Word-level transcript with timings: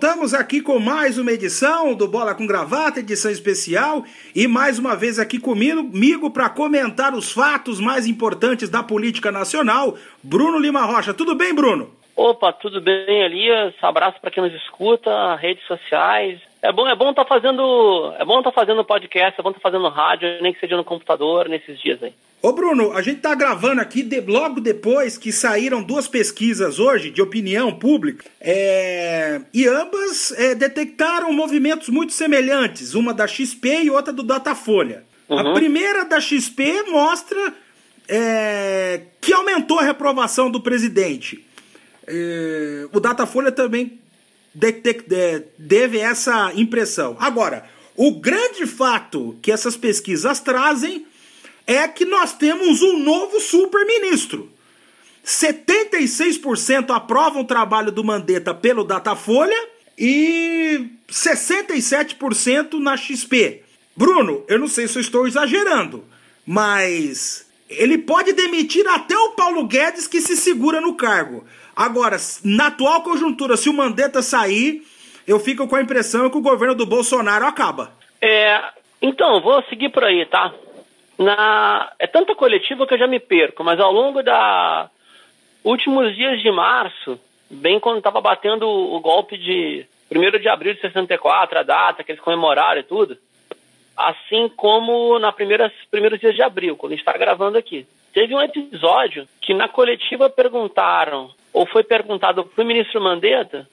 voltamos 0.00 0.32
aqui 0.32 0.62
com 0.62 0.78
mais 0.78 1.18
uma 1.18 1.30
edição 1.30 1.94
do 1.94 2.08
Bola 2.08 2.34
com 2.34 2.46
Gravata, 2.46 3.00
edição 3.00 3.30
especial, 3.30 4.02
e 4.34 4.48
mais 4.48 4.78
uma 4.78 4.96
vez 4.96 5.18
aqui 5.18 5.38
comigo 5.38 6.30
para 6.30 6.48
comentar 6.48 7.12
os 7.12 7.30
fatos 7.30 7.78
mais 7.78 8.06
importantes 8.06 8.70
da 8.70 8.82
política 8.82 9.30
nacional, 9.30 9.94
Bruno 10.22 10.58
Lima 10.58 10.86
Rocha. 10.86 11.12
Tudo 11.12 11.34
bem, 11.34 11.54
Bruno? 11.54 11.90
Opa, 12.16 12.50
tudo 12.50 12.80
bem, 12.80 13.20
Elias? 13.24 13.74
Abraço 13.82 14.18
para 14.22 14.30
quem 14.30 14.42
nos 14.42 14.54
escuta, 14.54 15.36
redes 15.36 15.66
sociais. 15.66 16.40
É 16.62 16.72
bom, 16.72 16.86
é 16.86 16.94
bom 16.94 17.10
estar 17.10 17.24
tá 17.24 17.28
fazendo, 17.28 18.14
é 18.18 18.24
bom 18.24 18.38
estar 18.38 18.50
tá 18.50 18.54
fazendo 18.54 18.84
podcast, 18.84 19.40
é 19.40 19.42
bom 19.42 19.50
estar 19.50 19.60
tá 19.60 19.70
fazendo 19.70 19.88
rádio, 19.88 20.28
nem 20.42 20.52
que 20.52 20.60
seja 20.60 20.76
no 20.76 20.84
computador 20.84 21.48
nesses 21.48 21.80
dias 21.80 22.02
aí. 22.02 22.12
Ô 22.42 22.52
Bruno, 22.52 22.92
a 22.92 23.02
gente 23.02 23.20
tá 23.20 23.34
gravando 23.34 23.80
aqui 23.80 24.02
de, 24.02 24.20
logo 24.20 24.60
depois 24.60 25.18
que 25.18 25.30
saíram 25.30 25.82
duas 25.82 26.08
pesquisas 26.08 26.78
hoje 26.78 27.10
de 27.10 27.20
opinião 27.20 27.72
pública 27.72 28.24
é, 28.40 29.40
e 29.52 29.66
ambas 29.66 30.32
é, 30.32 30.54
detectaram 30.54 31.32
movimentos 31.32 31.88
muito 31.88 32.12
semelhantes, 32.12 32.94
uma 32.94 33.12
da 33.12 33.26
XP 33.26 33.84
e 33.84 33.90
outra 33.90 34.12
do 34.12 34.22
Datafolha. 34.22 35.04
Uhum. 35.28 35.38
A 35.38 35.52
primeira 35.52 36.04
da 36.04 36.20
XP 36.20 36.84
mostra 36.90 37.54
é, 38.08 39.02
que 39.20 39.32
aumentou 39.32 39.78
a 39.78 39.84
reprovação 39.84 40.50
do 40.50 40.60
presidente. 40.60 41.44
É, 42.06 42.86
o 42.92 43.00
Datafolha 43.00 43.52
também 43.52 43.98
teve 44.58 45.98
essa 45.98 46.52
impressão. 46.54 47.16
Agora, 47.20 47.68
o 47.96 48.12
grande 48.12 48.66
fato 48.66 49.36
que 49.42 49.52
essas 49.52 49.76
pesquisas 49.76 50.40
trazem 50.40 51.06
é 51.66 51.86
que 51.86 52.04
nós 52.04 52.32
temos 52.32 52.82
um 52.82 52.98
novo 52.98 53.40
super-ministro. 53.40 54.50
76% 55.24 56.90
aprovam 56.90 57.42
o 57.42 57.46
trabalho 57.46 57.92
do 57.92 58.02
Mandetta 58.02 58.54
pelo 58.54 58.84
Datafolha 58.84 59.68
e 59.96 60.88
67% 61.08 62.74
na 62.80 62.96
XP. 62.96 63.62
Bruno, 63.94 64.44
eu 64.48 64.58
não 64.58 64.66
sei 64.66 64.88
se 64.88 64.96
eu 64.96 65.02
estou 65.02 65.28
exagerando, 65.28 66.04
mas 66.46 67.46
ele 67.68 67.98
pode 67.98 68.32
demitir 68.32 68.86
até 68.88 69.16
o 69.16 69.32
Paulo 69.32 69.66
Guedes 69.66 70.06
que 70.06 70.20
se 70.20 70.36
segura 70.36 70.80
no 70.80 70.94
cargo. 70.94 71.44
Agora, 71.74 72.16
na 72.44 72.68
atual 72.68 73.02
conjuntura, 73.02 73.56
se 73.56 73.68
o 73.68 73.72
Mandetta 73.72 74.22
sair, 74.22 74.82
eu 75.26 75.38
fico 75.38 75.66
com 75.68 75.76
a 75.76 75.82
impressão 75.82 76.28
que 76.30 76.36
o 76.36 76.42
governo 76.42 76.74
do 76.74 76.86
Bolsonaro 76.86 77.46
acaba. 77.46 77.92
É, 78.20 78.62
então, 79.00 79.40
vou 79.40 79.62
seguir 79.64 79.90
por 79.90 80.04
aí, 80.04 80.26
tá? 80.26 80.52
Na, 81.18 81.92
é 81.98 82.06
tanta 82.06 82.34
coletiva 82.34 82.86
que 82.86 82.94
eu 82.94 82.98
já 82.98 83.06
me 83.06 83.20
perco, 83.20 83.62
mas 83.62 83.78
ao 83.78 83.92
longo 83.92 84.22
da 84.22 84.90
últimos 85.62 86.16
dias 86.16 86.40
de 86.40 86.50
março, 86.50 87.20
bem 87.50 87.78
quando 87.78 87.98
estava 87.98 88.20
batendo 88.20 88.68
o 88.68 88.98
golpe 89.00 89.36
de 89.36 89.86
1 90.10 90.38
de 90.38 90.48
abril 90.48 90.74
de 90.74 90.80
64, 90.80 91.58
a 91.58 91.62
data 91.62 92.02
que 92.02 92.12
eles 92.12 92.22
comemoraram 92.22 92.80
e 92.80 92.84
tudo, 92.84 93.16
assim 93.96 94.48
como 94.56 95.18
na 95.18 95.30
primeiras 95.30 95.72
primeiros 95.90 96.18
dias 96.18 96.34
de 96.34 96.42
abril, 96.42 96.76
quando 96.76 96.92
a 96.92 96.96
gente 96.96 97.06
está 97.06 97.16
gravando 97.16 97.58
aqui. 97.58 97.86
Teve 98.12 98.34
um 98.34 98.42
episódio 98.42 99.28
que 99.40 99.54
na 99.54 99.68
coletiva 99.68 100.28
perguntaram 100.28 101.30
ou 101.52 101.66
foi 101.66 101.82
perguntado 101.82 102.44
para 102.44 102.62
o 102.62 102.66
ministro 102.66 103.00
Mandetta 103.00 103.68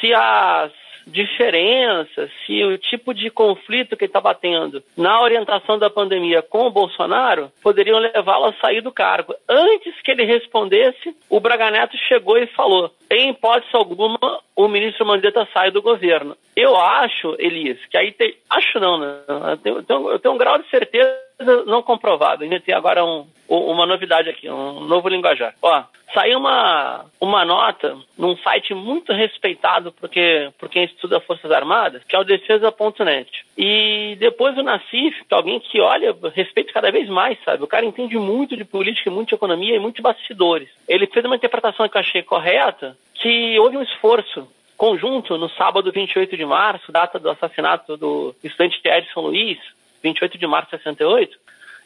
se 0.00 0.12
as 0.14 0.72
diferenças, 1.06 2.30
se 2.46 2.62
o 2.64 2.78
tipo 2.78 3.12
de 3.12 3.30
conflito 3.30 3.96
que 3.96 4.04
ele 4.04 4.10
estava 4.10 4.34
tendo 4.34 4.82
na 4.96 5.20
orientação 5.20 5.78
da 5.78 5.90
pandemia 5.90 6.42
com 6.42 6.66
o 6.66 6.70
Bolsonaro 6.70 7.50
poderiam 7.62 7.98
levá-lo 7.98 8.46
a 8.46 8.54
sair 8.54 8.80
do 8.80 8.92
cargo. 8.92 9.34
Antes 9.48 10.00
que 10.02 10.10
ele 10.10 10.24
respondesse, 10.24 11.16
o 11.28 11.40
Braga 11.40 11.70
Neto 11.70 11.96
chegou 12.08 12.38
e 12.38 12.46
falou: 12.48 12.90
em 13.10 13.30
hipótese 13.30 13.74
alguma, 13.74 14.18
o 14.54 14.68
ministro 14.68 15.06
Mandetta 15.06 15.46
sai 15.52 15.70
do 15.70 15.82
governo. 15.82 16.36
Eu 16.56 16.76
acho, 16.76 17.34
Elias, 17.38 17.78
que 17.90 17.96
aí 17.96 18.12
tem. 18.12 18.34
Acho 18.48 18.78
não, 18.78 18.98
né? 18.98 19.18
Eu 19.64 19.82
tenho, 19.82 20.10
eu 20.10 20.18
tenho 20.18 20.34
um 20.34 20.38
grau 20.38 20.58
de 20.58 20.68
certeza 20.68 21.29
não 21.66 21.82
comprovado. 21.82 22.44
Tem 22.60 22.74
agora 22.74 23.04
um, 23.04 23.26
uma 23.48 23.86
novidade 23.86 24.28
aqui, 24.28 24.48
um 24.48 24.80
novo 24.80 25.08
linguajar. 25.08 25.54
Ó, 25.62 25.82
saiu 26.12 26.38
uma, 26.38 27.06
uma 27.20 27.44
nota 27.44 27.96
num 28.18 28.36
site 28.36 28.74
muito 28.74 29.12
respeitado 29.12 29.92
porque, 29.92 30.50
por 30.58 30.68
quem 30.68 30.84
estuda 30.84 31.20
Forças 31.20 31.50
Armadas, 31.50 32.02
que 32.04 32.14
é 32.14 32.18
o 32.18 32.24
defesa.net. 32.24 33.30
E 33.56 34.16
depois 34.18 34.56
o 34.56 34.62
Nassif, 34.62 35.24
que 35.24 35.34
é 35.34 35.36
alguém 35.36 35.60
que 35.60 35.80
olha, 35.80 36.14
respeita 36.34 36.72
cada 36.72 36.90
vez 36.90 37.08
mais, 37.08 37.38
sabe? 37.44 37.62
O 37.62 37.68
cara 37.68 37.86
entende 37.86 38.16
muito 38.18 38.56
de 38.56 38.64
política, 38.64 39.10
muito 39.10 39.28
de 39.28 39.34
economia 39.34 39.76
e 39.76 39.80
muito 39.80 39.96
de 39.96 40.02
bastidores. 40.02 40.68
Ele 40.88 41.06
fez 41.06 41.24
uma 41.24 41.36
interpretação 41.36 41.88
que 41.88 41.96
eu 41.96 42.00
achei 42.00 42.22
correta, 42.22 42.96
que 43.14 43.58
houve 43.58 43.76
um 43.76 43.82
esforço 43.82 44.46
conjunto 44.76 45.36
no 45.36 45.50
sábado 45.50 45.92
28 45.92 46.38
de 46.38 46.44
março, 46.46 46.90
data 46.90 47.18
do 47.18 47.28
assassinato 47.28 47.98
do 47.98 48.34
estudante 48.42 48.80
Edson 48.82 49.20
Luiz, 49.20 49.58
28 50.02 50.38
de 50.38 50.46
março 50.46 50.70
de 50.70 50.82
68, 50.82 51.38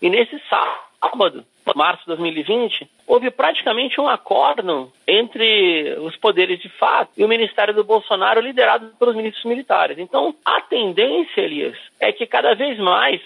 e 0.03 0.11
nesse 0.11 0.41
sábado, 0.49 1.45
março 1.75 2.03
de 2.03 2.09
2020, 2.09 2.89
houve 3.07 3.31
praticamente 3.31 4.01
um 4.01 4.09
acordo 4.09 4.93
entre 5.07 5.97
os 6.01 6.17
poderes 6.17 6.59
de 6.61 6.69
fato 6.69 7.11
e 7.17 7.25
o 7.25 7.29
Ministério 7.29 7.75
do 7.75 7.85
Bolsonaro, 7.85 8.41
liderado 8.41 8.89
pelos 8.99 9.15
ministros 9.15 9.45
militares. 9.45 9.99
Então, 9.99 10.35
a 10.45 10.61
tendência, 10.61 11.41
Elias, 11.41 11.77
é 12.01 12.13
que 12.13 12.27
cada 12.27 12.55
vez 12.55 12.79
mais, 12.79 13.21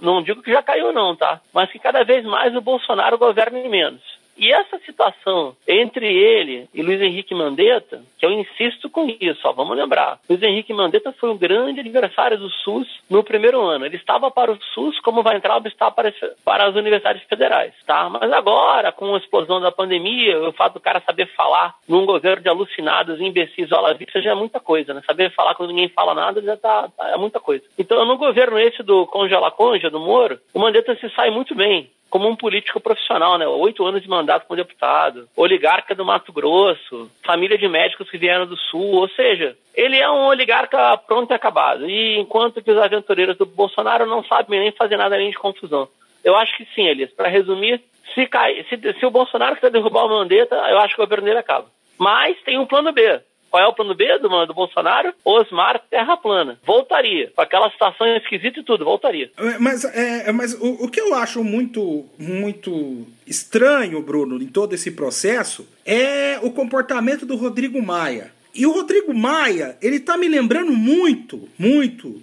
não 0.00 0.22
digo 0.22 0.42
que 0.42 0.52
já 0.52 0.62
caiu 0.62 0.92
não, 0.92 1.14
tá? 1.14 1.40
Mas 1.52 1.70
que 1.70 1.78
cada 1.78 2.04
vez 2.04 2.24
mais 2.24 2.54
o 2.54 2.60
Bolsonaro 2.60 3.18
governe 3.18 3.68
menos. 3.68 4.02
E 4.36 4.52
essa 4.52 4.78
situação 4.80 5.56
entre 5.66 6.06
ele 6.06 6.68
e 6.74 6.82
Luiz 6.82 7.00
Henrique 7.00 7.34
Mandetta, 7.34 8.02
que 8.18 8.26
eu 8.26 8.32
insisto 8.32 8.90
com 8.90 9.08
isso, 9.20 9.40
ó, 9.44 9.52
vamos 9.52 9.76
lembrar, 9.76 10.18
Luiz 10.28 10.42
Henrique 10.42 10.72
Mandetta 10.72 11.12
foi 11.12 11.30
um 11.30 11.38
grande 11.38 11.80
adversário 11.80 12.38
do 12.38 12.50
SUS 12.50 12.86
no 13.08 13.22
primeiro 13.22 13.60
ano. 13.60 13.86
Ele 13.86 13.96
estava 13.96 14.30
para 14.30 14.52
o 14.52 14.58
SUS 14.74 14.98
como 15.00 15.22
vai 15.22 15.36
entrar 15.36 15.54
está 15.66 15.90
para, 15.90 16.12
para 16.44 16.66
as 16.66 16.74
universidades 16.74 17.22
federais, 17.24 17.72
tá? 17.86 18.08
Mas 18.08 18.30
agora, 18.32 18.92
com 18.92 19.14
a 19.14 19.18
explosão 19.18 19.60
da 19.60 19.70
pandemia, 19.70 20.48
o 20.48 20.52
fato 20.52 20.74
do 20.74 20.80
cara 20.80 21.02
saber 21.04 21.26
falar 21.34 21.74
num 21.88 22.04
governo 22.04 22.42
de 22.42 22.48
alucinados, 22.48 23.20
imbecis, 23.20 23.70
olavistas, 23.70 24.22
já 24.22 24.32
é 24.32 24.34
muita 24.34 24.60
coisa, 24.60 24.92
né? 24.92 25.02
Saber 25.06 25.30
falar 25.32 25.54
quando 25.54 25.70
ninguém 25.70 25.88
fala 25.88 26.14
nada 26.14 26.42
já 26.42 26.56
tá, 26.56 26.88
tá 26.88 27.10
é 27.10 27.16
muita 27.16 27.40
coisa. 27.40 27.64
Então, 27.78 28.04
no 28.04 28.16
governo 28.16 28.58
esse 28.58 28.82
do 28.82 29.06
congela-conja, 29.06 29.90
do 29.90 30.00
Moro, 30.00 30.38
o 30.52 30.58
Mandetta 30.58 30.96
se 30.96 31.08
sai 31.10 31.30
muito 31.30 31.54
bem 31.54 31.90
como 32.10 32.28
um 32.28 32.36
político 32.36 32.80
profissional, 32.80 33.36
né? 33.38 33.46
Oito 33.46 33.84
anos 33.84 34.02
de 34.02 34.08
mandato 34.08 34.46
como 34.46 34.56
deputado, 34.56 35.28
oligarca 35.36 35.94
do 35.94 36.04
Mato 36.04 36.32
Grosso, 36.32 37.10
família 37.24 37.58
de 37.58 37.68
médicos 37.68 38.10
que 38.10 38.18
vieram 38.18 38.46
do 38.46 38.56
Sul, 38.56 38.94
ou 38.94 39.08
seja, 39.08 39.56
ele 39.74 39.98
é 39.98 40.08
um 40.08 40.26
oligarca 40.26 40.96
pronto 40.98 41.30
e 41.32 41.34
acabado. 41.34 41.88
E 41.88 42.18
enquanto 42.18 42.62
que 42.62 42.70
os 42.70 42.78
aventureiros 42.78 43.36
do 43.36 43.46
Bolsonaro 43.46 44.06
não 44.06 44.22
sabem 44.24 44.60
nem 44.60 44.72
fazer 44.72 44.96
nada 44.96 45.14
além 45.14 45.30
de 45.30 45.38
confusão. 45.38 45.88
Eu 46.22 46.36
acho 46.36 46.56
que 46.56 46.66
sim, 46.74 46.86
Elias. 46.86 47.10
Para 47.10 47.28
resumir, 47.28 47.82
se, 48.14 48.26
cai, 48.26 48.64
se, 48.68 48.78
se 48.98 49.06
o 49.06 49.10
Bolsonaro 49.10 49.56
quiser 49.56 49.70
derrubar 49.70 50.06
o 50.06 50.10
Mandetta, 50.10 50.54
eu 50.54 50.78
acho 50.78 50.94
que 50.94 51.02
o 51.02 51.04
governo 51.04 51.26
dele 51.26 51.38
acaba. 51.38 51.66
Mas 51.98 52.40
tem 52.42 52.58
um 52.58 52.66
plano 52.66 52.92
B. 52.92 53.20
Qual 53.54 53.62
é 53.62 53.68
o 53.68 53.72
plano 53.72 53.94
B 53.94 54.18
do, 54.18 54.46
do 54.46 54.52
Bolsonaro? 54.52 55.14
Osmar 55.24 55.80
Terra 55.88 56.16
Plana. 56.16 56.58
Voltaria. 56.66 57.30
Com 57.36 57.40
aquela 57.40 57.70
situação 57.70 58.04
esquisita 58.16 58.58
e 58.58 58.64
tudo, 58.64 58.84
voltaria. 58.84 59.30
É, 59.36 59.58
mas, 59.60 59.84
é, 59.84 60.28
é, 60.28 60.32
mas 60.32 60.54
o, 60.54 60.84
o 60.84 60.88
que 60.88 61.00
eu 61.00 61.14
acho 61.14 61.44
muito, 61.44 62.04
muito 62.18 63.06
estranho, 63.24 64.02
Bruno, 64.02 64.42
em 64.42 64.48
todo 64.48 64.72
esse 64.72 64.90
processo, 64.90 65.68
é 65.86 66.36
o 66.42 66.50
comportamento 66.50 67.24
do 67.24 67.36
Rodrigo 67.36 67.80
Maia. 67.80 68.32
E 68.52 68.66
o 68.66 68.72
Rodrigo 68.72 69.14
Maia, 69.14 69.78
ele 69.80 70.00
tá 70.00 70.16
me 70.16 70.26
lembrando 70.26 70.72
muito, 70.72 71.48
muito. 71.56 72.20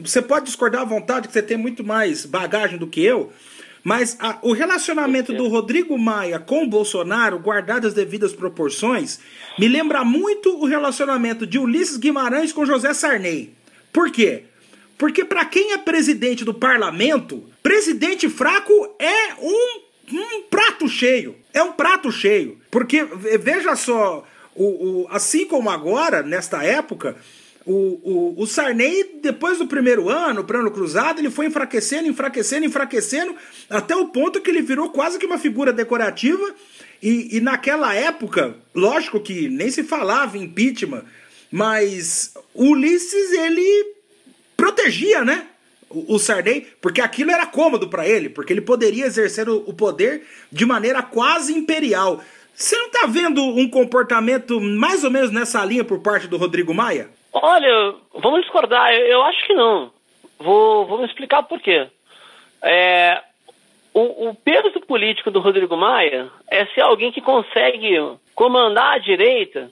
Você 0.00 0.20
pode 0.20 0.46
discordar 0.46 0.82
à 0.82 0.84
vontade, 0.84 1.28
que 1.28 1.32
você 1.32 1.44
tem 1.44 1.56
muito 1.56 1.84
mais 1.84 2.26
bagagem 2.26 2.76
do 2.76 2.88
que 2.88 3.04
eu, 3.04 3.32
mas 3.86 4.16
a, 4.18 4.40
o 4.42 4.52
relacionamento 4.52 5.32
do 5.32 5.46
Rodrigo 5.46 5.96
Maia 5.96 6.40
com 6.40 6.64
o 6.64 6.68
Bolsonaro, 6.68 7.38
guardado 7.38 7.86
as 7.86 7.94
devidas 7.94 8.32
proporções, 8.32 9.20
me 9.60 9.68
lembra 9.68 10.04
muito 10.04 10.60
o 10.60 10.66
relacionamento 10.66 11.46
de 11.46 11.56
Ulisses 11.56 11.96
Guimarães 11.96 12.52
com 12.52 12.66
José 12.66 12.92
Sarney. 12.92 13.54
Por 13.92 14.10
quê? 14.10 14.42
Porque 14.98 15.24
para 15.24 15.44
quem 15.44 15.70
é 15.70 15.78
presidente 15.78 16.44
do 16.44 16.52
parlamento, 16.52 17.44
presidente 17.62 18.28
fraco 18.28 18.72
é 18.98 19.34
um, 19.40 19.80
um 20.14 20.42
prato 20.50 20.88
cheio. 20.88 21.36
É 21.54 21.62
um 21.62 21.70
prato 21.70 22.10
cheio. 22.10 22.60
Porque, 22.72 23.04
veja 23.38 23.76
só, 23.76 24.26
o, 24.56 24.64
o, 24.64 25.06
assim 25.10 25.46
como 25.46 25.70
agora, 25.70 26.24
nesta 26.24 26.64
época, 26.64 27.14
o, 27.66 28.00
o, 28.38 28.42
o 28.42 28.46
Sarney, 28.46 29.18
depois 29.20 29.58
do 29.58 29.66
primeiro 29.66 30.08
ano, 30.08 30.44
plano 30.44 30.70
cruzado, 30.70 31.18
ele 31.18 31.30
foi 31.30 31.46
enfraquecendo, 31.46 32.08
enfraquecendo, 32.08 32.64
enfraquecendo, 32.64 33.34
até 33.68 33.94
o 33.96 34.06
ponto 34.06 34.40
que 34.40 34.48
ele 34.48 34.62
virou 34.62 34.90
quase 34.90 35.18
que 35.18 35.26
uma 35.26 35.36
figura 35.36 35.72
decorativa. 35.72 36.54
E, 37.02 37.36
e 37.36 37.40
naquela 37.40 37.92
época, 37.92 38.54
lógico 38.72 39.20
que 39.20 39.48
nem 39.48 39.68
se 39.68 39.82
falava 39.82 40.38
impeachment, 40.38 41.02
mas 41.50 42.34
Ulisses, 42.54 43.32
ele 43.32 43.94
protegia, 44.56 45.24
né? 45.24 45.46
O, 45.88 46.18
Sarney, 46.18 46.66
porque 46.80 47.00
aquilo 47.00 47.30
era 47.30 47.46
cômodo 47.46 47.88
para 47.88 48.06
ele, 48.06 48.28
porque 48.28 48.52
ele 48.52 48.60
poderia 48.60 49.06
exercer 49.06 49.48
o, 49.48 49.56
o 49.66 49.72
poder 49.72 50.22
de 50.50 50.66
maneira 50.66 51.02
quase 51.02 51.52
imperial. 51.52 52.22
Você 52.54 52.76
não 52.76 52.90
tá 52.90 53.06
vendo 53.06 53.42
um 53.42 53.68
comportamento 53.68 54.60
mais 54.60 55.04
ou 55.04 55.10
menos 55.10 55.30
nessa 55.30 55.64
linha 55.64 55.84
por 55.84 56.00
parte 56.00 56.26
do 56.26 56.36
Rodrigo 56.36 56.74
Maia? 56.74 57.08
Olha, 57.42 57.94
vamos 58.14 58.40
discordar. 58.40 58.92
Eu, 58.94 59.22
acho 59.24 59.46
que 59.46 59.54
não. 59.54 59.90
Vou, 60.38 60.86
vou 60.86 60.98
me 60.98 61.06
explicar 61.06 61.42
por 61.42 61.60
quê. 61.60 61.86
É, 62.62 63.22
o, 63.92 64.28
o 64.28 64.34
peso 64.34 64.80
político 64.80 65.30
do 65.30 65.40
Rodrigo 65.40 65.76
Maia 65.76 66.30
é 66.50 66.64
ser 66.66 66.80
alguém 66.80 67.12
que 67.12 67.20
consegue 67.20 67.98
comandar 68.34 68.94
a 68.94 68.98
direita 68.98 69.70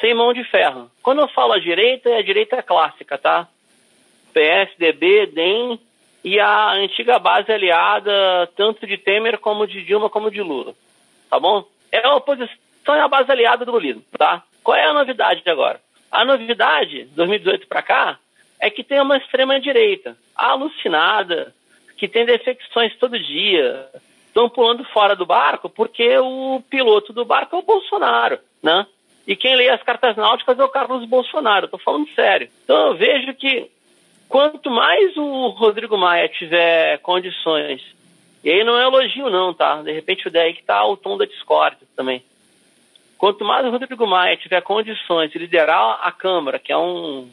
sem 0.00 0.14
mão 0.14 0.32
de 0.32 0.44
ferro. 0.44 0.90
Quando 1.02 1.22
eu 1.22 1.28
falo 1.28 1.54
a 1.54 1.58
direita, 1.58 2.08
é 2.08 2.18
a 2.18 2.22
direita 2.22 2.62
clássica, 2.62 3.18
tá? 3.18 3.48
PSDB, 4.32 5.26
DEM 5.26 5.80
e 6.22 6.38
a 6.38 6.72
antiga 6.72 7.18
base 7.18 7.50
aliada, 7.50 8.48
tanto 8.56 8.86
de 8.86 8.96
Temer 8.98 9.38
como 9.38 9.66
de 9.66 9.82
Dilma 9.82 10.08
como 10.08 10.30
de 10.30 10.42
Lula. 10.42 10.74
Tá 11.28 11.40
bom? 11.40 11.64
É 11.90 12.06
a 12.06 12.14
oposição 12.14 12.54
é 12.88 13.00
a 13.00 13.08
base 13.08 13.30
aliada 13.30 13.64
do 13.64 13.72
Lula, 13.72 14.00
tá? 14.16 14.44
Qual 14.62 14.76
é 14.76 14.84
a 14.84 14.92
novidade 14.92 15.42
de 15.42 15.50
agora? 15.50 15.80
A 16.10 16.24
novidade, 16.24 17.08
2018 17.14 17.66
para 17.66 17.82
cá, 17.82 18.18
é 18.60 18.70
que 18.70 18.84
tem 18.84 19.00
uma 19.00 19.16
extrema 19.16 19.60
direita 19.60 20.16
alucinada, 20.34 21.54
que 21.96 22.08
tem 22.08 22.24
defecções 22.24 22.94
todo 22.96 23.18
dia, 23.18 23.88
estão 24.26 24.48
pulando 24.48 24.84
fora 24.84 25.16
do 25.16 25.24
barco 25.24 25.68
porque 25.68 26.18
o 26.18 26.62
piloto 26.68 27.12
do 27.12 27.24
barco 27.24 27.56
é 27.56 27.58
o 27.58 27.62
Bolsonaro, 27.62 28.38
né? 28.62 28.86
E 29.26 29.34
quem 29.34 29.56
lê 29.56 29.68
as 29.70 29.82
cartas 29.82 30.16
náuticas 30.16 30.58
é 30.58 30.64
o 30.64 30.68
Carlos 30.68 31.04
Bolsonaro, 31.08 31.64
estou 31.64 31.80
falando 31.80 32.08
sério. 32.14 32.48
Então 32.62 32.88
eu 32.88 32.94
vejo 32.96 33.34
que 33.34 33.68
quanto 34.28 34.70
mais 34.70 35.16
o 35.16 35.48
Rodrigo 35.48 35.96
Maia 35.96 36.28
tiver 36.28 36.98
condições, 36.98 37.82
e 38.44 38.50
aí 38.50 38.62
não 38.62 38.78
é 38.78 38.84
elogio 38.84 39.28
não, 39.30 39.52
tá? 39.52 39.82
De 39.82 39.90
repente 39.90 40.28
o 40.28 40.30
daí 40.30 40.54
que 40.54 40.62
tá 40.62 40.86
o 40.86 40.96
tom 40.96 41.16
da 41.16 41.24
discórdia 41.24 41.86
também. 41.96 42.22
Quanto 43.18 43.44
mais 43.44 43.64
o 43.66 43.70
Rodrigo 43.70 44.06
Maia 44.06 44.36
tiver 44.36 44.60
condições 44.62 45.30
de 45.30 45.38
liderar 45.38 46.00
a 46.02 46.12
Câmara, 46.12 46.58
que 46.58 46.72
é 46.72 46.76
um 46.76 47.28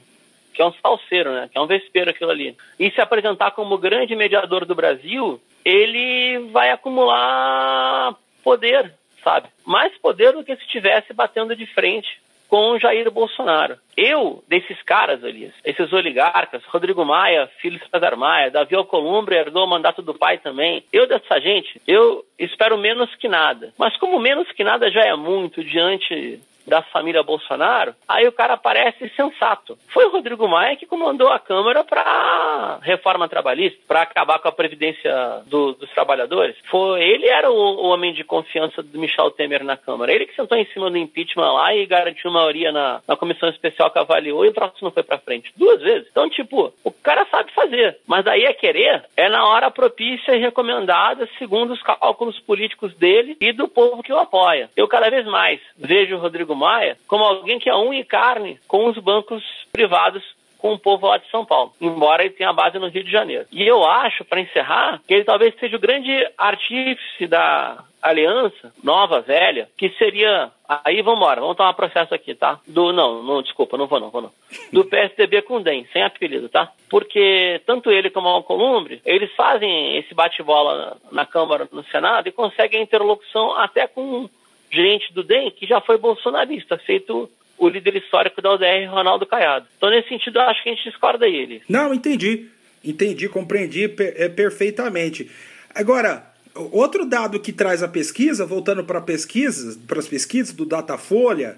que 0.53 0.62
é 0.62 0.65
um 0.65 0.74
salseiro, 0.74 1.31
né? 1.33 1.50
Que 1.51 1.57
é 1.57 1.62
um 1.62 1.65
vespeiro 1.65 2.12
aquilo 2.12 2.30
ali. 2.30 2.56
E 2.80 2.91
se 2.91 3.01
apresentar 3.01 3.51
como 3.51 3.77
grande 3.77 4.15
mediador 4.15 4.65
do 4.65 4.75
Brasil, 4.75 5.41
ele 5.65 6.47
vai 6.51 6.69
acumular 6.69 8.15
poder, 8.44 8.94
sabe? 9.24 9.47
Mais 9.65 9.97
poder 9.97 10.31
do 10.33 10.44
que 10.44 10.56
se 10.56 10.62
estivesse 10.62 11.12
batendo 11.12 11.56
de 11.56 11.65
frente 11.65 12.21
com 12.47 12.77
Jair 12.79 13.09
Bolsonaro. 13.11 13.77
Eu, 13.95 14.43
desses 14.47 14.81
caras, 14.83 15.23
ali, 15.23 15.51
esses 15.63 15.93
oligarcas, 15.93 16.63
Rodrigo 16.65 17.05
Maia, 17.05 17.49
filho 17.61 17.79
de 17.79 17.89
César 17.89 18.15
Maia, 18.15 18.51
Davi 18.51 18.75
Alcolumbre 18.75 19.35
herdou 19.35 19.65
o 19.65 19.69
mandato 19.69 20.01
do 20.01 20.13
pai 20.13 20.37
também. 20.37 20.83
Eu, 20.91 21.07
dessa 21.07 21.39
gente, 21.39 21.81
eu 21.87 22.25
espero 22.37 22.77
menos 22.77 23.13
que 23.15 23.27
nada. 23.27 23.73
Mas 23.77 23.95
como 23.97 24.19
menos 24.19 24.51
que 24.51 24.63
nada 24.63 24.89
já 24.91 25.01
é 25.01 25.15
muito 25.15 25.63
diante 25.63 26.41
da 26.68 26.81
família 26.81 27.24
Bolsonaro, 27.24 27.95
aí 28.07 28.27
o 28.27 28.31
cara 28.31 28.57
parece 28.57 29.10
sensato. 29.10 29.77
Foi 29.89 30.06
o 30.06 30.12
Rodrigo 30.12 30.48
Maia 30.48 30.75
que 30.75 30.86
comandou 30.86 31.30
a 31.30 31.39
Câmara 31.39 31.83
para 31.83 32.80
reforma 32.81 33.27
trabalhista, 33.27 33.80
para 33.88 34.01
acabar 34.01 34.39
com 34.39 34.48
a 34.48 34.51
previdência 34.51 35.42
do, 35.48 35.74
dos 35.74 35.89
trabalhadores. 35.92 36.56
Foi 36.69 37.01
ele 37.01 37.27
era 37.27 37.51
o, 37.51 37.56
o, 37.56 37.86
homem 37.88 38.13
de 38.13 38.24
confiança 38.24 38.81
do 38.81 39.00
Michel 39.00 39.31
Temer 39.31 39.63
na 39.63 39.77
Câmara. 39.77 40.12
Ele 40.12 40.25
que 40.25 40.36
sentou 40.36 40.57
em 40.57 40.65
cima 40.68 40.89
do 40.89 40.98
impeachment 40.98 41.51
lá 41.51 41.75
e 41.75 41.86
garantiu 41.86 42.31
maioria 42.31 42.71
na, 42.71 43.01
na 43.07 43.15
comissão 43.15 43.50
especial 43.50 43.92
que 43.92 44.00
avaliou 44.00 44.45
e 44.45 44.50
o 44.50 44.54
troço 44.54 44.83
não 44.83 44.92
foi 44.92 45.04
para 45.04 45.18
frente 45.18 45.51
duas 45.56 45.81
vezes. 45.81 46.07
Então, 46.10 46.30
tipo, 46.30 46.74
o 46.83 46.92
cara 46.92 47.25
sabe 47.30 47.51
fazer, 47.51 47.98
mas 48.07 48.24
daí 48.24 48.44
é 48.44 48.54
querer 48.54 49.04
é 49.15 49.30
na 49.30 49.45
hora 49.48 49.71
propícia 49.71 50.36
e 50.36 50.39
recomendada 50.39 51.27
segundo 51.38 51.74
os 51.74 51.81
cálculos 51.81 52.39
políticos 52.39 52.94
dele 52.95 53.38
e 53.39 53.51
do 53.51 53.68
povo 53.68 54.04
que 54.04 54.13
o 54.13 54.19
apoia. 54.19 54.69
Eu 54.75 54.88
cada 54.88 55.10
vez 55.10 55.25
mais 55.25 55.60
vejo 55.77 56.15
o 56.15 56.19
Rodrigo 56.19 56.52
Rodrigo 56.53 56.55
Maia 56.55 56.97
como 57.07 57.23
alguém 57.23 57.59
que 57.59 57.69
é 57.69 57.75
um 57.75 57.94
e 57.94 58.03
carne 58.03 58.59
com 58.67 58.88
os 58.88 58.97
bancos 58.97 59.44
privados 59.71 60.23
com 60.57 60.73
o 60.73 60.79
povo 60.79 61.07
lá 61.07 61.17
de 61.17 61.29
São 61.29 61.44
Paulo, 61.44 61.73
embora 61.81 62.23
ele 62.23 62.35
tenha 62.35 62.53
base 62.53 62.79
no 62.79 62.88
Rio 62.88 63.03
de 63.03 63.11
Janeiro. 63.11 63.45
E 63.51 63.67
eu 63.67 63.83
acho, 63.83 64.23
para 64.23 64.39
encerrar, 64.39 65.01
que 65.05 65.13
ele 65.13 65.25
talvez 65.25 65.53
seja 65.59 65.75
o 65.75 65.79
grande 65.79 66.09
artífice 66.38 67.27
da 67.27 67.83
aliança 68.01 68.71
nova, 68.81 69.19
velha, 69.19 69.67
que 69.77 69.89
seria. 69.97 70.51
Aí 70.85 71.01
vamos 71.01 71.19
embora, 71.19 71.41
vamos 71.41 71.57
tomar 71.57 71.73
processo 71.73 72.15
aqui, 72.15 72.33
tá? 72.33 72.61
Do. 72.65 72.94
Não, 72.94 73.21
não, 73.21 73.41
desculpa, 73.41 73.77
não 73.77 73.88
vou 73.88 74.00
não, 74.00 74.09
vou 74.09 74.21
não. 74.21 74.31
Do 74.71 74.85
PSDB 74.88 75.41
com 75.41 75.61
DEM, 75.61 75.85
sem 75.91 76.01
apelido, 76.01 76.47
tá? 76.47 76.71
Porque 76.89 77.61
tanto 77.65 77.91
ele 77.91 78.09
como 78.09 78.29
o 78.29 78.31
Alcolumbre, 78.31 79.01
eles 79.05 79.33
fazem 79.35 79.97
esse 79.97 80.13
bate-bola 80.13 80.95
na 81.11 81.25
Câmara, 81.25 81.67
no 81.73 81.83
Senado, 81.83 82.29
e 82.29 82.31
conseguem 82.31 82.81
interlocução 82.81 83.53
até 83.57 83.85
com 83.85 84.29
gente 84.73 85.13
do 85.13 85.23
DEM 85.23 85.51
que 85.51 85.65
já 85.65 85.79
foi 85.79 85.97
bolsonarista, 85.97 86.77
feito 86.77 87.29
o 87.57 87.69
líder 87.69 87.95
histórico 87.95 88.41
da 88.41 88.53
UDR, 88.53 88.89
Ronaldo 88.89 89.25
Caiado. 89.25 89.67
Então, 89.77 89.89
nesse 89.89 90.09
sentido, 90.09 90.39
eu 90.39 90.43
acho 90.43 90.63
que 90.63 90.69
a 90.69 90.73
gente 90.73 90.89
discorda 90.89 91.19
dele. 91.19 91.61
Não, 91.69 91.93
entendi. 91.93 92.49
Entendi, 92.83 93.29
compreendi 93.29 93.83
é, 93.83 94.27
perfeitamente. 94.27 95.31
Agora, 95.73 96.27
outro 96.53 97.05
dado 97.05 97.39
que 97.39 97.53
traz 97.53 97.81
a 97.81 97.87
pesquisa, 97.87 98.45
voltando 98.45 98.83
para 98.83 98.99
pesquisas, 98.99 99.77
para 99.77 99.99
as 99.99 100.07
pesquisas 100.07 100.53
do 100.53 100.65
Datafolha 100.65 101.57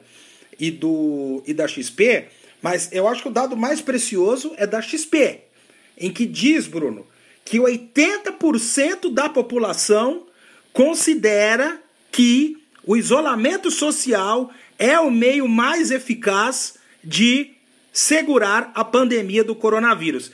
e 0.60 0.70
do 0.70 1.42
e 1.48 1.54
da 1.54 1.68
XP, 1.68 2.26
mas 2.62 2.92
eu 2.92 3.08
acho 3.08 3.24
que 3.24 3.28
o 3.28 3.32
dado 3.32 3.58
mais 3.58 3.82
precioso 3.82 4.54
é 4.58 4.68
da 4.68 4.82
XP, 4.82 5.42
em 5.98 6.12
que 6.12 6.26
diz, 6.26 6.68
Bruno, 6.68 7.06
que 7.44 7.58
80% 7.58 9.12
da 9.12 9.28
população 9.28 10.28
considera 10.72 11.80
que 12.12 12.58
o 12.86 12.96
isolamento 12.96 13.72
social 13.72 14.52
é 14.78 15.00
o 15.00 15.10
meio 15.10 15.48
mais 15.48 15.92
eficaz 15.92 16.76
de 17.04 17.52
segurar 17.92 18.72
a 18.76 18.84
pandemia 18.84 19.44
do 19.44 19.56
coronavírus. 19.56 20.32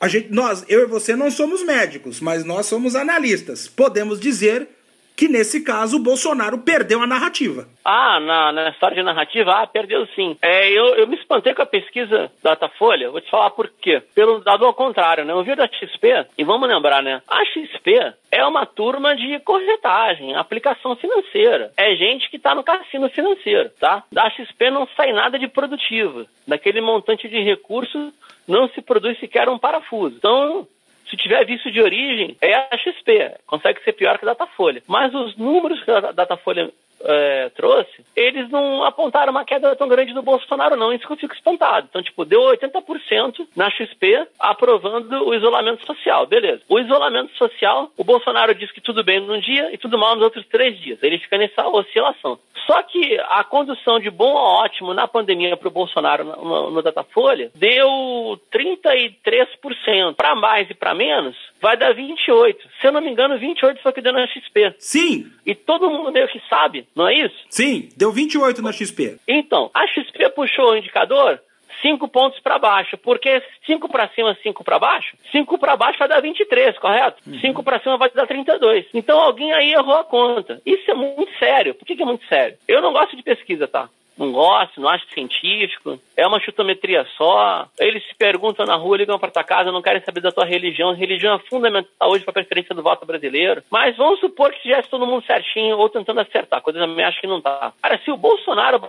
A 0.00 0.08
gente, 0.08 0.32
nós, 0.32 0.64
eu 0.68 0.82
e 0.82 0.86
você 0.86 1.14
não 1.14 1.30
somos 1.30 1.62
médicos, 1.62 2.20
mas 2.20 2.44
nós 2.44 2.66
somos 2.66 2.94
analistas. 2.96 3.68
Podemos 3.68 4.18
dizer 4.18 4.68
que 5.16 5.28
nesse 5.28 5.62
caso 5.62 5.96
o 5.96 6.02
Bolsonaro 6.02 6.58
perdeu 6.58 7.02
a 7.02 7.06
narrativa. 7.06 7.68
Ah, 7.84 8.20
na, 8.20 8.52
na 8.52 8.68
história 8.70 8.96
de 8.96 9.02
narrativa, 9.02 9.62
ah, 9.62 9.66
perdeu 9.66 10.06
sim. 10.14 10.36
É, 10.40 10.70
eu, 10.70 10.94
eu 10.96 11.06
me 11.06 11.16
espantei 11.16 11.54
com 11.54 11.62
a 11.62 11.66
pesquisa 11.66 12.30
da 12.42 12.52
Datafolha, 12.52 13.10
vou 13.10 13.20
te 13.20 13.30
falar 13.30 13.50
por 13.50 13.68
quê. 13.80 14.02
Pelo 14.14 14.40
dado 14.40 14.64
ao 14.64 14.74
contrário, 14.74 15.24
né? 15.24 15.32
Eu 15.32 15.42
vi 15.42 15.54
da 15.54 15.66
XP, 15.66 16.26
e 16.36 16.44
vamos 16.44 16.68
lembrar, 16.68 17.02
né? 17.02 17.22
A 17.28 17.44
XP 17.44 18.14
é 18.30 18.44
uma 18.44 18.64
turma 18.66 19.16
de 19.16 19.38
corretagem, 19.40 20.34
aplicação 20.34 20.94
financeira. 20.96 21.72
É 21.76 21.94
gente 21.96 22.30
que 22.30 22.36
está 22.36 22.54
no 22.54 22.62
cassino 22.62 23.08
financeiro, 23.10 23.70
tá? 23.80 24.04
Da 24.12 24.30
XP 24.30 24.70
não 24.70 24.86
sai 24.96 25.12
nada 25.12 25.38
de 25.38 25.48
produtivo. 25.48 26.26
Daquele 26.46 26.80
montante 26.80 27.28
de 27.28 27.40
recursos 27.42 28.12
não 28.46 28.68
se 28.68 28.80
produz 28.82 29.18
sequer 29.18 29.48
um 29.48 29.58
parafuso. 29.58 30.16
Então, 30.16 30.66
se 31.08 31.16
tiver 31.16 31.44
visto 31.44 31.70
de 31.70 31.80
origem, 31.80 32.36
é 32.40 32.54
a 32.54 32.76
XP. 32.76 33.36
Consegue 33.46 33.82
ser 33.84 33.92
pior 33.92 34.18
que 34.18 34.24
a 34.24 34.28
Datafolha. 34.28 34.82
Mas 34.86 35.14
os 35.14 35.36
números 35.36 35.82
que 35.82 35.90
a 35.90 36.12
Datafolha 36.12 36.70
é, 37.04 37.50
trouxe, 37.50 38.04
eles 38.14 38.50
não 38.50 38.84
apontaram 38.84 39.30
uma 39.30 39.44
queda 39.44 39.74
tão 39.76 39.88
grande 39.88 40.12
do 40.12 40.22
Bolsonaro, 40.22 40.76
não. 40.76 40.92
Isso 40.92 41.06
que 41.06 41.12
eu 41.12 41.16
fico 41.16 41.34
espantado. 41.34 41.86
Então, 41.88 42.02
tipo, 42.02 42.24
deu 42.24 42.40
80% 42.40 43.46
na 43.56 43.70
XP 43.70 44.26
aprovando 44.38 45.26
o 45.26 45.34
isolamento 45.34 45.84
social. 45.86 46.26
Beleza. 46.26 46.62
O 46.68 46.78
isolamento 46.78 47.34
social, 47.36 47.90
o 47.96 48.04
Bolsonaro 48.04 48.54
diz 48.54 48.70
que 48.70 48.80
tudo 48.80 49.04
bem 49.04 49.20
num 49.20 49.40
dia 49.40 49.72
e 49.72 49.78
tudo 49.78 49.98
mal 49.98 50.14
nos 50.14 50.24
outros 50.24 50.46
três 50.46 50.78
dias. 50.78 51.02
Ele 51.02 51.18
fica 51.18 51.38
nessa 51.38 51.66
oscilação. 51.66 52.38
Só 52.66 52.82
que 52.82 53.18
a 53.28 53.42
condução 53.44 53.98
de 53.98 54.10
bom 54.10 54.36
a 54.36 54.64
ótimo 54.64 54.94
na 54.94 55.08
pandemia 55.08 55.56
para 55.56 55.68
o 55.68 55.72
Bolsonaro 55.72 56.24
no, 56.24 56.36
no, 56.44 56.70
no 56.70 56.82
Datafolha 56.82 57.50
deu 57.54 58.38
33%. 58.52 60.14
Para 60.14 60.34
mais 60.34 60.70
e 60.70 60.74
para 60.74 60.94
menos, 60.94 61.36
vai 61.62 61.76
dar 61.76 61.94
28. 61.94 62.68
Se 62.80 62.86
eu 62.88 62.92
não 62.92 63.00
me 63.00 63.08
engano, 63.08 63.38
28 63.38 63.80
foi 63.80 63.92
o 63.92 63.94
que 63.94 64.02
deu 64.02 64.12
na 64.12 64.26
XP. 64.26 64.74
Sim. 64.78 65.30
E 65.46 65.54
todo 65.54 65.88
mundo 65.88 66.10
meio 66.10 66.26
que 66.26 66.42
sabe, 66.50 66.86
não 66.94 67.08
é 67.08 67.14
isso? 67.14 67.36
Sim, 67.48 67.88
deu 67.96 68.10
28 68.10 68.60
na 68.60 68.72
XP. 68.72 69.18
Então, 69.28 69.70
a 69.72 69.86
XP 69.86 70.28
puxou 70.30 70.72
o 70.72 70.76
indicador 70.76 71.40
cinco 71.80 72.06
pontos 72.08 72.38
para 72.40 72.58
baixo, 72.58 72.96
porque 72.98 73.42
cinco 73.66 73.88
para 73.88 74.08
cima, 74.08 74.36
cinco 74.42 74.62
para 74.62 74.78
baixo, 74.78 75.16
cinco 75.32 75.58
para 75.58 75.76
baixo 75.76 75.98
vai 75.98 76.08
dar 76.08 76.20
23, 76.20 76.78
correto? 76.78 77.20
Uhum. 77.26 77.40
Cinco 77.40 77.62
para 77.62 77.80
cima 77.80 77.96
vai 77.96 78.10
dar 78.10 78.26
32. 78.26 78.86
Então 78.94 79.20
alguém 79.20 79.52
aí 79.52 79.72
errou 79.72 79.96
a 79.96 80.04
conta. 80.04 80.60
Isso 80.64 80.90
é 80.90 80.94
muito 80.94 81.36
sério. 81.38 81.74
Por 81.74 81.84
que, 81.84 81.96
que 81.96 82.02
é 82.02 82.06
muito 82.06 82.24
sério? 82.26 82.56
Eu 82.68 82.80
não 82.80 82.92
gosto 82.92 83.16
de 83.16 83.22
pesquisa, 83.22 83.66
tá? 83.66 83.88
Não 84.22 84.32
gosto, 84.32 84.80
não 84.80 84.88
acho 84.88 85.06
científico, 85.12 85.98
é 86.16 86.26
uma 86.26 86.40
chutometria 86.40 87.04
só. 87.16 87.66
Eles 87.78 88.06
se 88.06 88.14
perguntam 88.14 88.64
na 88.64 88.76
rua, 88.76 88.96
ligam 88.96 89.18
para 89.18 89.30
tua 89.30 89.44
casa, 89.44 89.72
não 89.72 89.82
querem 89.82 90.02
saber 90.02 90.20
da 90.20 90.30
tua 90.30 90.44
religião. 90.44 90.94
Religião 90.94 91.34
é 91.34 91.38
fundamental 91.50 92.10
hoje 92.10 92.24
para 92.24 92.30
a 92.30 92.34
preferência 92.34 92.74
do 92.74 92.82
voto 92.82 93.04
brasileiro. 93.04 93.62
Mas 93.70 93.96
vamos 93.96 94.20
supor 94.20 94.50
que 94.50 94.56
estivesse 94.56 94.88
todo 94.88 95.06
mundo 95.06 95.26
certinho 95.26 95.76
ou 95.76 95.88
tentando 95.88 96.20
acertar, 96.20 96.62
coisa 96.62 96.78
eu 96.78 96.86
também 96.86 97.04
acho 97.04 97.20
que 97.20 97.26
não 97.26 97.40
tá. 97.40 97.72
Cara, 97.82 97.98
se 97.98 98.10
o 98.10 98.16
Bolsonaro 98.16 98.80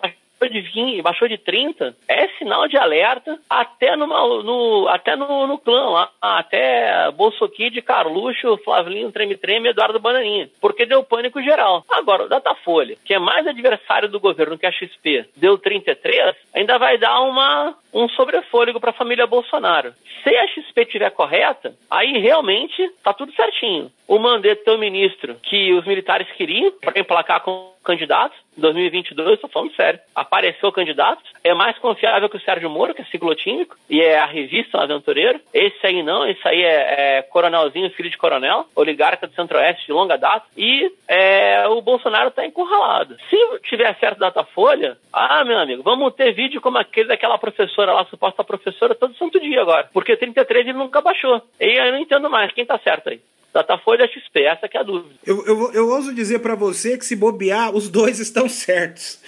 de 0.49 0.61
20, 0.61 1.01
baixou 1.01 1.27
de 1.27 1.37
30, 1.37 1.95
é 2.07 2.27
sinal 2.37 2.67
de 2.67 2.77
alerta 2.77 3.39
até, 3.49 3.95
numa, 3.95 4.43
no, 4.43 4.87
até 4.89 5.15
no, 5.15 5.47
no 5.47 5.57
clã 5.57 5.89
lá, 5.89 6.09
até 6.21 7.11
Kid, 7.55 7.81
Carluxo, 7.81 8.57
Flavinho 8.63 9.11
Treme 9.11 9.35
Treme, 9.35 9.69
Eduardo 9.69 9.99
Bananinha, 9.99 10.49
porque 10.61 10.85
deu 10.85 11.03
pânico 11.03 11.41
geral. 11.41 11.83
Agora, 11.89 12.23
o 12.23 12.29
Datafolha, 12.29 12.95
que 13.03 13.13
é 13.13 13.19
mais 13.19 13.45
adversário 13.45 14.09
do 14.09 14.19
governo 14.19 14.57
que 14.57 14.65
a 14.65 14.71
XP, 14.71 15.25
deu 15.35 15.57
33, 15.57 16.35
ainda 16.53 16.77
vai 16.77 16.97
dar 16.97 17.21
uma, 17.21 17.75
um 17.93 18.09
sobrefôlego 18.09 18.79
para 18.79 18.89
a 18.89 18.93
família 18.93 19.27
Bolsonaro. 19.27 19.93
Se 20.23 20.35
a 20.35 20.47
XP 20.47 20.85
tiver 20.85 21.09
correta, 21.11 21.75
aí 21.89 22.17
realmente 22.19 22.89
tá 23.03 23.13
tudo 23.13 23.33
certinho. 23.33 23.91
O 24.07 24.19
Mandetta 24.19 24.71
é 24.71 24.73
o 24.73 24.79
ministro 24.79 25.35
que 25.43 25.73
os 25.73 25.85
militares 25.85 26.29
queriam 26.33 26.71
para 26.81 26.99
emplacar 26.99 27.41
com 27.41 27.73
candidatos. 27.83 28.37
Em 28.57 28.61
2022, 28.61 29.33
estou 29.33 29.49
falando 29.49 29.75
sério. 29.75 29.99
Apareceu 30.15 30.71
candidato. 30.71 31.21
É 31.43 31.53
mais 31.53 31.77
confiável 31.79 32.29
que 32.29 32.37
o 32.37 32.41
Sérgio 32.41 32.69
Moro, 32.69 32.93
que 32.93 33.01
é 33.01 33.05
ciclotímico, 33.05 33.75
e 33.89 34.01
é 34.01 34.17
a 34.17 34.25
revista, 34.25 34.77
um 34.77 34.81
aventureiro. 34.81 35.39
Esse 35.53 35.85
aí 35.85 36.01
não, 36.03 36.25
esse 36.25 36.47
aí 36.47 36.61
é, 36.61 37.17
é 37.17 37.21
coronelzinho, 37.23 37.89
filho 37.91 38.09
de 38.09 38.17
coronel, 38.17 38.65
oligarca 38.75 39.27
do 39.27 39.33
Centro-Oeste 39.33 39.87
de 39.87 39.91
longa 39.91 40.17
data. 40.17 40.45
E 40.55 40.91
é, 41.07 41.67
o 41.67 41.81
Bolsonaro 41.81 42.29
está 42.29 42.45
encurralado. 42.45 43.17
Se 43.29 43.37
tiver 43.63 43.93
certo 43.99 44.19
Datafolha, 44.19 44.97
ah, 45.11 45.43
meu 45.43 45.59
amigo, 45.59 45.83
vamos 45.83 46.13
ter 46.13 46.31
vídeo 46.31 46.61
como 46.61 46.77
aquele 46.77 47.09
daquela 47.09 47.37
professora 47.37 47.82
lá, 47.91 48.05
suposta 48.05 48.43
professora, 48.43 48.95
todo 48.95 49.15
santo 49.15 49.39
dia 49.39 49.61
agora. 49.61 49.89
Porque 49.91 50.15
33 50.15 50.67
ele 50.67 50.77
nunca 50.77 51.01
baixou. 51.01 51.41
E 51.59 51.65
eu 51.65 51.91
não 51.91 51.99
entendo 51.99 52.29
mais. 52.29 52.53
Quem 52.53 52.65
tá 52.65 52.79
certo 52.79 53.09
aí? 53.09 53.19
Datafolha 53.53 54.07
XP, 54.07 54.41
essa 54.41 54.67
que 54.67 54.77
é 54.77 54.79
a 54.79 54.83
dúvida. 54.83 55.13
Eu, 55.25 55.45
eu, 55.45 55.73
eu 55.73 55.89
ouso 55.89 56.13
dizer 56.13 56.39
para 56.39 56.55
você 56.55 56.97
que 56.97 57.05
se 57.05 57.15
bobear, 57.15 57.75
os 57.75 57.89
dois 57.89 58.17
estão 58.21 58.49
certos. 58.49 59.19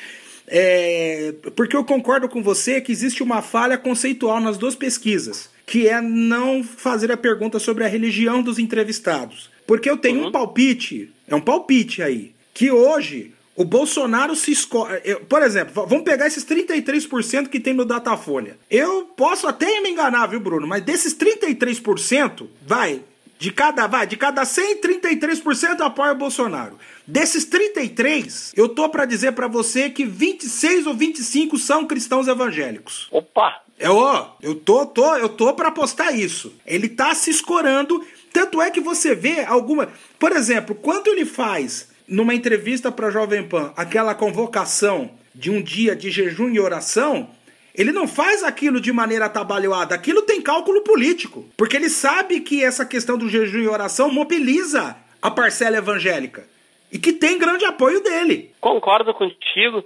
É, 0.47 1.33
porque 1.55 1.75
eu 1.75 1.83
concordo 1.83 2.29
com 2.29 2.41
você 2.41 2.79
que 2.79 2.91
existe 2.91 3.21
uma 3.21 3.41
falha 3.41 3.77
conceitual 3.77 4.39
nas 4.39 4.57
duas 4.57 4.75
pesquisas, 4.75 5.51
que 5.65 5.87
é 5.87 6.01
não 6.01 6.63
fazer 6.63 7.11
a 7.11 7.17
pergunta 7.17 7.59
sobre 7.59 7.83
a 7.83 7.87
religião 7.87 8.41
dos 8.41 8.59
entrevistados. 8.59 9.49
Porque 9.67 9.89
eu 9.89 9.97
tenho 9.97 10.21
uhum. 10.21 10.27
um 10.27 10.31
palpite, 10.31 11.11
é 11.27 11.35
um 11.35 11.41
palpite 11.41 12.03
aí, 12.03 12.33
que 12.53 12.71
hoje 12.71 13.34
o 13.55 13.63
Bolsonaro 13.63 14.35
se 14.35 14.51
escolhe. 14.51 14.99
Por 15.29 15.41
exemplo, 15.41 15.85
vamos 15.87 16.03
pegar 16.03 16.27
esses 16.27 16.45
33% 16.45 17.47
que 17.47 17.59
tem 17.59 17.73
no 17.73 17.85
Datafolha. 17.85 18.57
Eu 18.69 19.03
posso 19.15 19.47
até 19.47 19.79
me 19.81 19.89
enganar, 19.89 20.27
viu, 20.27 20.39
Bruno? 20.39 20.67
Mas 20.67 20.83
desses 20.83 21.15
33%, 21.15 22.47
vai, 22.65 23.01
de 23.39 23.51
cada, 23.51 23.87
vai, 23.87 24.05
de 24.05 24.17
cada 24.17 24.43
100, 24.43 24.81
33% 24.81 25.81
apoia 25.81 26.11
o 26.11 26.17
Bolsonaro. 26.17 26.77
Desses 27.07 27.45
33, 27.45 28.53
eu 28.55 28.67
tô 28.67 28.89
para 28.89 29.05
dizer 29.05 29.31
para 29.33 29.47
você 29.47 29.89
que 29.89 30.05
26 30.05 30.87
ou 30.87 30.93
25 30.93 31.57
são 31.57 31.85
cristãos 31.85 32.27
evangélicos. 32.27 33.07
Opa! 33.11 33.61
É, 33.77 33.89
ó, 33.89 34.31
eu 34.41 34.55
tô, 34.55 34.85
tô, 34.85 35.15
eu 35.15 35.29
tô 35.29 35.53
para 35.53 35.67
apostar 35.67 36.17
isso. 36.17 36.53
Ele 36.65 36.87
tá 36.87 37.13
se 37.13 37.29
escorando, 37.29 38.05
tanto 38.31 38.61
é 38.61 38.71
que 38.71 38.79
você 38.79 39.13
vê 39.13 39.43
alguma, 39.43 39.89
por 40.17 40.31
exemplo, 40.31 40.73
quando 40.73 41.07
ele 41.07 41.25
faz 41.25 41.89
numa 42.07 42.33
entrevista 42.33 42.91
para 42.91 43.09
Jovem 43.09 43.47
Pan 43.47 43.73
aquela 43.75 44.15
convocação 44.15 45.11
de 45.33 45.51
um 45.51 45.61
dia 45.61 45.95
de 45.95 46.09
jejum 46.09 46.49
e 46.49 46.59
oração, 46.59 47.29
ele 47.73 47.91
não 47.91 48.07
faz 48.07 48.43
aquilo 48.43 48.79
de 48.79 48.91
maneira 48.91 49.25
atabalhoada, 49.25 49.93
aquilo 49.93 50.21
tem 50.21 50.41
cálculo 50.41 50.81
político. 50.81 51.45
Porque 51.57 51.75
ele 51.75 51.89
sabe 51.89 52.39
que 52.39 52.63
essa 52.63 52.85
questão 52.85 53.17
do 53.17 53.29
jejum 53.29 53.59
e 53.59 53.67
oração 53.67 54.11
mobiliza 54.11 54.95
a 55.21 55.29
parcela 55.29 55.77
evangélica. 55.77 56.45
E 56.91 56.97
que 56.97 57.11
tem 57.11 57.37
grande 57.37 57.65
apoio 57.65 58.01
dele. 58.01 58.51
Concordo 58.61 59.13
contigo. 59.13 59.83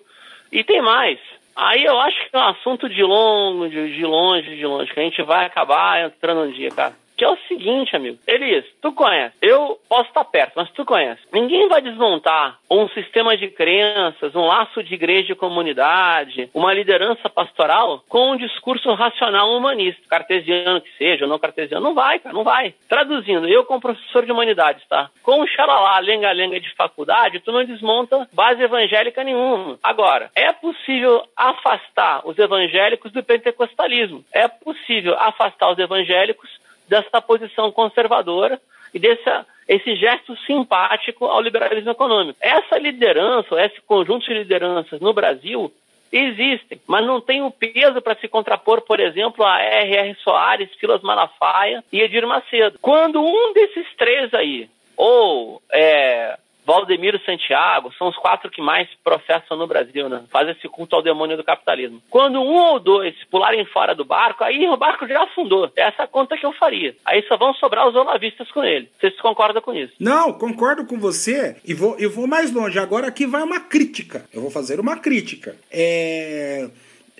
E 0.52 0.64
tem 0.64 0.82
mais. 0.82 1.18
Aí 1.56 1.84
eu 1.84 2.00
acho 2.00 2.18
que 2.18 2.36
é 2.36 2.40
um 2.40 2.48
assunto 2.50 2.88
de 2.88 3.02
longe, 3.02 3.96
de 3.96 4.06
longe, 4.06 4.56
de 4.56 4.66
longe, 4.66 4.94
que 4.94 5.00
a 5.00 5.04
gente 5.04 5.22
vai 5.24 5.46
acabar 5.46 6.06
entrando 6.06 6.42
um 6.42 6.52
dia, 6.52 6.70
cara 6.70 6.94
que 7.20 7.26
é 7.26 7.30
o 7.30 7.38
seguinte, 7.50 7.98
amigo. 7.98 8.18
Elias, 8.26 8.64
tu 8.82 8.94
conhece. 8.94 9.36
Eu 9.42 9.78
posso 9.90 10.08
estar 10.08 10.24
perto, 10.24 10.54
mas 10.56 10.72
tu 10.72 10.86
conhece. 10.86 11.22
Ninguém 11.34 11.68
vai 11.68 11.82
desmontar 11.82 12.58
um 12.72 12.88
sistema 12.90 13.36
de 13.36 13.50
crenças, 13.50 14.34
um 14.34 14.46
laço 14.46 14.82
de 14.82 14.94
igreja 14.94 15.34
e 15.34 15.36
comunidade, 15.36 16.50
uma 16.54 16.74
liderança 16.74 17.30
pastoral 17.30 18.02
com 18.08 18.32
um 18.32 18.38
discurso 18.38 18.94
racional 18.94 19.52
humanista, 19.52 20.02
cartesiano 20.08 20.80
que 20.80 20.90
seja, 20.98 21.26
ou 21.26 21.30
não 21.30 21.38
cartesiano. 21.38 21.84
Não 21.84 21.94
vai, 21.94 22.20
cara, 22.20 22.34
não 22.34 22.46
vai. 22.46 22.74
Traduzindo, 22.88 23.50
eu 23.50 23.66
como 23.66 23.82
professor 23.82 24.26
de 24.26 24.32
humanidades, 24.32 24.88
tá? 24.88 25.10
Com 25.22 25.42
o 25.42 25.48
xalalá, 25.48 26.00
lenga-lenga 26.00 26.58
de 26.58 26.74
faculdade, 26.74 27.42
tu 27.42 27.52
não 27.52 27.66
desmonta 27.66 28.30
base 28.32 28.64
evangélica 28.64 29.26
nenhuma. 29.26 29.78
Agora, 29.84 30.32
é 30.34 30.54
possível 30.54 31.22
afastar 31.36 32.22
os 32.24 32.38
evangélicos 32.38 33.12
do 33.12 33.22
pentecostalismo. 33.22 34.24
É 34.32 34.48
possível 34.48 35.18
afastar 35.20 35.70
os 35.70 35.80
evangélicos 35.80 36.50
dessa 36.90 37.22
posição 37.22 37.72
conservadora 37.72 38.60
e 38.94 39.00
desse 39.00 39.24
esse 39.68 39.96
gesto 39.96 40.36
simpático 40.48 41.26
ao 41.26 41.40
liberalismo 41.40 41.92
econômico. 41.92 42.40
Essa 42.42 42.80
liderança, 42.80 43.62
esse 43.64 43.80
conjunto 43.82 44.26
de 44.26 44.34
lideranças 44.34 45.00
no 45.00 45.14
Brasil 45.14 45.72
existem, 46.12 46.82
mas 46.88 47.06
não 47.06 47.22
tem 47.22 47.44
o 47.44 47.52
peso 47.52 48.02
para 48.02 48.16
se 48.16 48.28
contrapor, 48.28 48.82
por 48.82 49.00
exemplo, 49.00 49.46
a 49.46 49.60
R.R. 49.62 50.16
Soares, 50.24 50.70
Silas 50.80 51.04
Malafaia 51.04 51.84
e 51.94 52.02
Edir 52.02 52.26
Macedo. 52.26 52.80
Quando 52.82 53.22
um 53.22 53.54
desses 53.54 53.86
três 53.96 54.34
aí, 54.34 54.68
ou 54.98 55.62
é, 55.72 56.36
Valdemiro 56.66 57.20
Santiago, 57.26 57.92
são 57.98 58.10
os 58.10 58.18
quatro 58.18 58.50
que 58.50 58.62
mais 58.62 58.88
processam 59.04 59.58
no 59.58 59.68
Brasil, 59.68 60.08
né? 60.08 60.24
Fazem 60.32 60.54
esse 60.54 60.68
culto 60.68 60.96
ao 60.96 61.02
demônio 61.02 61.36
do 61.36 61.44
capitalismo. 61.44 62.02
Quando 62.10 62.42
um 62.42 62.56
ou 62.56 62.80
dois 62.80 63.16
pularem 63.32 63.66
fora 63.66 63.96
do 63.96 64.06
barco, 64.06 64.44
aí 64.44 64.68
o 64.68 64.78
barco 64.78 65.08
já 65.08 65.24
afundou. 65.24 65.72
É 65.76 65.84
essa 65.84 66.08
conta 66.08 66.38
que 66.38 66.46
eu 66.46 66.54
faria. 66.54 66.96
Aí 67.06 67.24
só 67.28 67.38
vão 67.38 67.54
sobrar 67.56 67.88
os 67.88 67.96
olavistas 67.96 68.52
com 68.52 68.64
ele. 68.64 68.90
Vocês 69.00 69.20
concordam 69.20 69.62
com 69.62 69.74
isso? 69.74 69.94
Não, 70.00 70.34
concordo 70.34 70.86
com 70.86 71.00
você 71.00 71.56
e 71.66 71.74
vou, 71.74 71.96
eu 71.98 72.10
vou 72.10 72.28
mais 72.28 72.52
longe. 72.54 72.78
Agora 72.78 73.08
aqui 73.08 73.26
vai 73.26 73.42
uma 73.42 73.60
crítica. 73.60 74.26
Eu 74.34 74.42
vou 74.42 74.52
fazer 74.52 74.80
uma 74.80 74.98
crítica. 74.98 75.56
É 75.72 76.70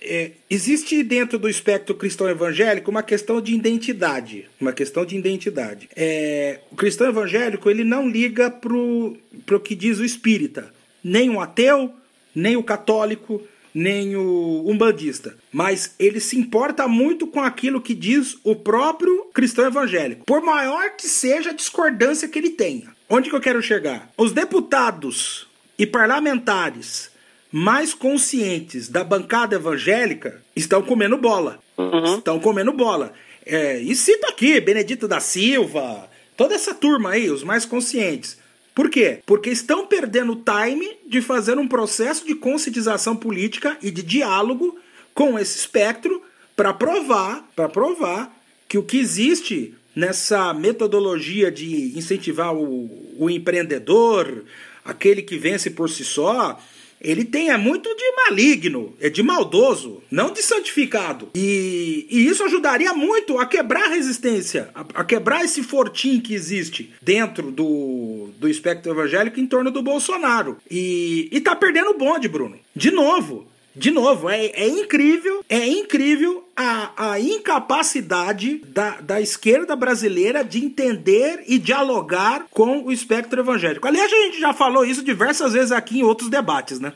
é, 0.02 0.32
existe 0.50 1.04
dentro 1.04 1.38
do 1.38 1.50
espectro 1.50 1.96
cristão 1.96 2.30
evangélico 2.30 2.90
uma 2.90 3.04
questão 3.04 3.42
de 3.42 3.54
identidade, 3.54 4.48
uma 4.60 4.72
questão 4.72 5.06
de 5.06 5.18
identidade. 5.18 5.90
É, 5.96 6.60
o 6.72 6.76
cristão 6.76 7.08
evangélico 7.08 7.70
ele 7.70 7.84
não 7.84 8.08
liga 8.08 8.50
pro 8.50 9.18
pro 9.46 9.60
que 9.60 9.76
diz 9.76 10.00
o 10.00 10.06
espírita, 10.06 10.74
nem 11.04 11.30
o 11.30 11.40
ateu, 11.40 11.94
nem 12.36 12.56
o 12.56 12.64
católico, 12.64 13.42
nem 13.74 14.16
o 14.16 14.64
umbandista, 14.68 15.36
mas 15.52 15.96
ele 16.00 16.20
se 16.20 16.38
importa 16.38 16.88
muito 16.88 17.28
com 17.28 17.42
aquilo 17.42 17.82
que 17.82 17.94
diz 17.94 18.38
o 18.44 18.56
próprio 18.56 19.26
cristão 19.34 19.66
evangélico, 19.66 20.26
por 20.26 20.42
maior 20.42 20.96
que 20.96 21.08
seja 21.08 21.52
a 21.52 21.54
discordância 21.54 22.28
que 22.28 22.40
ele 22.40 22.52
tenha. 22.52 22.96
Onde 23.08 23.30
que 23.30 23.36
eu 23.36 23.42
quero 23.42 23.62
chegar? 23.62 24.10
Os 24.18 24.32
deputados 24.32 25.48
e 25.78 25.86
parlamentares 25.86 27.10
mais 27.52 27.94
conscientes 27.94 28.90
da 28.90 29.04
bancada 29.04 29.56
evangélica 29.56 30.42
estão 30.56 30.82
comendo 30.82 31.18
bola. 31.18 31.60
Uhum. 31.78 32.18
Estão 32.18 32.40
comendo 32.40 32.72
bola. 32.74 33.14
É, 33.46 33.80
e 33.80 33.96
cito 33.96 34.28
aqui 34.28 34.60
Benedito 34.60 35.08
da 35.08 35.20
Silva, 35.20 36.10
toda 36.38 36.54
essa 36.54 36.74
turma 36.74 37.12
aí, 37.12 37.30
os 37.30 37.44
mais 37.44 37.66
conscientes. 37.66 38.38
Por 38.76 38.90
quê? 38.90 39.20
Porque 39.26 39.50
estão 39.50 39.88
perdendo 39.88 40.34
o 40.34 40.44
time 40.44 40.98
de 41.08 41.22
fazer 41.22 41.58
um 41.58 41.68
processo 41.68 42.26
de 42.26 42.36
conscientização 42.36 43.16
política 43.16 43.78
e 43.82 43.90
de 43.92 44.04
diálogo 44.04 44.78
com 45.14 45.38
esse 45.38 45.58
espectro 45.58 46.22
para 46.56 46.74
provar, 46.74 47.50
para 47.56 47.68
provar 47.68 48.34
que 48.68 48.78
o 48.78 48.84
que 48.84 49.00
existe 49.00 49.74
nessa 49.96 50.54
metodologia 50.54 51.52
de 51.52 51.98
incentivar 51.98 52.54
o, 52.56 52.90
o 53.18 53.30
empreendedor, 53.30 54.46
aquele 54.86 55.22
que 55.22 55.38
vence 55.38 55.72
por 55.72 55.90
si 55.90 56.06
só, 56.06 56.62
ele 57.02 57.24
tem 57.24 57.50
é 57.50 57.58
muito 57.58 57.94
de 57.96 58.12
maligno, 58.16 58.94
é 59.00 59.10
de 59.10 59.24
maldoso, 59.24 60.04
não 60.12 60.32
de 60.32 60.42
santificado. 60.42 61.30
E, 61.34 62.08
e 62.10 62.28
isso 62.28 62.44
ajudaria 62.44 62.94
muito 62.94 63.38
a 63.40 63.46
quebrar 63.46 63.86
a 63.86 63.96
resistência, 63.96 64.70
a, 64.76 64.82
a, 64.96 65.04
quebrar 65.04 65.44
esse 65.44 65.64
fortim 65.64 66.20
que 66.20 66.34
existe 66.34 66.94
dentro 67.02 67.52
do, 67.52 68.30
do 68.38 68.48
espectro 68.48 68.92
evangélico 68.92 69.40
em 69.40 69.48
torno 69.48 69.72
do 69.72 69.82
Bolsonaro. 69.82 70.58
E, 70.70 71.30
e 71.32 71.40
tá 71.40 71.56
perdendo 71.56 71.92
o 71.92 71.98
bonde, 71.98 72.28
Bruno. 72.28 72.60
De 72.76 72.92
novo. 72.92 73.48
De 73.76 73.92
novo, 73.92 74.30
é, 74.30 74.48
é 74.48 74.68
incrível, 74.68 75.46
é 75.48 75.66
incrível 75.66 76.49
a, 76.60 77.14
a 77.14 77.20
incapacidade 77.22 78.58
da, 78.68 79.00
da 79.00 79.22
esquerda 79.22 79.78
brasileira 79.78 80.44
de 80.44 80.60
entender 80.60 81.46
e 81.48 81.58
dialogar 81.58 82.48
com 82.52 82.84
o 82.84 82.92
espectro 82.92 83.40
evangélico. 83.40 83.88
Aliás, 83.88 84.12
a 84.12 84.24
gente 84.24 84.42
já 84.42 84.52
falou 84.52 84.84
isso 84.84 85.04
diversas 85.04 85.54
vezes 85.54 85.72
aqui 85.72 86.00
em 86.00 86.04
outros 86.04 86.30
debates, 86.30 86.82
né? 86.82 86.92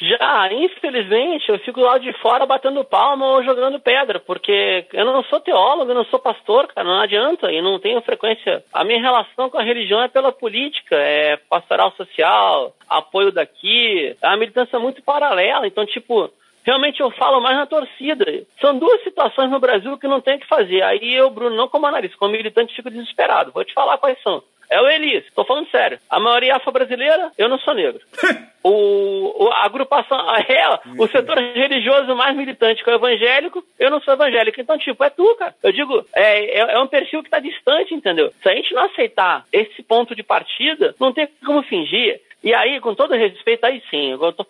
Já, 0.00 0.52
infelizmente, 0.52 1.48
eu 1.48 1.58
fico 1.60 1.80
lá 1.80 1.98
de 1.98 2.12
fora 2.20 2.46
batendo 2.46 2.84
palma 2.84 3.26
ou 3.26 3.42
jogando 3.42 3.80
pedra, 3.80 4.20
porque 4.20 4.84
eu 4.92 5.04
não 5.06 5.24
sou 5.24 5.40
teólogo, 5.40 5.90
eu 5.90 5.94
não 5.94 6.04
sou 6.04 6.20
pastor, 6.20 6.68
cara, 6.68 6.86
não 6.86 7.00
adianta, 7.00 7.50
e 7.50 7.60
não 7.60 7.80
tenho 7.80 8.00
frequência. 8.02 8.62
A 8.72 8.84
minha 8.84 9.00
relação 9.00 9.50
com 9.50 9.58
a 9.58 9.62
religião 9.62 10.00
é 10.02 10.06
pela 10.06 10.30
política, 10.30 10.94
é 10.94 11.36
pastoral 11.48 11.92
social, 11.96 12.76
apoio 12.88 13.32
daqui, 13.32 14.14
é 14.22 14.26
uma 14.28 14.36
militância 14.36 14.78
muito 14.78 15.02
paralela, 15.02 15.66
então, 15.66 15.84
tipo, 15.84 16.30
Realmente 16.68 17.00
eu 17.00 17.10
falo 17.12 17.40
mais 17.40 17.56
na 17.56 17.64
torcida. 17.64 18.26
São 18.60 18.78
duas 18.78 19.02
situações 19.02 19.50
no 19.50 19.58
Brasil 19.58 19.96
que 19.96 20.06
não 20.06 20.20
tem 20.20 20.36
o 20.36 20.38
que 20.38 20.46
fazer. 20.46 20.82
Aí 20.82 21.14
eu, 21.14 21.30
Bruno, 21.30 21.56
não 21.56 21.66
como 21.66 21.86
analista, 21.86 22.18
como 22.18 22.32
militante, 22.32 22.76
fico 22.76 22.90
desesperado. 22.90 23.50
Vou 23.52 23.64
te 23.64 23.72
falar 23.72 23.96
quais 23.96 24.20
são. 24.22 24.42
É 24.68 24.78
o 24.78 24.86
Elis, 24.86 25.24
tô 25.34 25.46
falando 25.46 25.66
sério. 25.70 25.98
A 26.10 26.20
maioria 26.20 26.56
afro-brasileira, 26.56 27.32
eu 27.38 27.48
não 27.48 27.58
sou 27.58 27.72
negro. 27.72 28.02
o, 28.62 29.44
o, 29.46 29.48
a 29.48 29.64
agrupação, 29.64 30.18
é, 30.36 30.78
o 30.98 31.08
setor 31.08 31.38
religioso 31.38 32.14
mais 32.14 32.36
militante 32.36 32.84
que 32.84 32.90
é 32.90 32.92
o 32.92 32.96
evangélico, 32.96 33.64
eu 33.78 33.90
não 33.90 34.02
sou 34.02 34.12
evangélico. 34.12 34.60
Então, 34.60 34.76
tipo, 34.76 35.02
é 35.02 35.08
tu, 35.08 35.36
cara. 35.36 35.54
Eu 35.62 35.72
digo, 35.72 36.04
é, 36.14 36.58
é, 36.58 36.74
é 36.74 36.78
um 36.80 36.86
perfil 36.86 37.22
que 37.22 37.30
tá 37.30 37.38
distante, 37.38 37.94
entendeu? 37.94 38.30
Se 38.42 38.48
a 38.50 38.54
gente 38.54 38.74
não 38.74 38.84
aceitar 38.84 39.46
esse 39.50 39.82
ponto 39.82 40.14
de 40.14 40.22
partida, 40.22 40.94
não 41.00 41.14
tem 41.14 41.26
como 41.46 41.62
fingir. 41.62 42.20
E 42.44 42.52
aí, 42.52 42.78
com 42.78 42.94
todo 42.94 43.14
respeito, 43.14 43.64
aí 43.64 43.82
sim, 43.90 44.10
eu 44.12 44.32
tô 44.34 44.46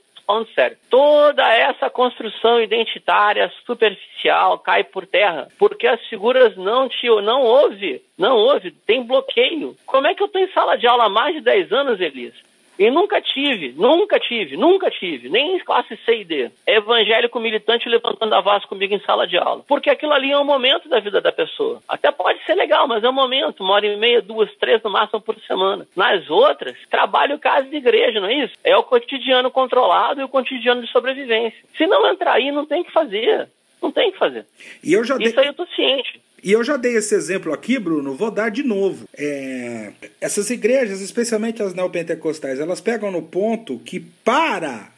sério. 0.55 0.77
Toda 0.91 1.43
essa 1.53 1.89
construção 1.89 2.61
identitária 2.61 3.51
superficial 3.65 4.59
cai 4.59 4.85
por 4.85 5.07
terra, 5.07 5.49
porque 5.59 5.87
as 5.87 6.05
figuras 6.07 6.57
não 6.57 6.89
te, 6.89 7.07
não 7.07 7.43
houve, 7.43 8.03
não 8.17 8.37
houve, 8.37 8.71
tem 8.71 9.03
bloqueio. 9.03 9.75
Como 9.87 10.07
é 10.07 10.15
que 10.15 10.23
eu 10.23 10.27
estou 10.27 10.41
em 10.41 10.53
sala 10.53 10.77
de 10.77 10.87
aula 10.87 11.07
há 11.07 11.09
mais 11.09 11.35
de 11.35 11.41
10 11.41 11.73
anos, 11.73 12.01
Elisa? 12.01 12.37
E 12.79 12.91
nunca 12.91 13.21
tive, 13.21 13.75
nunca 13.77 14.21
tive, 14.21 14.57
nunca 14.57 14.91
tive, 14.91 15.29
nem 15.29 15.57
em 15.57 15.59
classe 15.59 15.97
C 16.05 16.21
e 16.21 16.25
D, 16.25 16.51
evangélico 16.67 17.41
militante 17.41 17.89
levantando 17.89 18.35
a 18.35 18.41
voz 18.41 18.65
comigo 18.65 18.95
em 18.95 19.01
sala 19.01 19.27
de 19.27 19.37
aula. 19.37 19.65
Porque 19.67 19.91
aquilo 19.91 20.13
ali 20.13 20.31
é 20.31 20.39
um 20.39 20.45
momento 20.45 20.89
da 20.89 21.01
vida 21.01 21.21
da 21.21 21.33
pessoa. 21.33 21.81
Até 21.89 22.13
pode 22.13 22.43
ser 22.45 22.55
legal, 22.55 22.87
mas 22.87 23.03
é 23.03 23.09
um 23.09 23.13
momento, 23.13 23.65
uma 23.65 23.75
hora 23.75 23.87
e 23.87 23.97
meia, 23.97 24.23
duas, 24.23 24.55
três 24.57 24.83
no 24.83 24.91
máximo 24.91 25.21
por 25.21 25.39
semana. 25.41 25.87
Nas 25.97 26.31
outras, 26.31 26.77
trabalho 26.89 27.39
casa 27.39 27.69
de 27.69 27.77
igreja, 27.77 28.21
não 28.21 28.29
é 28.29 28.35
isso? 28.35 28.55
É 28.63 28.77
o 28.77 28.83
cotidiano 28.83 29.51
controlado 29.51 30.21
e 30.21 30.25
o 30.25 30.29
cotidiano 30.29 30.83
de 30.83 30.91
sobrevivência. 30.91 31.59
Se 31.77 31.87
não 31.87 32.07
entrar 32.07 32.35
aí, 32.35 32.53
não 32.53 32.65
tem 32.65 32.85
que 32.85 32.93
fazer. 32.93 33.49
Não 33.83 33.93
tem 33.93 34.13
que 34.13 34.19
fazer. 34.19 34.47
E 34.83 34.93
eu 34.93 35.05
já 35.05 35.17
Isso 35.17 35.35
dei... 35.35 35.39
aí 35.39 35.47
eu 35.47 35.55
tô 35.55 35.67
ciente. 35.67 36.21
E 36.43 36.53
eu 36.53 36.63
já 36.63 36.77
dei 36.77 36.97
esse 36.97 37.15
exemplo 37.15 37.53
aqui, 37.53 37.79
Bruno, 37.79 38.15
vou 38.15 38.31
dar 38.31 38.51
de 38.51 38.63
novo. 38.63 39.09
É... 39.17 39.93
Essas 40.21 40.51
igrejas, 40.51 41.01
especialmente 41.01 41.63
as 41.63 41.75
neopentecostais, 41.75 42.61
elas 42.61 42.81
pegam 42.81 43.11
no 43.11 43.23
ponto 43.23 43.79
que 43.79 44.01
para 44.01 44.91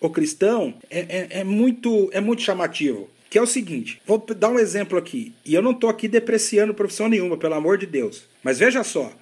o 0.00 0.10
cristão 0.10 0.74
é, 0.90 1.00
é, 1.00 1.28
é 1.40 1.44
muito, 1.44 2.10
é 2.12 2.20
muito 2.20 2.42
chamativo. 2.42 3.08
Que 3.30 3.36
é 3.36 3.42
o 3.42 3.46
seguinte, 3.46 4.00
vou 4.06 4.18
dar 4.18 4.48
um 4.48 4.58
exemplo 4.58 4.98
aqui. 4.98 5.34
E 5.44 5.54
eu 5.54 5.60
não 5.60 5.72
estou 5.72 5.90
aqui 5.90 6.08
depreciando 6.08 6.72
profissão 6.72 7.08
nenhuma, 7.08 7.36
pelo 7.36 7.54
amor 7.54 7.76
de 7.76 7.84
Deus. 7.84 8.24
Mas 8.42 8.58
veja 8.58 8.82
só, 8.82 9.12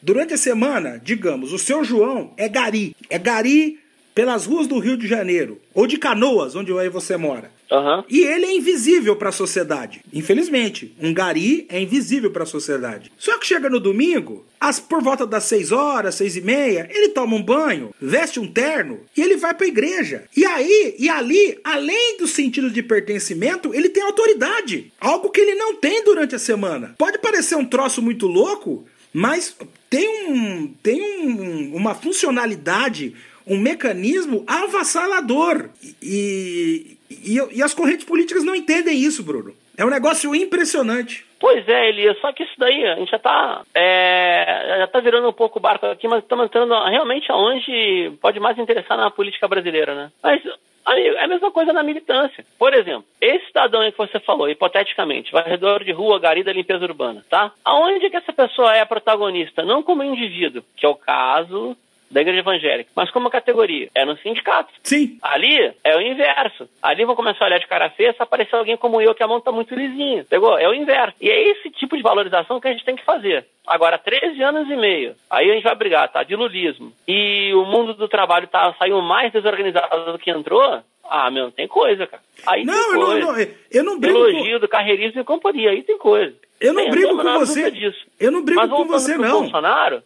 durante 0.00 0.34
a 0.34 0.38
semana, 0.38 1.00
digamos, 1.02 1.52
o 1.52 1.58
seu 1.58 1.84
João 1.84 2.32
é 2.36 2.48
gari. 2.48 2.96
É 3.08 3.18
gari 3.18 3.78
pelas 4.14 4.46
ruas 4.46 4.66
do 4.66 4.78
Rio 4.78 4.96
de 4.96 5.06
Janeiro, 5.06 5.60
ou 5.72 5.86
de 5.86 5.96
Canoas, 5.96 6.56
onde 6.56 6.72
aí 6.76 6.88
você 6.88 7.16
mora. 7.16 7.50
Uhum. 7.72 8.04
E 8.08 8.20
ele 8.20 8.44
é 8.44 8.54
invisível 8.54 9.16
para 9.16 9.30
a 9.30 9.32
sociedade. 9.32 10.02
Infelizmente, 10.12 10.94
um 11.00 11.14
gari 11.14 11.66
é 11.70 11.80
invisível 11.80 12.30
para 12.30 12.42
a 12.42 12.46
sociedade. 12.46 13.10
Só 13.16 13.38
que 13.38 13.46
chega 13.46 13.70
no 13.70 13.80
domingo, 13.80 14.44
as, 14.60 14.78
por 14.78 15.02
volta 15.02 15.26
das 15.26 15.44
6 15.44 15.72
horas, 15.72 16.16
6 16.16 16.36
e 16.36 16.40
meia, 16.42 16.88
ele 16.92 17.08
toma 17.08 17.34
um 17.34 17.42
banho, 17.42 17.94
veste 18.00 18.38
um 18.38 18.46
terno 18.46 19.00
e 19.16 19.22
ele 19.22 19.38
vai 19.38 19.54
para 19.54 19.64
a 19.64 19.68
igreja. 19.68 20.24
E 20.36 20.44
aí, 20.44 20.94
e 20.98 21.08
ali, 21.08 21.58
além 21.64 22.18
do 22.18 22.28
sentido 22.28 22.70
de 22.70 22.82
pertencimento, 22.82 23.74
ele 23.74 23.88
tem 23.88 24.02
autoridade. 24.02 24.92
Algo 25.00 25.30
que 25.30 25.40
ele 25.40 25.54
não 25.54 25.74
tem 25.76 26.04
durante 26.04 26.34
a 26.34 26.38
semana. 26.38 26.94
Pode 26.98 27.18
parecer 27.18 27.56
um 27.56 27.64
troço 27.64 28.02
muito 28.02 28.26
louco, 28.26 28.84
mas 29.14 29.56
tem, 29.88 30.30
um, 30.30 30.74
tem 30.82 31.00
um, 31.00 31.74
uma 31.74 31.94
funcionalidade 31.94 33.14
um 33.46 33.58
mecanismo 33.58 34.44
avassalador. 34.46 35.68
E, 36.00 36.96
e, 37.22 37.58
e, 37.58 37.62
as 37.62 37.74
correntes 37.74 38.04
políticas 38.04 38.44
não 38.44 38.54
entendem 38.54 38.98
isso, 38.98 39.22
Bruno. 39.22 39.54
É 39.76 39.84
um 39.84 39.90
negócio 39.90 40.34
impressionante. 40.34 41.24
Pois 41.40 41.66
é, 41.68 41.88
Elias, 41.88 42.18
só 42.20 42.32
que 42.32 42.44
isso 42.44 42.54
daí, 42.56 42.86
a 42.86 42.96
gente 42.96 43.10
já 43.10 43.18
tá, 43.18 43.62
é, 43.74 44.76
já 44.78 44.86
tá 44.86 45.00
virando 45.00 45.28
um 45.28 45.32
pouco 45.32 45.58
o 45.58 45.62
barco 45.62 45.86
aqui, 45.86 46.06
mas 46.06 46.22
estamos 46.22 46.44
entrando 46.44 46.72
realmente 46.84 47.30
aonde 47.32 48.12
pode 48.20 48.38
mais 48.38 48.58
interessar 48.58 48.96
na 48.96 49.10
política 49.10 49.48
brasileira, 49.48 49.94
né? 49.94 50.12
Mas, 50.22 50.40
amigo, 50.84 51.16
é 51.16 51.24
a 51.24 51.28
mesma 51.28 51.50
coisa 51.50 51.72
na 51.72 51.82
militância. 51.82 52.44
Por 52.58 52.72
exemplo, 52.72 53.04
esse 53.20 53.46
cidadão 53.46 53.80
aí 53.80 53.90
que 53.90 53.98
você 53.98 54.20
falou, 54.20 54.48
hipoteticamente, 54.48 55.32
varredor 55.32 55.82
de 55.82 55.90
rua, 55.90 56.20
garida, 56.20 56.52
limpeza 56.52 56.84
urbana, 56.84 57.24
tá? 57.28 57.50
Aonde 57.64 58.08
que 58.08 58.16
essa 58.16 58.32
pessoa 58.32 58.74
é 58.76 58.80
a 58.80 58.86
protagonista? 58.86 59.64
Não 59.64 59.82
como 59.82 60.04
indivíduo, 60.04 60.62
que 60.76 60.86
é 60.86 60.88
o 60.88 60.94
caso 60.94 61.76
da 62.12 62.20
igreja 62.20 62.40
evangélica, 62.40 62.90
mas 62.94 63.10
como 63.10 63.30
categoria. 63.30 63.88
É 63.94 64.04
no 64.04 64.16
sindicato. 64.18 64.72
Sim. 64.82 65.18
Ali 65.22 65.72
é 65.82 65.96
o 65.96 66.00
inverso. 66.00 66.68
Ali 66.82 67.04
vão 67.04 67.16
começar 67.16 67.44
a 67.44 67.48
olhar 67.48 67.58
de 67.58 67.66
cara 67.66 67.90
feia 67.90 68.12
se 68.12 68.22
aparecer 68.22 68.54
alguém 68.54 68.76
como 68.76 69.00
eu 69.00 69.14
que 69.14 69.22
a 69.22 69.28
mão 69.28 69.40
tá 69.40 69.50
muito 69.50 69.74
lisinha. 69.74 70.24
Pegou? 70.28 70.58
É 70.58 70.68
o 70.68 70.74
inverso. 70.74 71.14
E 71.20 71.28
é 71.30 71.50
esse 71.50 71.70
tipo 71.70 71.96
de 71.96 72.02
valorização 72.02 72.60
que 72.60 72.68
a 72.68 72.72
gente 72.72 72.84
tem 72.84 72.96
que 72.96 73.04
fazer. 73.04 73.46
Agora, 73.66 73.96
13 73.98 74.42
anos 74.42 74.68
e 74.68 74.76
meio, 74.76 75.14
aí 75.30 75.50
a 75.50 75.54
gente 75.54 75.64
vai 75.64 75.74
brigar, 75.74 76.08
tá? 76.10 76.22
De 76.22 76.34
lulismo. 76.36 76.92
E 77.06 77.52
o 77.54 77.64
mundo 77.64 77.94
do 77.94 78.08
trabalho 78.08 78.46
tá 78.48 78.74
saindo 78.78 79.00
mais 79.02 79.32
desorganizado 79.32 80.12
do 80.12 80.18
que 80.18 80.30
entrou. 80.30 80.80
Ah, 81.08 81.30
meu, 81.30 81.50
tem 81.50 81.68
coisa, 81.68 82.06
cara. 82.06 82.22
Aí 82.46 82.64
não, 82.64 82.74
tem 82.74 83.00
eu 83.00 83.06
coisa. 83.06 83.20
não, 83.26 83.32
não, 83.32 83.46
eu 83.70 83.84
não 83.84 83.98
brigo 84.00 84.18
Elogio 84.18 84.54
com... 84.54 84.60
do 84.60 84.68
carreirismo 84.68 85.20
e 85.20 85.24
companhia, 85.24 85.70
aí 85.70 85.82
tem 85.82 85.98
coisa. 85.98 86.34
Eu 86.60 86.72
não 86.72 86.82
Tem 86.82 86.90
brigo 86.92 87.16
com 87.16 87.38
você. 87.40 87.70
disso. 87.72 88.06
Eu 88.20 88.30
não 88.30 88.44
brigo 88.44 88.60
Mas 88.60 88.70
com 88.70 88.84
você, 88.84 89.18
não. 89.18 89.40
Bolsonaro, 89.40 90.00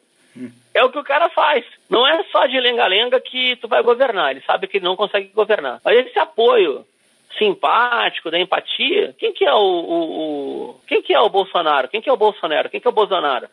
é 0.74 0.84
o 0.84 0.90
que 0.90 0.98
o 0.98 1.04
cara 1.04 1.28
faz. 1.30 1.64
Não 1.88 2.06
é 2.06 2.22
só 2.24 2.46
de 2.46 2.58
lenga-lenga 2.60 3.20
que 3.20 3.56
tu 3.56 3.68
vai 3.68 3.82
governar. 3.82 4.30
Ele 4.32 4.42
sabe 4.46 4.66
que 4.66 4.80
não 4.80 4.94
consegue 4.96 5.28
governar. 5.34 5.80
Mas 5.84 6.06
esse 6.06 6.18
apoio 6.18 6.84
simpático, 7.38 8.30
da 8.30 8.38
empatia, 8.38 9.14
quem 9.18 9.32
que 9.32 9.44
é 9.44 9.52
o, 9.54 9.58
o, 9.58 10.70
o- 10.70 10.80
quem 10.86 11.02
que 11.02 11.12
é 11.12 11.20
o 11.20 11.28
Bolsonaro? 11.28 11.88
Quem 11.88 12.00
que 12.00 12.08
é 12.08 12.12
o 12.12 12.16
Bolsonaro? 12.16 12.68
Quem 12.70 12.80
que 12.80 12.86
é 12.86 12.90
o 12.90 12.94
Bolsonaro? 12.94 13.48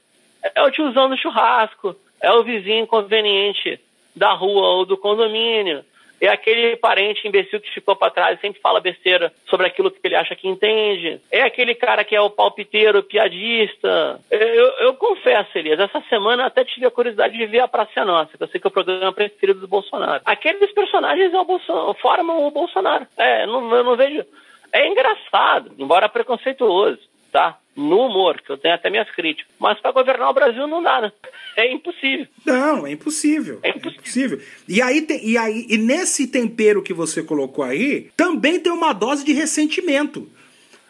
É 0.56 0.62
o 0.64 0.72
tiozão 0.72 1.10
do 1.10 1.18
churrasco, 1.18 1.96
é 2.22 2.32
o 2.32 2.44
vizinho 2.44 2.84
inconveniente 2.84 3.80
da 4.16 4.34
rua 4.34 4.68
ou 4.76 4.86
do 4.86 4.98
condomínio, 4.98 5.84
é 6.26 6.30
aquele 6.32 6.76
parente 6.78 7.28
imbecil 7.28 7.60
que 7.60 7.72
ficou 7.74 7.96
para 7.96 8.12
trás 8.12 8.38
e 8.38 8.42
sempre 8.42 8.62
fala 8.62 8.80
besteira 8.80 9.32
sobre 9.50 9.68
aquilo 9.68 9.92
que 9.92 10.00
ele 10.04 10.16
acha 10.16 10.36
que 10.36 10.48
entende, 10.48 11.20
é 11.32 11.42
aquele 11.42 11.76
cara 11.76 12.04
que 12.04 12.16
é 12.16 12.22
o 12.22 12.30
palpiteiro, 12.30 13.04
piadista. 13.04 14.20
Eu, 14.30 14.40
eu- 14.40 14.74
eu 14.88 14.94
confesso, 14.96 15.58
Elias, 15.58 15.80
essa 15.80 16.02
semana 16.10 16.46
até 16.46 16.64
tive 16.64 16.86
a 16.86 16.92
curiosidade 16.92 17.38
de 17.38 17.46
ver 17.46 17.60
a 17.60 17.68
Praça 17.68 18.04
Nossa, 18.06 18.38
que 18.38 18.44
eu 18.44 18.48
sei 18.48 18.60
que 18.60 18.68
é 18.68 18.70
o 18.70 18.72
programa 18.72 19.12
preferido 19.14 19.60
do 19.62 19.68
Bolsonaro. 19.68 20.22
Aqueles 20.26 20.72
personagens 20.74 21.34
é 21.34 21.40
o 21.40 21.46
Bolso- 21.46 21.94
formam 22.02 22.46
o 22.46 22.52
Bolsonaro. 22.52 23.06
É, 23.18 23.46
não, 23.46 23.74
eu 23.76 23.84
não 23.84 23.96
vejo. 23.96 24.24
É 24.72 24.88
engraçado, 24.88 25.72
embora 25.78 26.10
preconceituoso, 26.10 27.00
tá? 27.32 27.58
No 27.76 28.06
humor, 28.06 28.40
que 28.42 28.52
eu 28.52 28.58
tenho 28.58 28.76
até 28.76 28.90
minhas 28.90 29.10
críticas. 29.12 29.52
Mas 29.60 29.80
para 29.80 29.92
governar 29.92 30.30
o 30.30 30.34
Brasil 30.34 30.68
não 30.68 30.82
dá, 30.84 31.02
né? 31.02 31.12
É 31.56 31.72
impossível. 31.72 32.28
Não, 32.46 32.86
é 32.86 32.92
impossível. 32.92 33.60
É 33.64 33.70
É 33.70 33.78
impossível. 33.78 34.40
E 34.68 34.82
aí, 34.82 35.02
tem, 35.02 35.26
e 35.28 35.38
aí, 35.38 35.66
e 35.70 35.78
nesse 35.78 36.28
tempero 36.28 36.84
que 36.84 36.94
você 36.94 37.24
colocou 37.24 37.64
aí, 37.64 38.10
também 38.16 38.60
tem 38.60 38.72
uma 38.72 38.94
dose 38.94 39.26
de 39.26 39.34
ressentimento. 39.34 40.30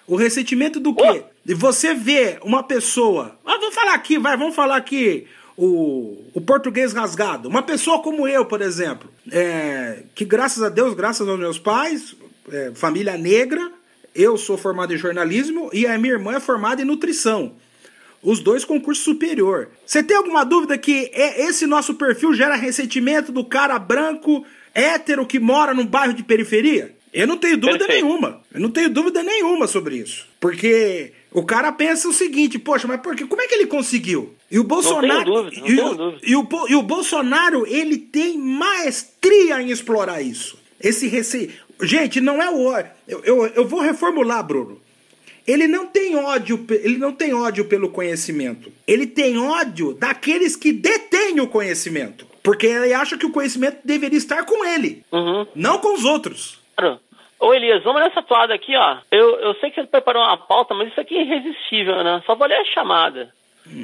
O 0.06 0.16
ressentimento 0.16 0.80
do 0.80 0.94
quê? 0.94 1.24
De 1.46 1.54
você 1.54 1.94
ver 1.94 2.40
uma 2.44 2.64
pessoa. 2.64 3.38
Ah, 3.46 3.58
vamos 3.58 3.76
falar 3.76 3.94
aqui, 3.94 4.18
vai, 4.18 4.36
vamos 4.38 4.56
falar 4.56 4.76
aqui. 4.76 5.28
O, 5.56 6.22
o 6.34 6.42
português 6.42 6.94
rasgado. 6.94 7.48
Uma 7.48 7.62
pessoa 7.62 8.02
como 8.02 8.28
eu, 8.28 8.44
por 8.46 8.62
exemplo, 8.62 9.10
é, 9.32 10.04
que 10.16 10.26
graças 10.26 10.64
a 10.64 10.70
Deus, 10.70 10.96
graças 10.96 11.28
aos 11.28 11.40
meus 11.40 11.60
pais, 11.60 12.16
é, 12.52 12.72
família 12.74 13.18
negra, 13.18 13.72
eu 14.16 14.38
sou 14.38 14.58
formado 14.58 14.94
em 14.94 14.98
jornalismo 14.98 15.70
e 15.74 15.86
a 15.86 15.98
minha 15.98 16.14
irmã 16.14 16.36
é 16.36 16.40
formada 16.40 16.82
em 16.82 16.86
nutrição. 16.86 17.54
Os 18.22 18.40
dois 18.40 18.64
com 18.64 18.80
curso 18.80 19.04
superior. 19.04 19.70
Você 19.86 20.02
tem 20.02 20.16
alguma 20.16 20.46
dúvida 20.46 20.78
que 20.78 21.10
é- 21.14 21.46
esse 21.46 21.66
nosso 21.68 21.96
perfil 21.96 22.34
gera 22.34 22.56
ressentimento 22.56 23.32
do 23.32 23.44
cara 23.44 23.78
branco, 23.78 24.46
hétero, 24.74 25.26
que 25.26 25.40
mora 25.40 25.74
num 25.74 25.86
bairro 25.86 26.14
de 26.14 26.24
periferia? 26.24 26.96
Eu 27.14 27.28
não 27.28 27.38
tenho 27.38 27.58
dúvida 27.58 27.86
Perfeito. 27.86 28.06
nenhuma. 28.06 28.42
Eu 28.54 28.60
não 28.62 28.72
tenho 28.72 28.90
dúvida 28.90 29.22
nenhuma 29.22 29.68
sobre 29.68 29.98
isso. 29.98 30.26
Porque 30.40 31.12
o 31.32 31.44
cara 31.44 31.72
pensa 31.72 32.08
o 32.08 32.14
seguinte, 32.14 32.58
poxa, 32.58 32.88
mas 32.88 33.02
por 33.02 33.16
quê? 33.16 33.26
como 33.26 33.42
é 33.42 33.48
que 33.48 33.54
ele 33.54 33.68
conseguiu? 33.68 34.34
E 34.50 34.58
o 34.58 34.64
Bolsonaro. 34.64 35.24
dúvida, 35.26 35.62
e, 35.68 35.80
o, 35.80 36.18
e 36.24 36.36
o 36.36 36.48
e 36.70 36.76
o 36.76 36.82
Bolsonaro, 36.82 37.68
ele 37.68 37.98
tem 37.98 38.38
maestria 38.38 39.62
em 39.62 39.70
explorar 39.70 40.22
isso. 40.22 40.58
Esse 40.82 41.08
rece... 41.08 41.52
Gente, 41.82 42.22
não 42.22 42.42
é 42.42 42.50
o 42.50 42.66
ódio. 42.68 42.92
Eu, 43.08 43.24
eu, 43.26 43.48
eu 43.48 43.68
vou 43.68 43.82
reformular, 43.82 44.44
Bruno. 44.44 44.82
Ele 45.46 45.68
não 45.68 45.86
tem 45.88 46.16
ódio, 46.16 46.66
ele 46.70 46.98
não 46.98 47.12
tem 47.12 47.34
ódio 47.34 47.66
pelo 47.66 47.90
conhecimento. 47.90 48.72
Ele 48.88 49.06
tem 49.06 49.38
ódio 49.38 49.94
daqueles 49.94 50.56
que 50.56 50.72
detêm 50.72 51.42
o 51.42 51.48
conhecimento. 51.48 52.26
Porque 52.42 52.66
ele 52.68 52.94
acha 52.94 53.18
que 53.18 53.26
o 53.26 53.32
conhecimento 53.32 53.80
deveria 53.84 54.18
estar 54.18 54.46
com 54.46 54.66
ele, 54.66 55.04
Uhum. 55.12 55.46
não 55.56 55.80
com 55.80 55.94
os 55.94 56.04
outros. 56.06 56.60
Claro. 56.76 57.00
Ô 57.40 57.54
Elias, 57.54 57.84
vamos 57.84 58.02
nessa 58.02 58.22
toada 58.22 58.54
aqui, 58.54 58.74
ó. 58.76 58.98
Eu, 59.12 59.36
eu 59.40 59.54
sei 59.56 59.70
que 59.70 59.82
você 59.82 59.88
preparou 59.88 60.24
uma 60.24 60.38
pauta, 60.38 60.74
mas 60.74 60.90
isso 60.90 61.00
aqui 61.00 61.18
é 61.18 61.22
irresistível, 61.24 62.02
né? 62.04 62.22
Só 62.26 62.36
vou 62.36 62.48
ler 62.48 62.56
a 62.56 62.66
chamada. 62.66 63.34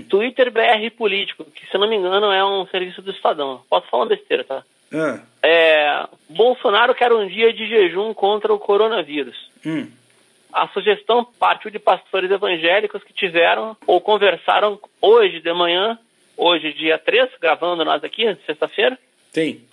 Twitter 0.10 0.52
BR 0.52 0.90
Político, 0.98 1.46
que 1.46 1.66
se 1.66 1.76
eu 1.76 1.80
não 1.80 1.90
me 1.90 1.96
engano 1.96 2.32
é 2.32 2.44
um 2.44 2.66
serviço 2.68 3.02
do 3.02 3.12
Estadão. 3.12 3.62
Posso 3.70 3.88
falar 3.88 4.04
uma 4.04 4.10
besteira, 4.10 4.44
tá? 4.44 4.64
Ah. 4.94 5.20
É, 5.42 6.08
Bolsonaro 6.30 6.94
quer 6.94 7.12
um 7.14 7.28
dia 7.28 7.54
de 7.54 7.68
jejum 7.68 8.14
contra 8.14 8.54
o 8.54 8.60
coronavírus. 8.60 9.50
Hum. 9.66 9.88
A 10.52 10.68
sugestão 10.70 11.24
partiu 11.24 11.70
de 11.70 11.80
pastores 11.80 12.30
evangélicos 12.30 13.04
que 13.04 13.14
tiveram 13.14 13.78
ou 13.86 14.02
conversaram 14.02 14.80
hoje 15.02 15.40
de 15.40 15.54
manhã, 15.54 15.98
hoje 16.36 16.74
dia 16.74 16.98
3, 16.98 17.30
gravando 17.40 17.86
nós 17.86 18.04
aqui, 18.04 18.36
sexta-feira, 18.46 18.98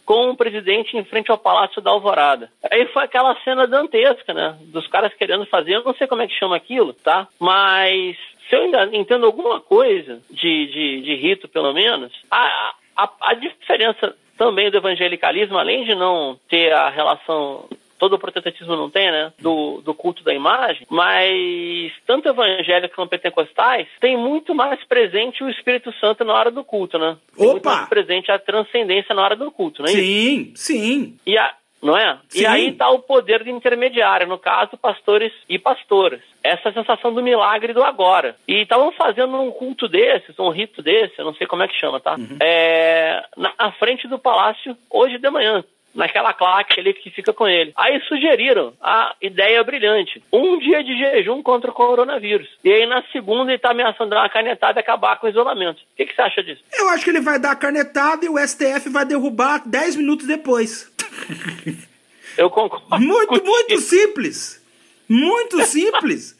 com 0.04 0.30
o 0.30 0.36
presidente 0.36 0.96
em 0.96 1.04
frente 1.04 1.30
ao 1.30 1.38
Palácio 1.38 1.80
da 1.80 1.90
Alvorada. 1.90 2.50
Aí 2.70 2.86
foi 2.88 3.04
aquela 3.04 3.34
cena 3.42 3.66
dantesca, 3.66 4.34
né? 4.34 4.56
Dos 4.66 4.86
caras 4.86 5.14
querendo 5.14 5.46
fazer, 5.46 5.74
eu 5.76 5.84
não 5.84 5.94
sei 5.94 6.06
como 6.06 6.22
é 6.22 6.26
que 6.26 6.38
chama 6.38 6.56
aquilo, 6.56 6.92
tá? 6.92 7.26
Mas 7.40 8.16
se 8.48 8.54
eu 8.54 8.62
ainda 8.62 8.84
entendo 8.92 9.24
alguma 9.24 9.60
coisa 9.60 10.20
de, 10.30 10.66
de, 10.66 11.00
de 11.02 11.14
rito, 11.16 11.48
pelo 11.48 11.72
menos, 11.72 12.12
a, 12.30 12.74
a, 12.96 13.10
a 13.22 13.34
diferença 13.34 14.14
também 14.36 14.70
do 14.70 14.76
evangelicalismo, 14.76 15.58
além 15.58 15.84
de 15.84 15.94
não 15.94 16.38
ter 16.48 16.72
a 16.72 16.88
relação 16.88 17.68
todo 17.98 18.14
o 18.14 18.18
protestantismo 18.18 18.76
não 18.76 18.90
tem, 18.90 19.10
né? 19.10 19.32
Do, 19.40 19.80
do 19.80 19.94
culto 19.94 20.22
da 20.22 20.34
imagem, 20.34 20.86
mas 20.90 21.92
tanto 22.06 22.28
evangélicos 22.28 22.94
como 22.94 23.08
pentecostais 23.08 23.86
tem 24.00 24.16
muito 24.16 24.54
mais 24.54 24.82
presente 24.84 25.42
o 25.42 25.48
Espírito 25.48 25.92
Santo 26.00 26.24
na 26.24 26.34
hora 26.34 26.50
do 26.50 26.64
culto, 26.64 26.98
né? 26.98 27.16
Tem 27.34 27.46
muito 27.46 27.66
Opa! 27.66 27.76
mais 27.76 27.88
presente 27.88 28.30
a 28.30 28.38
transcendência 28.38 29.14
na 29.14 29.22
hora 29.22 29.36
do 29.36 29.50
culto, 29.50 29.84
é 29.86 29.92
isso? 29.92 29.96
Sim, 29.96 30.52
sim. 30.54 31.18
E 31.26 31.36
a, 31.38 31.54
não 31.82 31.96
é? 31.96 32.18
Sim. 32.28 32.42
E 32.42 32.46
aí 32.46 32.68
está 32.68 32.90
o 32.90 33.00
poder 33.00 33.44
do 33.44 33.50
intermediário, 33.50 34.26
no 34.26 34.38
caso, 34.38 34.76
pastores 34.76 35.32
e 35.48 35.58
pastoras. 35.58 36.20
Essa 36.42 36.72
sensação 36.72 37.12
do 37.12 37.22
milagre 37.22 37.72
do 37.72 37.82
agora. 37.82 38.36
E 38.46 38.62
estavam 38.62 38.90
fazendo 38.92 39.40
um 39.40 39.50
culto 39.50 39.88
desses, 39.88 40.38
um 40.38 40.50
rito 40.50 40.82
desse, 40.82 41.18
eu 41.18 41.24
não 41.24 41.34
sei 41.34 41.46
como 41.46 41.62
é 41.62 41.68
que 41.68 41.78
chama, 41.78 42.00
tá? 42.00 42.16
É, 42.40 43.24
na, 43.36 43.52
na 43.58 43.72
frente 43.72 44.08
do 44.08 44.18
palácio, 44.18 44.76
hoje 44.90 45.18
de 45.18 45.30
manhã. 45.30 45.64
Naquela 45.96 46.32
claque 46.34 46.78
ali 46.78 46.92
que 46.92 47.10
fica 47.10 47.32
com 47.32 47.48
ele. 47.48 47.72
Aí 47.74 48.00
sugeriram 48.02 48.74
a 48.80 49.14
ideia 49.20 49.64
brilhante: 49.64 50.22
um 50.32 50.58
dia 50.58 50.84
de 50.84 50.96
jejum 50.96 51.42
contra 51.42 51.70
o 51.70 51.74
coronavírus. 51.74 52.48
E 52.62 52.70
aí 52.70 52.86
na 52.86 53.02
segunda 53.10 53.50
ele 53.50 53.56
está 53.56 53.70
ameaçando 53.70 54.10
dar 54.10 54.20
uma 54.22 54.28
canetada 54.28 54.78
e 54.78 54.82
acabar 54.82 55.18
com 55.18 55.26
o 55.26 55.30
isolamento. 55.30 55.78
O 55.78 55.96
que, 55.96 56.06
que 56.06 56.14
você 56.14 56.22
acha 56.22 56.42
disso? 56.42 56.62
Eu 56.72 56.88
acho 56.90 57.02
que 57.02 57.10
ele 57.10 57.20
vai 57.20 57.38
dar 57.38 57.52
a 57.52 57.56
carnetada 57.56 58.24
e 58.24 58.28
o 58.28 58.38
STF 58.38 58.90
vai 58.90 59.04
derrubar 59.04 59.62
10 59.66 59.96
minutos 59.96 60.26
depois. 60.26 60.92
Eu 62.36 62.50
concordo. 62.50 63.00
Muito, 63.00 63.42
muito 63.42 63.80
simples. 63.80 64.62
Muito 65.08 65.62
simples. 65.64 66.36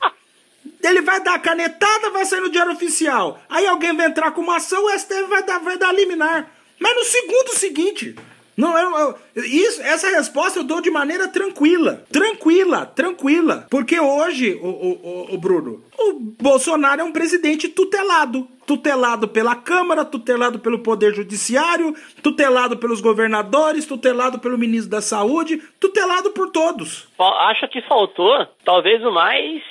Ele 0.82 1.00
vai 1.00 1.22
dar 1.22 1.34
a 1.34 1.38
canetada, 1.38 2.10
vai 2.10 2.24
sair 2.24 2.40
no 2.40 2.50
diário 2.50 2.72
oficial. 2.72 3.40
Aí 3.48 3.66
alguém 3.66 3.96
vai 3.96 4.06
entrar 4.06 4.30
com 4.32 4.42
uma 4.42 4.56
ação, 4.56 4.84
o 4.84 4.98
STF 4.98 5.22
vai 5.24 5.42
dar, 5.42 5.58
vai 5.60 5.78
dar 5.78 5.92
liminar. 5.92 6.50
Mas 6.78 6.94
no 6.94 7.04
segundo 7.04 7.54
seguinte. 7.54 8.14
Não, 8.56 8.76
eu, 8.78 8.90
eu- 9.34 9.44
isso, 9.44 9.82
essa 9.82 10.08
resposta 10.08 10.58
eu 10.60 10.64
dou 10.64 10.80
de 10.80 10.90
maneira 10.90 11.28
tranquila. 11.28 12.02
Tranquila, 12.10 12.86
tranquila. 12.86 13.66
Porque 13.70 14.00
hoje, 14.00 14.58
o, 14.62 14.66
o, 14.66 15.34
o- 15.34 15.38
Bruno, 15.38 15.82
o 15.98 16.14
Bolsonaro 16.40 17.00
é 17.00 17.04
um 17.04 17.12
presidente 17.12 17.68
tutelado. 17.68 18.48
Tutelado 18.66 19.28
pela 19.28 19.54
Câmara, 19.54 20.04
tutelado 20.04 20.58
pelo 20.58 20.80
Poder 20.80 21.14
Judiciário, 21.14 21.94
tutelado 22.20 22.76
pelos 22.76 23.00
governadores, 23.00 23.86
tutelado 23.86 24.40
pelo 24.40 24.58
ministro 24.58 24.90
da 24.90 25.00
Saúde, 25.00 25.62
tutelado 25.78 26.30
por 26.32 26.50
todos. 26.50 27.06
Acho 27.16 27.68
que 27.68 27.80
faltou, 27.82 28.44
talvez 28.64 29.04
o 29.04 29.12
mais. 29.12 29.62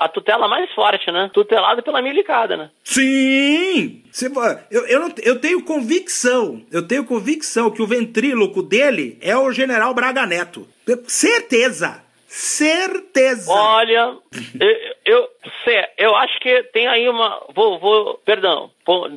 A 0.00 0.08
tutela 0.08 0.48
mais 0.48 0.70
forte, 0.72 1.10
né? 1.10 1.30
Tutelado 1.32 1.82
pela 1.82 2.00
milicada, 2.02 2.56
né? 2.56 2.70
Sim! 2.84 4.02
Se 4.12 4.26
eu, 4.70 4.86
eu, 4.86 5.00
não- 5.00 5.14
eu 5.22 5.40
tenho 5.40 5.62
convicção, 5.64 6.62
eu 6.72 6.86
tenho 6.86 7.04
convicção 7.04 7.70
que 7.70 7.82
o 7.82 7.86
ventríloco 7.86 8.62
dele 8.62 9.18
é 9.20 9.36
o 9.36 9.50
general 9.52 9.92
Braga 9.94 10.26
Neto. 10.26 10.66
Certeza! 11.06 12.02
Certeza! 12.26 13.50
Olha, 13.50 14.16
eu, 14.60 14.70
eu, 15.06 15.28
eu 15.96 16.16
acho 16.16 16.38
que 16.40 16.62
tem 16.72 16.86
aí 16.86 17.08
uma. 17.08 17.42
Vou, 17.54 17.78
vou, 17.78 18.18
perdão, 18.24 18.70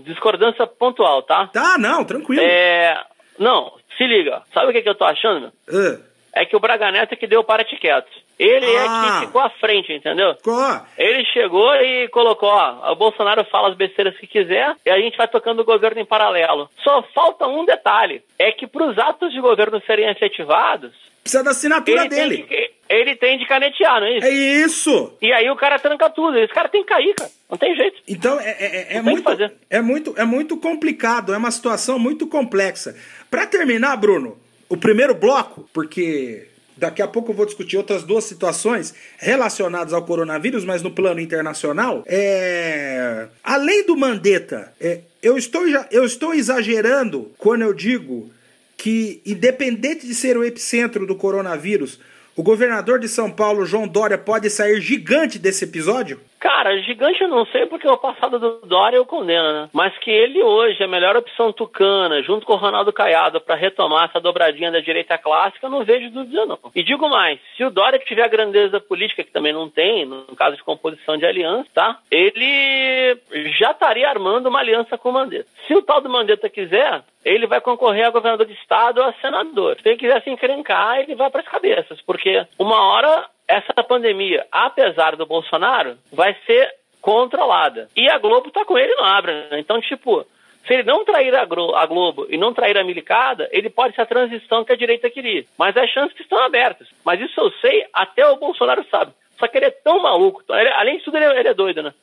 discordância 0.05 0.65
pontual, 0.65 1.21
tá? 1.23 1.47
Tá, 1.47 1.77
não, 1.77 2.03
tranquilo. 2.05 2.41
É. 2.41 2.97
Não, 3.37 3.73
se 3.97 4.05
liga. 4.05 4.41
Sabe 4.53 4.69
o 4.69 4.71
que, 4.73 4.81
que 4.81 4.89
eu 4.89 4.95
tô 4.95 5.03
achando? 5.05 5.51
Ah, 5.69 5.99
É 6.33 6.45
que 6.45 6.55
o 6.55 6.59
Braga 6.59 6.91
Neto 6.91 7.13
é 7.13 7.15
que 7.17 7.27
deu 7.27 7.41
o 7.41 7.43
para 7.43 7.63
quieto. 7.65 8.09
Ele 8.39 8.65
Ah. 8.65 9.17
é 9.17 9.19
que 9.19 9.25
ficou 9.27 9.41
à 9.41 9.49
frente, 9.49 9.93
entendeu? 9.93 10.35
ó, 10.47 10.79
Ele 10.97 11.23
chegou 11.25 11.75
e 11.75 12.07
colocou, 12.07 12.49
ó, 12.49 12.91
o 12.91 12.95
Bolsonaro 12.95 13.43
fala 13.45 13.69
as 13.69 13.75
besteiras 13.75 14.17
que 14.17 14.25
quiser 14.25 14.75
e 14.85 14.89
a 14.89 14.97
gente 14.99 15.17
vai 15.17 15.27
tocando 15.27 15.59
o 15.61 15.65
governo 15.65 16.01
em 16.01 16.05
paralelo. 16.05 16.69
Só 16.83 17.03
falta 17.13 17.45
um 17.47 17.65
detalhe, 17.65 18.23
é 18.39 18.51
que 18.51 18.65
para 18.65 18.87
os 18.87 18.97
atos 18.97 19.31
de 19.31 19.39
governo 19.41 19.81
serem 19.85 20.09
efetivados, 20.09 20.91
precisa 21.21 21.43
da 21.43 21.51
assinatura 21.51 22.01
ele 22.01 22.09
tem, 22.09 22.29
dele. 22.29 22.43
de, 22.49 22.71
ele 22.89 23.15
tem 23.15 23.37
de 23.37 23.45
canetear, 23.45 23.99
não 23.99 24.07
é 24.07 24.17
isso? 24.17 24.27
É 24.27 24.31
isso! 24.31 25.17
E 25.21 25.31
aí 25.31 25.49
o 25.51 25.55
cara 25.55 25.77
tranca 25.77 26.09
tudo, 26.09 26.37
esse 26.39 26.51
cara 26.53 26.67
tem 26.69 26.81
que 26.81 26.89
cair, 26.89 27.13
cara, 27.13 27.29
não 27.49 27.57
tem 27.57 27.75
jeito. 27.75 28.01
Então 28.07 28.39
é, 28.39 28.49
é- 28.49 28.75
é- 28.93 28.97
é 28.97 29.01
muito, 29.03 29.17
que 29.17 29.23
fazer. 29.23 29.53
é, 29.69 29.81
muito, 29.81 30.15
é 30.17 30.23
muito 30.25 30.57
complicado, 30.57 31.33
é 31.33 31.37
uma 31.37 31.51
situação 31.51 31.99
muito 31.99 32.25
complexa. 32.25 32.95
Pra 33.29 33.45
terminar, 33.45 33.95
Bruno, 33.97 34.35
o 34.71 34.77
primeiro 34.77 35.13
bloco, 35.13 35.69
porque 35.73 36.47
daqui 36.77 37.01
a 37.01 37.07
pouco 37.07 37.31
eu 37.31 37.35
vou 37.35 37.45
discutir 37.45 37.75
outras 37.75 38.03
duas 38.03 38.23
situações 38.23 38.93
relacionadas 39.17 39.91
ao 39.91 40.05
coronavírus, 40.05 40.63
mas 40.63 40.81
no 40.81 40.89
plano 40.89 41.19
internacional. 41.19 42.05
É... 42.07 43.27
Além 43.43 43.85
do 43.85 43.97
Mandetta, 43.97 44.73
é, 44.79 45.01
eu, 45.21 45.37
estou, 45.37 45.63
eu 45.91 46.05
estou 46.05 46.33
exagerando 46.33 47.33
quando 47.37 47.63
eu 47.63 47.73
digo 47.73 48.31
que, 48.77 49.21
independente 49.25 50.07
de 50.07 50.15
ser 50.15 50.37
o 50.37 50.43
epicentro 50.43 51.05
do 51.05 51.15
coronavírus, 51.15 51.99
o 52.33 52.41
governador 52.41 52.97
de 52.97 53.09
São 53.09 53.29
Paulo, 53.29 53.65
João 53.65 53.85
Dória, 53.85 54.17
pode 54.17 54.49
sair 54.49 54.79
gigante 54.79 55.37
desse 55.37 55.65
episódio? 55.65 56.17
Cara, 56.41 56.75
gigante 56.79 57.21
eu 57.21 57.27
não 57.27 57.45
sei 57.45 57.67
porque 57.67 57.87
o 57.87 57.95
passado 57.95 58.39
do 58.39 58.65
Dória 58.65 58.97
eu 58.97 59.05
condeno, 59.05 59.53
né? 59.53 59.69
Mas 59.71 59.95
que 59.99 60.09
ele 60.09 60.41
hoje 60.41 60.81
é 60.81 60.85
a 60.85 60.89
melhor 60.89 61.15
opção 61.15 61.53
tucana, 61.53 62.23
junto 62.23 62.47
com 62.47 62.53
o 62.53 62.57
Ronaldo 62.57 62.91
Caiado, 62.91 63.39
para 63.39 63.53
retomar 63.53 64.05
essa 64.09 64.19
dobradinha 64.19 64.71
da 64.71 64.79
direita 64.79 65.19
clássica, 65.19 65.67
eu 65.67 65.69
não 65.69 65.83
vejo 65.83 66.09
dúvida 66.09 66.47
não. 66.47 66.57
E 66.73 66.81
digo 66.81 67.07
mais, 67.07 67.39
se 67.55 67.63
o 67.63 67.69
Dória 67.69 67.99
tiver 67.99 68.23
a 68.23 68.27
grandeza 68.27 68.79
política, 68.79 69.23
que 69.23 69.31
também 69.31 69.53
não 69.53 69.69
tem, 69.69 70.03
no 70.03 70.35
caso 70.35 70.55
de 70.55 70.63
composição 70.63 71.15
de 71.15 71.27
aliança, 71.27 71.69
tá? 71.75 71.99
Ele 72.09 73.19
já 73.59 73.69
estaria 73.69 74.09
armando 74.09 74.49
uma 74.49 74.61
aliança 74.61 74.97
com 74.97 75.09
o 75.09 75.13
Mandetta. 75.13 75.47
Se 75.67 75.75
o 75.75 75.83
tal 75.83 76.01
do 76.01 76.09
Mandetta 76.09 76.49
quiser, 76.49 77.03
ele 77.23 77.45
vai 77.45 77.61
concorrer 77.61 78.07
a 78.07 78.11
governador 78.11 78.47
de 78.47 78.53
estado 78.53 78.99
ou 78.99 79.05
a 79.05 79.13
senador. 79.21 79.77
Se 79.79 79.87
ele 79.87 79.97
quiser 79.97 80.23
se 80.23 80.31
encrencar, 80.31 81.01
ele 81.01 81.13
vai 81.13 81.29
para 81.29 81.41
as 81.41 81.47
cabeças, 81.47 82.01
porque 82.01 82.47
uma 82.57 82.81
hora 82.81 83.27
essa 83.57 83.83
pandemia, 83.83 84.45
apesar 84.51 85.15
do 85.15 85.25
Bolsonaro, 85.25 85.97
vai 86.11 86.35
ser 86.45 86.73
controlada. 87.01 87.87
E 87.95 88.09
a 88.09 88.17
Globo 88.17 88.51
tá 88.51 88.63
com 88.65 88.77
ele 88.77 88.95
no 88.95 89.03
Abra. 89.03 89.47
Né? 89.49 89.59
Então, 89.59 89.81
tipo, 89.81 90.25
se 90.67 90.73
ele 90.73 90.83
não 90.83 91.03
trair 91.03 91.33
a, 91.35 91.45
Glo- 91.45 91.75
a 91.75 91.85
Globo 91.85 92.27
e 92.29 92.37
não 92.37 92.53
trair 92.53 92.77
a 92.77 92.83
milicada, 92.83 93.49
ele 93.51 93.69
pode 93.69 93.95
ser 93.95 94.01
a 94.01 94.05
transição 94.05 94.63
que 94.63 94.71
a 94.71 94.77
direita 94.77 95.09
queria. 95.09 95.43
Mas 95.57 95.75
as 95.75 95.89
chances 95.89 96.19
estão 96.19 96.37
abertas. 96.39 96.87
Mas 97.03 97.19
isso 97.19 97.39
eu 97.39 97.51
sei, 97.59 97.85
até 97.93 98.25
o 98.27 98.37
Bolsonaro 98.37 98.85
sabe. 98.89 99.11
Só 99.39 99.47
que 99.47 99.57
ele 99.57 99.65
é 99.65 99.71
tão 99.71 99.99
maluco. 100.01 100.43
ele- 100.49 100.69
além 100.73 100.97
de 100.99 101.03
tudo, 101.03 101.17
ele, 101.17 101.25
é- 101.25 101.39
ele 101.39 101.47
é 101.49 101.53
doido, 101.53 101.81
né? 101.83 101.93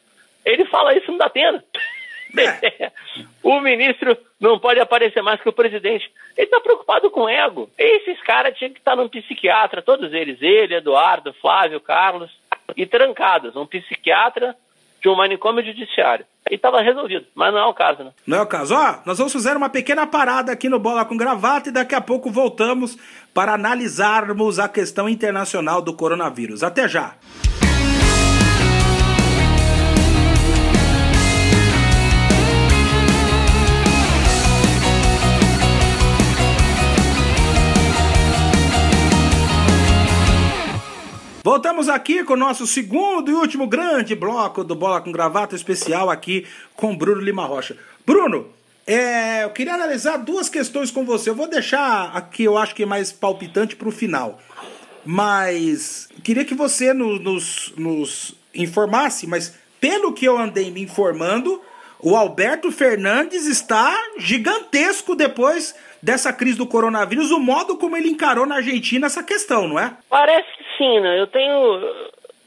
Ele 0.45 0.65
fala 0.67 0.95
isso 0.95 1.11
não 1.11 1.19
dá 1.19 1.29
pena. 1.31 1.63
o 3.43 3.61
ministro 3.61 4.17
não 4.41 4.59
pode 4.59 4.81
aparecer 4.81 5.23
mais 5.23 5.41
que 5.41 5.49
o 5.49 5.53
presidente. 5.53 6.11
Ele 6.37 6.47
está 6.47 6.61
preocupado 6.61 7.11
com 7.11 7.29
ego. 7.29 7.71
Esses 7.79 8.21
caras 8.23 8.57
tinham 8.57 8.73
que 8.73 8.79
estar 8.79 8.97
num 8.97 9.09
psiquiatra, 9.09 9.83
todos 9.83 10.13
eles, 10.13 10.41
ele, 10.41 10.75
Eduardo, 10.75 11.33
Flávio, 11.35 11.81
Carlos, 11.81 12.31
e 12.77 12.87
trancados, 12.87 13.57
um 13.57 13.67
psiquiatra 13.67 14.55
de 15.01 15.09
um 15.09 15.17
manicômio 15.17 15.65
judiciário. 15.65 16.25
E 16.51 16.55
estava 16.55 16.81
resolvido, 16.81 17.27
mas 17.35 17.53
não 17.53 17.61
é 17.61 17.67
o 17.67 17.75
caso, 17.75 18.03
né? 18.03 18.11
Não 18.27 18.39
é 18.39 18.43
o 18.43 18.47
caso? 18.47 18.75
Ó, 18.75 18.95
nós 19.05 19.19
vamos 19.19 19.33
fazer 19.33 19.57
uma 19.57 19.69
pequena 19.69 20.07
parada 20.07 20.51
aqui 20.51 20.69
no 20.69 20.79
Bola 20.79 21.05
com 21.05 21.17
Gravata 21.17 21.69
e 21.69 21.73
daqui 21.73 21.95
a 21.95 22.01
pouco 22.01 22.31
voltamos 22.31 22.97
para 23.35 23.53
analisarmos 23.53 24.59
a 24.59 24.69
questão 24.69 25.09
internacional 25.09 25.83
do 25.83 25.95
coronavírus. 25.95 26.63
Até 26.63 26.89
já! 26.89 27.17
Voltamos 41.59 41.89
aqui 41.89 42.23
com 42.23 42.35
o 42.35 42.37
nosso 42.37 42.69
segundo 42.69 43.33
e 43.33 43.35
último 43.35 43.67
grande 43.67 44.15
bloco 44.15 44.63
do 44.63 44.77
Bola 44.77 45.01
com 45.01 45.11
Gravata 45.11 45.57
especial 45.57 46.09
aqui 46.09 46.47
com 46.77 46.97
Bruno 46.97 47.21
Lima 47.21 47.45
Rocha. 47.47 47.77
Bruno, 48.07 48.47
é, 48.87 49.43
eu 49.43 49.51
queria 49.51 49.75
analisar 49.75 50.19
duas 50.19 50.49
questões 50.49 50.93
com 50.93 51.05
você. 51.05 51.31
Eu 51.31 51.35
vou 51.35 51.49
deixar 51.49 52.13
aqui, 52.15 52.45
eu 52.45 52.57
acho 52.57 52.77
que 52.77 52.85
é 52.85 52.87
mais 52.87 53.11
palpitante 53.11 53.75
para 53.75 53.89
o 53.89 53.91
final. 53.91 54.39
Mas 55.05 56.09
queria 56.23 56.45
que 56.45 56.55
você 56.55 56.95
no- 56.95 57.19
nos, 57.19 57.73
nos 57.77 58.37
informasse, 58.55 59.27
mas 59.27 59.53
pelo 59.81 60.13
que 60.13 60.27
eu 60.27 60.39
andei 60.39 60.71
me 60.71 60.81
informando, 60.81 61.61
o 61.99 62.15
Alberto 62.15 62.71
Fernandes 62.71 63.47
está 63.47 63.93
gigantesco 64.17 65.17
depois 65.17 65.75
dessa 66.03 66.33
crise 66.33 66.59
do 66.59 66.67
coronavírus, 66.67 67.31
o 67.31 67.39
modo 67.39 67.77
como 67.77 67.97
ele 67.97 68.09
encarou 68.09 68.47
na 68.47 68.57
Argentina 68.57 69.07
essa 69.07 69.23
questão, 69.23 69.69
não 69.69 69.79
é? 69.79 69.97
Parece 70.09 70.49
que 70.57 70.65
sim, 70.77 71.01
né? 71.01 71.21
Eu 71.21 71.27
tenho. 71.27 71.55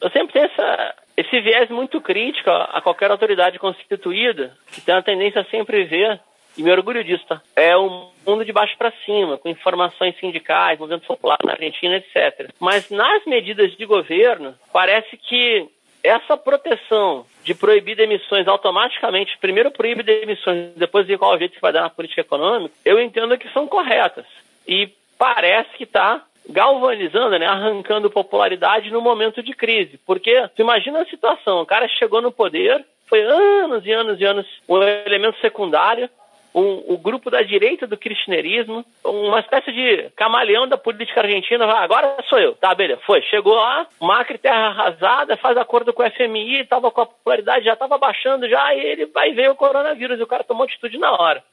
Eu 0.02 0.10
sempre 0.10 0.34
tenho 0.34 0.46
essa, 0.46 0.96
esse 1.16 1.40
viés 1.42 1.70
muito 1.70 2.02
crítico 2.02 2.50
a 2.50 2.82
qualquer 2.82 3.12
autoridade 3.12 3.60
constituída, 3.60 4.56
que 4.72 4.82
tem 4.82 4.96
a 4.96 5.04
tendência 5.04 5.42
a 5.42 5.46
sempre 5.46 5.84
ver, 5.84 6.20
e 6.58 6.64
me 6.64 6.72
orgulho 6.72 7.04
disso, 7.04 7.24
tá? 7.28 7.42
É 7.56 7.78
um 7.78 8.10
mundo 8.26 8.44
de 8.44 8.52
baixo 8.52 8.76
para 8.78 8.94
cima, 9.06 9.38
com 9.38 9.50
informações 9.50 10.18
sindicais, 10.20 10.80
movimento 10.80 11.06
popular 11.06 11.38
na 11.44 11.54
Argentina, 11.54 11.96
etc. 11.96 12.50
Mas 12.60 12.90
nas 12.90 13.26
medidas 13.26 13.76
de 13.78 13.86
governo, 13.86 14.56
parece 14.74 15.16
que 15.18 15.68
essa 16.04 16.36
proteção 16.38 17.26
de 17.44 17.54
proibir 17.54 17.96
demissões 17.96 18.48
automaticamente, 18.48 19.38
primeiro 19.40 19.72
proíbe 19.72 20.04
demissões, 20.04 20.74
depois 20.76 21.08
ver 21.08 21.18
qual 21.18 21.38
jeito 21.38 21.56
que 21.56 21.62
vai 21.62 21.74
dar 21.74 21.82
na 21.82 21.90
política 21.90 22.22
econômica, 22.22 22.74
eu 22.86 23.00
entendo 23.00 23.38
que 23.38 23.52
são 23.54 23.68
corretas. 23.68 24.26
E 24.68 24.90
parece 25.18 25.70
que 25.78 25.84
está 25.84 26.24
galvanizando, 26.50 27.38
né, 27.38 27.46
arrancando 27.46 28.10
popularidade 28.10 28.92
no 28.92 29.02
momento 29.02 29.44
de 29.44 29.54
crise. 29.54 30.00
Porque, 30.06 30.50
imagina 30.58 31.02
a 31.02 31.06
situação, 31.06 31.62
o 31.62 31.66
cara 31.66 31.88
chegou 31.88 32.22
no 32.22 32.32
poder, 32.32 32.84
foi 33.08 33.22
anos 33.22 33.86
e 33.86 33.92
anos 33.92 34.20
e 34.20 34.26
anos 34.26 34.46
um 34.68 34.82
elemento 34.82 35.40
secundário, 35.40 36.10
um, 36.54 36.94
o 36.94 36.98
grupo 36.98 37.30
da 37.30 37.42
direita 37.42 37.88
do 37.88 37.98
kirchnerismo, 37.98 38.86
uma 39.06 39.40
espécie 39.40 39.72
de 39.72 40.10
camaleão 40.16 40.68
da 40.68 40.78
política 40.78 41.22
argentina. 41.22 41.66
Agora 41.66 42.18
sou 42.28 42.40
eu. 42.40 42.54
Tá, 42.56 42.74
beleza. 42.76 43.02
Foi. 43.06 43.22
Chegou 43.24 43.56
lá, 43.56 43.88
Macri 44.00 44.38
terra 44.38 44.68
arrasada, 44.68 45.38
faz 45.38 45.58
acordo 45.58 45.94
com 45.94 46.04
o 46.04 46.12
FMI, 46.12 46.66
tava 46.66 46.92
com 46.92 47.02
a 47.02 47.06
popularidade, 47.06 47.66
já 47.66 47.74
estava 47.74 47.98
baixando 47.98 48.50
já, 48.50 48.74
e 48.74 48.80
ele 48.80 49.06
vai 49.08 49.32
ver 49.34 49.50
o 49.50 49.56
coronavírus 49.56 50.20
e 50.20 50.24
o 50.24 50.28
cara 50.28 50.44
tomou 50.44 50.66
atitude 50.66 50.98
na 50.98 51.12
hora. 51.12 51.44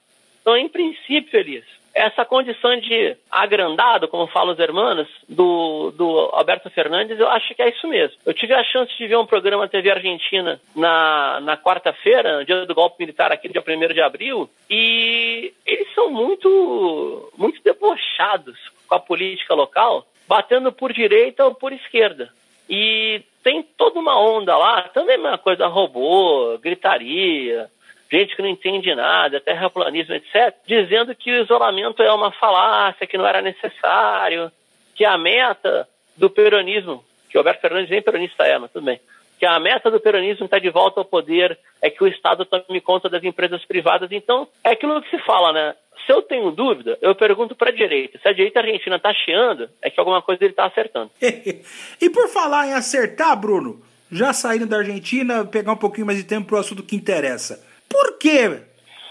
Então, 0.48 0.56
em 0.56 0.66
princípio, 0.66 1.38
Elias, 1.38 1.66
essa 1.94 2.24
condição 2.24 2.74
de 2.80 3.14
agrandado, 3.30 4.08
como 4.08 4.26
falam 4.28 4.54
os 4.54 4.58
irmãos, 4.58 5.06
do, 5.28 5.90
do 5.90 6.08
Alberto 6.32 6.70
Fernandes, 6.70 7.20
eu 7.20 7.28
acho 7.28 7.54
que 7.54 7.60
é 7.60 7.68
isso 7.68 7.86
mesmo. 7.86 8.16
Eu 8.24 8.32
tive 8.32 8.54
a 8.54 8.64
chance 8.64 8.96
de 8.96 9.06
ver 9.06 9.18
um 9.18 9.26
programa 9.26 9.68
TV 9.68 9.90
Argentina 9.90 10.58
na, 10.74 11.38
na 11.42 11.54
quarta-feira, 11.58 12.46
dia 12.46 12.64
do 12.64 12.74
golpe 12.74 12.96
militar 12.98 13.30
aqui, 13.30 13.46
dia 13.46 13.62
1 13.62 13.92
de 13.92 14.00
abril, 14.00 14.48
e 14.70 15.52
eles 15.66 15.92
são 15.94 16.10
muito, 16.10 17.30
muito 17.36 17.62
debochados 17.62 18.58
com 18.88 18.94
a 18.94 19.00
política 19.00 19.52
local, 19.52 20.06
batendo 20.26 20.72
por 20.72 20.94
direita 20.94 21.44
ou 21.44 21.54
por 21.54 21.74
esquerda. 21.74 22.30
E 22.70 23.20
tem 23.42 23.62
toda 23.62 24.00
uma 24.00 24.18
onda 24.18 24.56
lá, 24.56 24.88
também 24.94 25.16
é 25.16 25.18
uma 25.18 25.36
coisa 25.36 25.66
robô, 25.66 26.56
gritaria, 26.56 27.68
gente 28.10 28.34
que 28.34 28.42
não 28.42 28.48
entende 28.48 28.94
nada, 28.94 29.40
terraplanismo, 29.40 30.14
etc., 30.14 30.54
dizendo 30.66 31.14
que 31.14 31.30
o 31.30 31.42
isolamento 31.42 32.02
é 32.02 32.12
uma 32.12 32.32
falácia, 32.32 33.06
que 33.06 33.18
não 33.18 33.26
era 33.26 33.42
necessário, 33.42 34.50
que 34.94 35.04
a 35.04 35.16
meta 35.18 35.88
do 36.16 36.28
peronismo, 36.28 37.04
que 37.30 37.36
Alberto 37.36 37.60
Fernandes 37.60 37.90
nem 37.90 38.02
peronista 38.02 38.44
é, 38.44 38.58
mas 38.58 38.70
tudo 38.70 38.84
bem, 38.84 39.00
que 39.38 39.46
a 39.46 39.60
meta 39.60 39.90
do 39.90 40.00
peronismo 40.00 40.46
está 40.46 40.58
de 40.58 40.68
volta 40.68 41.00
ao 41.00 41.04
poder, 41.04 41.56
é 41.80 41.88
que 41.88 42.02
o 42.02 42.08
Estado 42.08 42.44
tome 42.44 42.80
conta 42.80 43.08
das 43.08 43.22
empresas 43.22 43.64
privadas. 43.64 44.10
Então, 44.10 44.48
é 44.64 44.70
aquilo 44.70 45.00
que 45.00 45.10
se 45.10 45.18
fala, 45.24 45.52
né? 45.52 45.74
Se 46.04 46.12
eu 46.12 46.22
tenho 46.22 46.50
dúvida, 46.50 46.98
eu 47.00 47.14
pergunto 47.14 47.54
para 47.54 47.68
a 47.68 47.72
direita. 47.72 48.18
Se 48.18 48.26
a 48.26 48.32
direita 48.32 48.58
argentina 48.58 48.96
está 48.96 49.12
chiando, 49.12 49.68
é 49.80 49.90
que 49.90 50.00
alguma 50.00 50.20
coisa 50.20 50.42
ele 50.42 50.52
está 50.52 50.64
acertando. 50.64 51.10
e 51.22 52.10
por 52.10 52.28
falar 52.28 52.66
em 52.66 52.72
acertar, 52.72 53.38
Bruno, 53.38 53.80
já 54.10 54.32
saindo 54.32 54.66
da 54.66 54.78
Argentina, 54.78 55.44
pegar 55.44 55.72
um 55.72 55.76
pouquinho 55.76 56.06
mais 56.06 56.18
de 56.18 56.24
tempo 56.24 56.48
para 56.48 56.56
o 56.56 56.60
assunto 56.60 56.82
que 56.82 56.96
interessa. 56.96 57.67
Por 57.88 58.18
que 58.18 58.60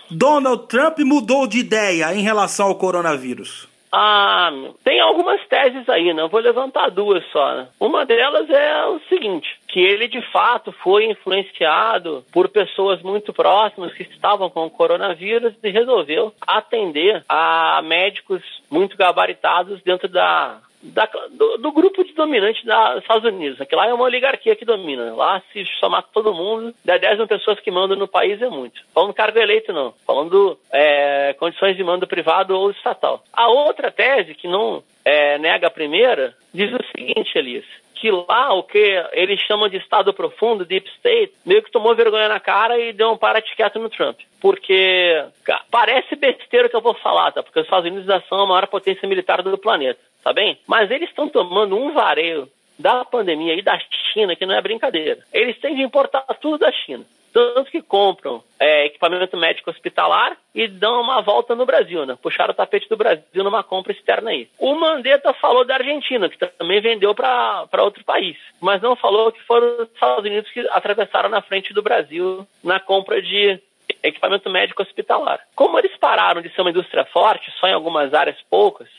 Donald 0.10 0.68
Trump 0.68 1.00
mudou 1.00 1.48
de 1.48 1.60
ideia 1.60 2.13
em 2.13 2.22
relação 2.22 2.68
ao 2.68 2.76
coronavírus? 2.76 3.68
Ah, 3.92 4.52
tem 4.84 5.00
algumas 5.00 5.46
teses 5.48 5.88
aí, 5.88 6.13
né? 6.13 6.22
Eu 6.22 6.30
vou 6.30 6.42
levantar 6.42 6.90
duas 6.90 7.24
só. 7.32 7.56
Né? 7.56 7.68
Uma 7.80 8.06
delas 8.06 8.50
é 8.50 8.86
o 8.86 9.00
seguinte: 9.08 9.48
que 9.68 9.80
ele 9.80 10.08
de 10.08 10.22
fato 10.32 10.72
foi 10.84 11.06
influenciado 11.06 12.24
por 12.32 12.50
pessoas 12.50 13.02
muito 13.02 13.32
próximas 13.32 13.94
que 13.94 14.04
estavam 14.04 14.50
com 14.50 14.66
o 14.66 14.70
coronavírus 14.70 15.54
e 15.63 15.70
resolveu 15.70 16.34
atender 16.46 17.24
a 17.30 17.82
médicos 17.84 18.42
muito 18.70 18.98
gabaritados 18.98 19.82
dentro 19.84 20.10
da 20.10 20.60
da, 20.88 21.06
do, 21.32 21.58
do, 21.58 21.71
grupo 21.71 22.04
de 22.04 22.13
dominante 22.13 22.65
dos 22.65 23.02
Estados 23.02 23.23
Unidos. 23.23 23.60
Aqui 23.62 23.76
lá 23.76 23.88
é 23.88 23.93
uma 23.93 24.06
oligarquia 24.06 24.56
que 24.56 24.65
domina. 24.65 25.13
Lá, 25.13 25.41
se 25.52 25.65
somar 25.80 26.04
todo 26.13 26.34
mundo, 26.34 26.73
10 26.84 27.17
mil 27.17 27.28
pessoas 27.28 27.60
que 27.60 27.71
mandam 27.71 27.97
no 27.97 28.08
país 28.08 28.41
é 28.41 28.50
muito. 28.50 28.82
Falando 28.93 29.13
cargo 29.13 29.39
eleito, 29.39 29.73
não. 29.73 29.93
Falando 30.06 30.58
é, 30.71 31.36
condições 31.39 31.76
de 31.76 31.84
mando 31.84 32.08
privado 32.08 32.58
ou 32.58 32.71
estatal. 32.71 33.23
A 33.32 33.47
outra 33.47 33.91
tese, 33.91 34.34
que 34.34 34.47
não 34.47 34.84
é, 35.04 35.38
nega 35.38 35.67
a 35.67 35.71
primeira, 35.71 36.34
diz 36.54 36.71
o 36.73 36.84
seguinte, 36.95 37.38
Elias 37.38 37.65
que 38.00 38.12
lá 38.12 38.54
o 38.54 38.63
que 38.63 39.04
eles 39.12 39.39
chamam 39.41 39.67
de 39.67 39.78
Estado 39.78 40.13
profundo, 40.13 40.65
Deep 40.65 40.88
State, 40.97 41.34
meio 41.45 41.63
que 41.63 41.71
tomou 41.71 41.95
vergonha 41.95 42.30
na 42.30 42.39
cara 42.39 42.78
e 42.78 42.93
deu 42.93 43.12
um 43.12 43.17
para-quieto 43.17 43.80
no 43.80 43.89
Trump. 43.89 44.19
Porque 44.39 45.26
parece 45.71 46.15
besteira 46.15 46.69
que 46.69 46.76
eu 46.76 46.82
vou 46.82 46.93
falar, 46.93 47.32
tá? 47.32 47.41
Porque 47.41 47.60
os 47.60 47.65
Estados 47.65 47.89
Unidos 47.89 48.23
são 48.30 48.41
a 48.41 48.45
maior 48.45 48.67
potência 48.67 49.08
militar 49.08 49.41
do 49.41 49.58
planeta 49.58 50.00
tá 50.28 50.34
bem? 50.34 50.60
Mas 50.68 50.92
eles 50.92 51.08
estão 51.08 51.30
tomando 51.30 51.78
um 51.78 51.94
vareio 51.94 52.50
da 52.78 53.06
pandemia 53.06 53.54
e 53.54 53.62
da 53.62 53.80
China 54.12 54.36
que 54.36 54.46
não 54.46 54.56
é 54.56 54.62
brincadeira. 54.62 55.20
Eles 55.32 55.58
têm 55.60 55.74
de 55.74 55.82
importar 55.82 56.22
tudo 56.42 56.58
da 56.58 56.72
China. 56.72 57.06
Tanto 57.32 57.72
que 57.72 57.82
compram 57.82 58.44
é, 58.60 58.88
equipamento 58.88 59.38
médico 59.38 59.70
hospitalar 59.70 60.36
e 60.54 60.68
dão 60.68 61.00
uma 61.00 61.22
volta 61.22 61.56
no 61.56 61.66
Brasil, 61.66 62.06
né? 62.06 62.18
Puxaram 62.22 62.52
o 62.52 62.56
tapete 62.56 62.90
do 62.90 62.98
Brasil 62.98 63.42
numa 63.42 63.63
compra 63.63 63.94
externa 63.94 64.32
aí. 64.32 64.50
O 64.60 64.76
Mandetta 64.76 65.32
falou 65.34 65.63
da 65.63 65.76
Argentina, 65.76 66.28
que 66.28 66.38
também 66.38 66.82
vendeu 66.82 67.16
para 67.16 67.84
outro 67.84 68.04
país, 68.04 68.36
mas 68.60 68.82
não 68.82 68.98
falou 68.98 69.32
que 69.32 69.42
foram 69.44 69.84
os 69.84 69.90
Estados 69.90 70.26
Unidos 70.26 70.52
que 70.52 70.60
atravessaram 70.72 71.30
na 71.30 71.42
frente 71.42 71.74
do 71.74 71.82
Brasil 71.82 72.46
na 72.62 72.82
compra 72.82 73.22
de 73.22 73.62
equipamento 74.04 74.50
médico 74.50 74.82
hospitalar. 74.82 75.40
Como 75.56 75.80
eles 75.80 75.96
pararam 75.98 76.42
de 76.42 76.50
ser 76.50 76.62
uma 76.62 76.72
indústria 76.72 77.06
forte, 77.06 77.50
só 77.60 77.68
em 77.68 77.74
algumas 77.74 78.13
áreas 78.13 78.38
poucas, 78.50 78.90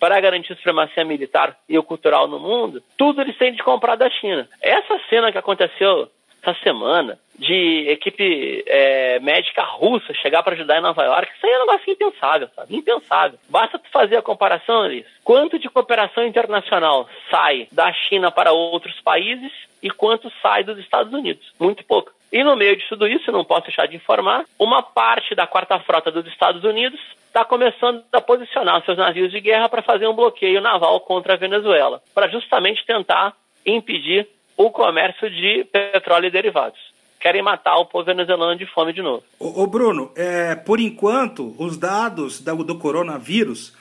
para 0.00 0.18
garantir 0.18 0.54
a 0.54 0.56
supremacia 0.56 1.04
militar 1.04 1.56
e 1.68 1.80
cultural 1.82 2.26
no 2.26 2.40
mundo, 2.40 2.82
tudo 2.96 3.20
eles 3.20 3.36
têm 3.36 3.52
de 3.52 3.62
comprar 3.62 3.96
da 3.96 4.08
China. 4.08 4.48
Essa 4.62 4.98
cena 5.10 5.30
que 5.30 5.38
aconteceu 5.38 6.08
essa 6.42 6.58
semana 6.62 7.18
de 7.38 7.86
equipe 7.88 8.64
é, 8.66 9.18
médica 9.20 9.62
russa 9.62 10.12
chegar 10.14 10.42
para 10.42 10.54
ajudar 10.54 10.78
em 10.78 10.82
Nova 10.82 11.04
York, 11.04 11.30
isso 11.36 11.46
aí 11.46 11.52
é 11.52 11.56
um 11.56 11.66
negócio 11.66 11.92
impensável, 11.92 12.48
sabe? 12.54 12.76
Impensável. 12.76 13.38
Basta 13.48 13.78
tu 13.78 13.88
fazer 13.90 14.16
a 14.16 14.22
comparação, 14.22 14.82
Alice. 14.82 15.08
Quanto 15.22 15.58
de 15.58 15.68
cooperação 15.68 16.26
internacional 16.26 17.08
sai 17.30 17.68
da 17.70 17.92
China 17.92 18.30
para 18.30 18.52
outros 18.52 18.98
países 19.00 19.52
e 19.82 19.90
quanto 19.90 20.32
sai 20.42 20.64
dos 20.64 20.78
Estados 20.78 21.12
Unidos? 21.12 21.52
Muito 21.58 21.84
pouco. 21.84 22.10
E 22.32 22.44
no 22.44 22.56
meio 22.56 22.76
de 22.76 22.86
tudo 22.88 23.06
isso, 23.06 23.32
não 23.32 23.44
posso 23.44 23.66
deixar 23.66 23.86
de 23.86 23.96
informar, 23.96 24.44
uma 24.58 24.82
parte 24.82 25.34
da 25.34 25.46
quarta 25.46 25.78
frota 25.80 26.10
dos 26.10 26.26
Estados 26.26 26.62
Unidos 26.62 27.00
está 27.26 27.44
começando 27.44 28.02
a 28.12 28.20
posicionar 28.20 28.84
seus 28.84 28.98
navios 28.98 29.30
de 29.30 29.40
guerra 29.40 29.68
para 29.68 29.82
fazer 29.82 30.06
um 30.06 30.14
bloqueio 30.14 30.60
naval 30.60 31.00
contra 31.00 31.34
a 31.34 31.36
Venezuela, 31.36 32.02
para 32.14 32.28
justamente 32.28 32.84
tentar 32.84 33.34
impedir 33.64 34.28
o 34.56 34.70
comércio 34.70 35.30
de 35.30 35.64
petróleo 35.64 36.26
e 36.26 36.30
derivados. 36.30 36.78
Querem 37.20 37.42
matar 37.42 37.76
o 37.76 37.86
povo 37.86 38.04
venezuelano 38.04 38.56
de 38.56 38.66
fome 38.66 38.92
de 38.92 39.02
novo. 39.02 39.22
Ô, 39.38 39.66
Bruno, 39.66 40.10
é, 40.16 40.54
por 40.54 40.80
enquanto, 40.80 41.54
os 41.58 41.76
dados 41.76 42.40
do, 42.40 42.64
do 42.64 42.78
coronavírus 42.78 43.76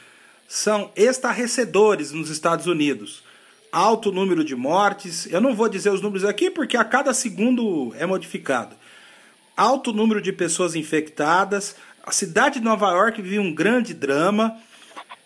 são 0.48 0.92
estarrecedores 0.96 2.12
nos 2.12 2.30
Estados 2.30 2.68
Unidos. 2.68 3.24
Alto 3.72 4.12
número 4.12 4.44
de 4.44 4.56
mortes. 4.56 5.28
Eu 5.32 5.40
não 5.40 5.56
vou 5.56 5.70
dizer 5.70 5.92
os 5.92 6.02
números 6.02 6.26
aqui 6.26 6.50
porque 6.50 6.76
a 6.76 6.84
cada 6.84 7.14
segundo 7.14 7.94
é 7.98 8.06
modificado. 8.06 8.76
Alto 9.56 9.92
número 9.92 10.22
de 10.22 10.32
pessoas 10.32 10.76
infectadas 10.76 11.76
a 12.10 12.12
cidade 12.12 12.60
de 12.60 12.66
Nova 12.66 12.90
York 12.90 13.22
vive 13.22 13.38
um 13.38 13.54
grande 13.54 13.94
drama. 13.94 14.58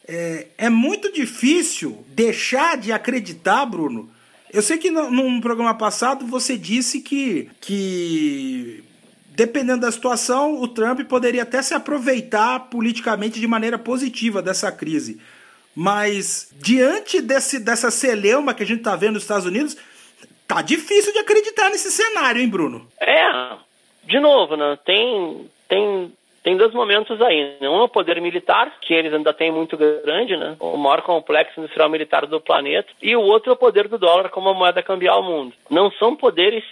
É, 0.06 0.48
é 0.58 0.70
muito 0.70 1.12
difícil 1.14 2.04
deixar 2.10 2.78
de 2.78 2.92
acreditar, 2.92 3.66
Bruno. 3.66 4.10
Eu 4.52 4.62
sei 4.62 4.78
que 4.78 4.92
no, 4.92 5.10
num 5.10 5.40
programa 5.40 5.74
passado 5.74 6.28
você 6.28 6.58
disse 6.58 7.00
que, 7.00 7.50
que, 7.62 8.84
dependendo 9.30 9.82
da 9.82 9.92
situação, 9.94 10.62
o 10.62 10.68
Trump 10.68 11.00
poderia 11.08 11.44
até 11.44 11.62
se 11.62 11.74
aproveitar 11.74 12.60
politicamente 12.70 13.40
de 13.40 13.48
maneira 13.48 13.80
positiva 13.80 14.42
dessa 14.42 14.70
crise. 14.70 15.20
Mas, 15.76 16.54
diante 16.54 17.22
desse, 17.22 17.60
dessa 17.60 17.90
celeuma 17.90 18.54
que 18.54 18.64
a 18.64 18.66
gente 18.66 18.80
está 18.80 18.96
vendo 18.96 19.14
nos 19.14 19.24
Estados 19.24 19.46
Unidos, 19.46 19.76
tá 20.48 20.62
difícil 20.62 21.12
de 21.14 21.20
acreditar 21.20 21.70
nesse 21.70 21.92
cenário, 21.92 22.42
hein, 22.42 22.50
Bruno? 22.50 22.88
É, 23.00 23.58
de 24.04 24.20
novo, 24.20 24.56
né? 24.56 24.78
Tem, 24.86 25.50
tem 25.68 26.12
tem 26.44 26.58
dois 26.58 26.74
momentos 26.74 27.20
aí. 27.22 27.56
Né? 27.60 27.70
Um 27.70 27.80
é 27.80 27.84
o 27.84 27.90
poder 27.90 28.22
militar, 28.22 28.72
que 28.82 28.94
eles 28.94 29.14
ainda 29.14 29.34
têm 29.34 29.50
muito 29.50 29.78
grande, 29.78 30.36
né? 30.36 30.58
o 30.60 30.78
maior 30.78 31.02
complexo 31.02 31.60
industrial 31.60 31.90
militar 31.90 32.28
do 32.28 32.42
planeta, 32.42 32.90
e 33.02 33.16
o 33.16 33.22
outro 33.22 33.50
é 33.50 33.54
o 33.54 33.58
poder 33.58 33.88
do 33.88 33.98
dólar 33.98 34.30
como 34.30 34.54
moeda 34.54 34.84
cambial 34.84 35.18
ao 35.18 35.24
mundo. 35.24 35.54
Não 35.70 35.90
são 35.92 36.16
poderes 36.16 36.66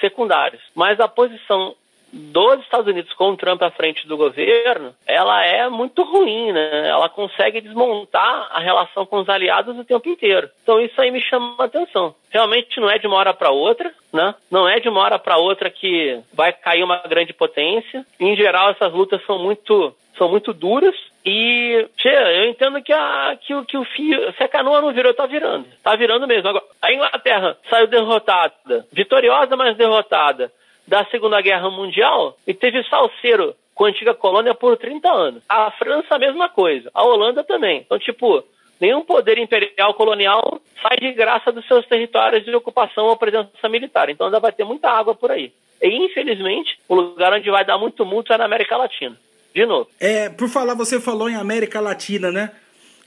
secundários, 0.00 0.60
mas 0.74 0.98
a 0.98 1.06
posição 1.06 1.76
dos 2.12 2.60
Estados 2.60 2.86
Unidos 2.86 3.12
com 3.14 3.30
o 3.30 3.36
Trump 3.36 3.62
à 3.62 3.70
frente 3.70 4.06
do 4.06 4.16
governo, 4.16 4.94
ela 5.06 5.44
é 5.44 5.68
muito 5.68 6.02
ruim, 6.02 6.52
né? 6.52 6.88
Ela 6.88 7.08
consegue 7.08 7.60
desmontar 7.60 8.48
a 8.50 8.60
relação 8.60 9.06
com 9.06 9.20
os 9.20 9.28
aliados 9.28 9.78
o 9.78 9.84
tempo 9.84 10.08
inteiro. 10.08 10.50
Então 10.62 10.80
isso 10.80 11.00
aí 11.00 11.10
me 11.10 11.22
chama 11.22 11.54
a 11.58 11.64
atenção. 11.64 12.14
Realmente 12.30 12.80
não 12.80 12.90
é 12.90 12.98
de 12.98 13.06
uma 13.06 13.16
hora 13.16 13.32
para 13.32 13.50
outra, 13.50 13.92
né? 14.12 14.34
Não 14.50 14.68
é 14.68 14.78
de 14.78 14.88
uma 14.88 15.00
hora 15.00 15.18
para 15.18 15.38
outra 15.38 15.70
que 15.70 16.20
vai 16.34 16.52
cair 16.52 16.84
uma 16.84 16.98
grande 16.98 17.32
potência. 17.32 18.04
Em 18.20 18.36
geral, 18.36 18.70
essas 18.70 18.92
lutas 18.92 19.24
são 19.26 19.38
muito 19.38 19.94
são 20.16 20.28
muito 20.28 20.52
duras 20.52 20.94
e, 21.24 21.88
tchê, 21.96 22.08
eu 22.08 22.46
entendo 22.46 22.82
que, 22.82 22.92
a, 22.92 23.36
que, 23.40 23.54
o, 23.54 23.64
que 23.64 23.76
o 23.76 23.84
fio, 23.84 24.32
se 24.32 24.42
a 24.42 24.48
canoa 24.48 24.80
não 24.80 24.92
virou, 24.92 25.14
tá 25.14 25.26
virando. 25.26 25.66
Tá 25.82 25.94
virando 25.94 26.26
mesmo. 26.26 26.48
Agora, 26.48 26.64
a 26.80 26.92
Inglaterra 26.92 27.56
saiu 27.70 27.86
derrotada, 27.86 28.86
vitoriosa, 28.92 29.56
mas 29.56 29.76
derrotada, 29.76 30.52
da 30.86 31.04
Segunda 31.06 31.40
Guerra 31.40 31.70
Mundial 31.70 32.36
e 32.46 32.52
teve 32.54 32.82
salseiro 32.84 33.54
com 33.74 33.84
a 33.84 33.88
antiga 33.88 34.14
colônia 34.14 34.54
por 34.54 34.76
30 34.76 35.10
anos. 35.10 35.42
A 35.48 35.70
França, 35.72 36.14
a 36.14 36.18
mesma 36.18 36.48
coisa. 36.48 36.90
A 36.92 37.02
Holanda 37.04 37.42
também. 37.42 37.82
Então, 37.84 37.98
tipo, 37.98 38.44
nenhum 38.80 39.02
poder 39.02 39.38
imperial 39.38 39.94
colonial 39.94 40.60
sai 40.82 40.96
de 40.98 41.12
graça 41.12 41.50
dos 41.50 41.66
seus 41.66 41.86
territórios 41.86 42.44
de 42.44 42.54
ocupação 42.54 43.06
ou 43.06 43.16
presença 43.16 43.68
militar. 43.68 44.10
Então, 44.10 44.26
ainda 44.26 44.40
vai 44.40 44.52
ter 44.52 44.64
muita 44.64 44.90
água 44.90 45.14
por 45.14 45.30
aí. 45.30 45.52
E, 45.80 45.88
infelizmente, 45.88 46.78
o 46.88 46.94
lugar 46.94 47.32
onde 47.32 47.50
vai 47.50 47.64
dar 47.64 47.78
muito 47.78 48.04
multa 48.04 48.34
é 48.34 48.38
na 48.38 48.44
América 48.44 48.76
Latina 48.76 49.16
de 49.54 49.66
novo. 49.66 49.88
É, 50.00 50.28
por 50.28 50.48
falar, 50.48 50.74
você 50.74 51.00
falou 51.00 51.28
em 51.28 51.34
América 51.34 51.80
Latina, 51.80 52.32
né? 52.32 52.50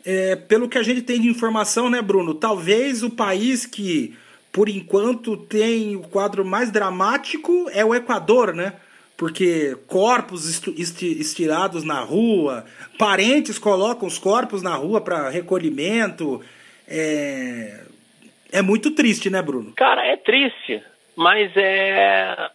É, 0.06 0.36
pelo 0.36 0.70
que 0.70 0.78
a 0.78 0.84
gente 0.84 1.02
tem 1.02 1.20
de 1.20 1.28
informação, 1.28 1.90
né, 1.90 2.02
Bruno? 2.02 2.36
Talvez 2.36 3.02
o 3.02 3.10
país 3.10 3.66
que, 3.66 4.16
por 4.56 4.70
enquanto, 4.70 5.36
tem 5.36 5.98
o 5.98 6.04
quadro 6.04 6.46
mais 6.46 6.72
dramático 6.72 7.70
é 7.74 7.84
o 7.84 7.94
Equador, 7.94 8.54
né? 8.54 8.72
Porque 9.18 9.78
corpos 9.86 10.46
estirados 10.66 11.84
na 11.84 12.00
rua, 12.00 12.66
parentes 12.98 13.60
colocam 13.60 14.08
os 14.08 14.18
corpos 14.18 14.62
na 14.62 14.74
rua 14.74 15.02
para 15.02 15.28
recolhimento. 15.30 16.42
É... 16.88 17.82
é 18.50 18.62
muito 18.62 18.92
triste, 18.92 19.30
né, 19.30 19.42
Bruno? 19.42 19.74
Cara, 19.76 20.06
é 20.06 20.16
triste, 20.16 20.82
mas 21.18 21.52
é 21.58 22.50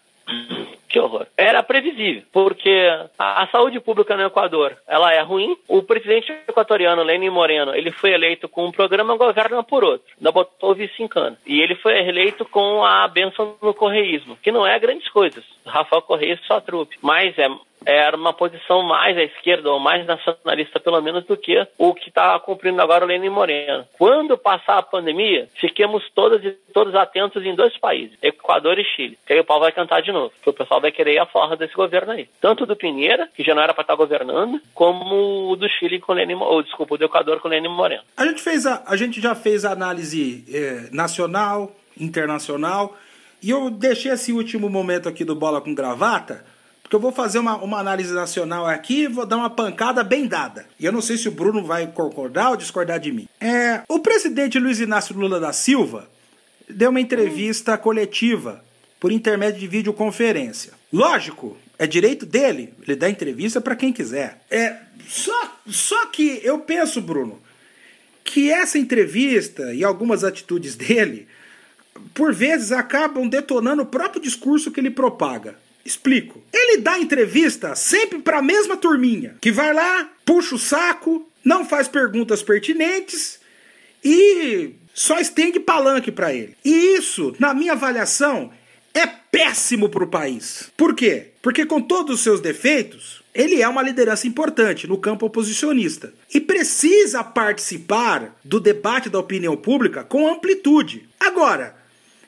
que 0.91 0.99
horror. 0.99 1.27
Era 1.37 1.63
previsível, 1.63 2.23
porque 2.33 2.89
a, 3.17 3.45
a, 3.45 3.47
saúde 3.47 3.79
pública 3.81 4.17
no 4.17 4.25
Equador, 4.25 4.77
ela 4.87 5.13
é 5.13 5.23
ruim. 5.23 5.57
O 5.69 5.83
presidente 5.83 6.33
equatoriano, 6.49 7.05
Lenin 7.05 7.31
Moreno, 7.31 7.75
ele 7.75 7.93
foi 7.93 8.13
eleito 8.13 8.49
com 8.49 8.67
um 8.67 8.73
programa 8.73 9.17
Governa 9.17 9.63
por 9.63 9.85
outro. 9.85 10.07
Ainda 10.19 10.33
botou 10.33 10.73
o 10.73 10.75
vice 10.75 11.01
em 11.01 11.07
cano. 11.07 11.37
E 11.47 11.61
ele 11.61 11.77
foi 11.77 11.97
eleito 11.97 12.45
com 12.45 12.85
a 12.85 13.07
benção 13.07 13.57
no 13.63 13.73
correísmo, 13.73 14.37
que 14.43 14.51
não 14.51 14.67
é 14.67 14.79
grandes 14.79 15.09
coisas. 15.11 15.45
Rafael 15.65 16.03
Correia 16.03 16.39
só 16.47 16.61
trupe. 16.61 16.99
Mas 17.01 17.39
é 17.39 17.49
era 17.85 18.17
uma 18.17 18.33
posição 18.33 18.83
mais 18.83 19.17
à 19.17 19.23
esquerda, 19.23 19.71
ou 19.71 19.79
mais 19.79 20.07
nacionalista, 20.07 20.79
pelo 20.79 21.01
menos, 21.01 21.25
do 21.25 21.37
que 21.37 21.67
o 21.79 21.95
que 21.95 22.09
está 22.09 22.39
cumprindo 22.39 22.81
agora 22.81 23.05
o 23.05 23.09
Lenin 23.09 23.31
Moreno. 23.31 23.87
Quando 23.99 24.37
passar 24.37 24.79
a 24.79 24.83
pandemia, 24.83 25.49
fiquemos 25.61 26.05
todos 26.15 26.45
e 26.45 26.51
todos 26.73 26.95
atentos 26.95 27.45
em 27.45 27.55
dois 27.55 27.77
países, 27.79 28.17
Equador 28.23 28.79
e 28.79 28.85
Chile, 28.85 29.19
que 29.27 29.33
aí 29.33 29.41
o 29.41 29.45
pau 29.45 29.61
vai 29.61 29.73
cantar 29.73 30.03
de 30.03 30.13
novo, 30.13 30.33
que 30.43 30.51
o 30.51 30.53
pessoal 30.53 30.81
vai 30.81 30.93
querer 30.93 31.19
a 31.19 31.27
forra 31.27 31.57
desse 31.57 31.75
governo 31.75 32.13
aí. 32.13 32.29
Tanto 32.41 32.67
do 32.67 32.77
Pinheira, 32.77 33.29
que 33.35 33.43
já 33.43 33.55
não 33.55 33.63
era 33.63 33.75
para 33.75 33.83
estar 33.83 33.95
tá 33.95 33.99
governando, 33.99 34.61
como 34.75 35.57
do 35.57 35.69
Chile 35.69 36.01
com 36.01 36.13
Lenin, 36.13 36.35
ou 36.35 36.63
desculpa, 36.63 36.97
do 36.97 37.05
Equador 37.05 37.41
com 37.41 37.49
Lenin 37.49 37.69
Moreno. 37.69 38.03
A 38.17 38.27
gente, 38.27 38.43
fez 38.43 38.67
a, 38.67 38.83
a 38.87 38.97
gente 38.97 39.21
já 39.21 39.35
fez 39.35 39.65
a 39.65 39.73
análise 39.73 40.45
eh, 40.53 40.89
nacional, 40.93 41.75
internacional, 41.99 42.97
e 43.43 43.51
eu 43.51 43.71
deixei 43.71 44.13
esse 44.13 44.33
último 44.33 44.69
momento 44.69 45.09
aqui 45.09 45.25
do 45.25 45.35
Bola 45.35 45.61
com 45.61 45.75
Gravata 45.75 46.45
porque 46.91 46.97
eu 46.97 47.01
vou 47.01 47.13
fazer 47.13 47.39
uma, 47.39 47.57
uma 47.59 47.79
análise 47.79 48.13
nacional 48.13 48.67
aqui 48.67 49.03
e 49.03 49.07
vou 49.07 49.25
dar 49.25 49.37
uma 49.37 49.49
pancada 49.49 50.03
bem 50.03 50.27
dada. 50.27 50.67
E 50.77 50.85
eu 50.85 50.91
não 50.91 51.01
sei 51.01 51.17
se 51.17 51.29
o 51.29 51.31
Bruno 51.31 51.63
vai 51.63 51.87
concordar 51.87 52.51
ou 52.51 52.57
discordar 52.57 52.99
de 52.99 53.13
mim. 53.13 53.29
É, 53.41 53.83
o 53.89 54.01
presidente 54.01 54.59
Luiz 54.59 54.81
Inácio 54.81 55.17
Lula 55.17 55.39
da 55.39 55.53
Silva 55.53 56.11
deu 56.69 56.91
uma 56.91 57.01
entrevista 57.01 57.79
coletiva 57.79 58.65
por 58.99 59.13
intermédio 59.13 59.61
de 59.61 59.69
videoconferência. 59.69 60.73
Lógico, 60.93 61.57
é 61.79 61.87
direito 61.87 62.27
dele, 62.27 62.75
ele 62.83 62.97
dá 62.97 63.09
entrevista 63.09 63.61
para 63.61 63.77
quem 63.77 63.93
quiser. 63.93 64.43
É, 64.51 64.75
só, 65.07 65.59
só 65.69 66.07
que 66.07 66.41
eu 66.43 66.59
penso, 66.59 67.01
Bruno, 67.01 67.41
que 68.25 68.51
essa 68.51 68.79
entrevista 68.79 69.73
e 69.73 69.85
algumas 69.85 70.25
atitudes 70.25 70.75
dele, 70.75 71.29
por 72.13 72.35
vezes, 72.35 72.73
acabam 72.73 73.29
detonando 73.29 73.83
o 73.83 73.87
próprio 73.87 74.21
discurso 74.21 74.73
que 74.73 74.81
ele 74.81 74.91
propaga. 74.91 75.55
Explico. 75.85 76.43
Ele 76.53 76.79
dá 76.79 76.99
entrevista 76.99 77.75
sempre 77.75 78.19
para 78.19 78.39
a 78.39 78.43
mesma 78.43 78.77
turminha, 78.77 79.37
que 79.41 79.51
vai 79.51 79.73
lá, 79.73 80.11
puxa 80.25 80.55
o 80.55 80.59
saco, 80.59 81.29
não 81.45 81.65
faz 81.65 81.89
perguntas 81.89 82.43
pertinentes 82.43 83.41
e 84.05 84.75
só 84.95 85.19
estende 85.19 85.59
palanque 85.59 86.13
para 86.13 86.35
ele. 86.35 86.57
E 86.65 86.97
isso, 86.97 87.35
na 87.39 87.55
minha 87.55 87.73
avaliação, 87.73 88.51
é 88.93 89.07
péssimo 89.07 89.89
para 89.89 90.05
o 90.05 90.09
país. 90.09 90.71
Por 90.77 90.95
quê? 90.95 91.29
Porque 91.41 91.65
com 91.65 91.81
todos 91.81 92.17
os 92.17 92.21
seus 92.23 92.41
defeitos, 92.41 93.23
ele 93.35 93.63
é 93.63 93.69
uma 93.69 93.83
liderança 93.83 94.27
importante 94.27 94.87
no 94.87 94.99
campo 94.99 95.27
oposicionista 95.27 96.13
e 96.33 96.41
precisa 96.41 97.23
participar 97.23 98.37
do 98.45 98.59
debate 98.59 99.09
da 99.09 99.19
opinião 99.19 99.57
pública 99.57 100.03
com 100.03 100.29
amplitude. 100.29 101.09
Agora, 101.19 101.77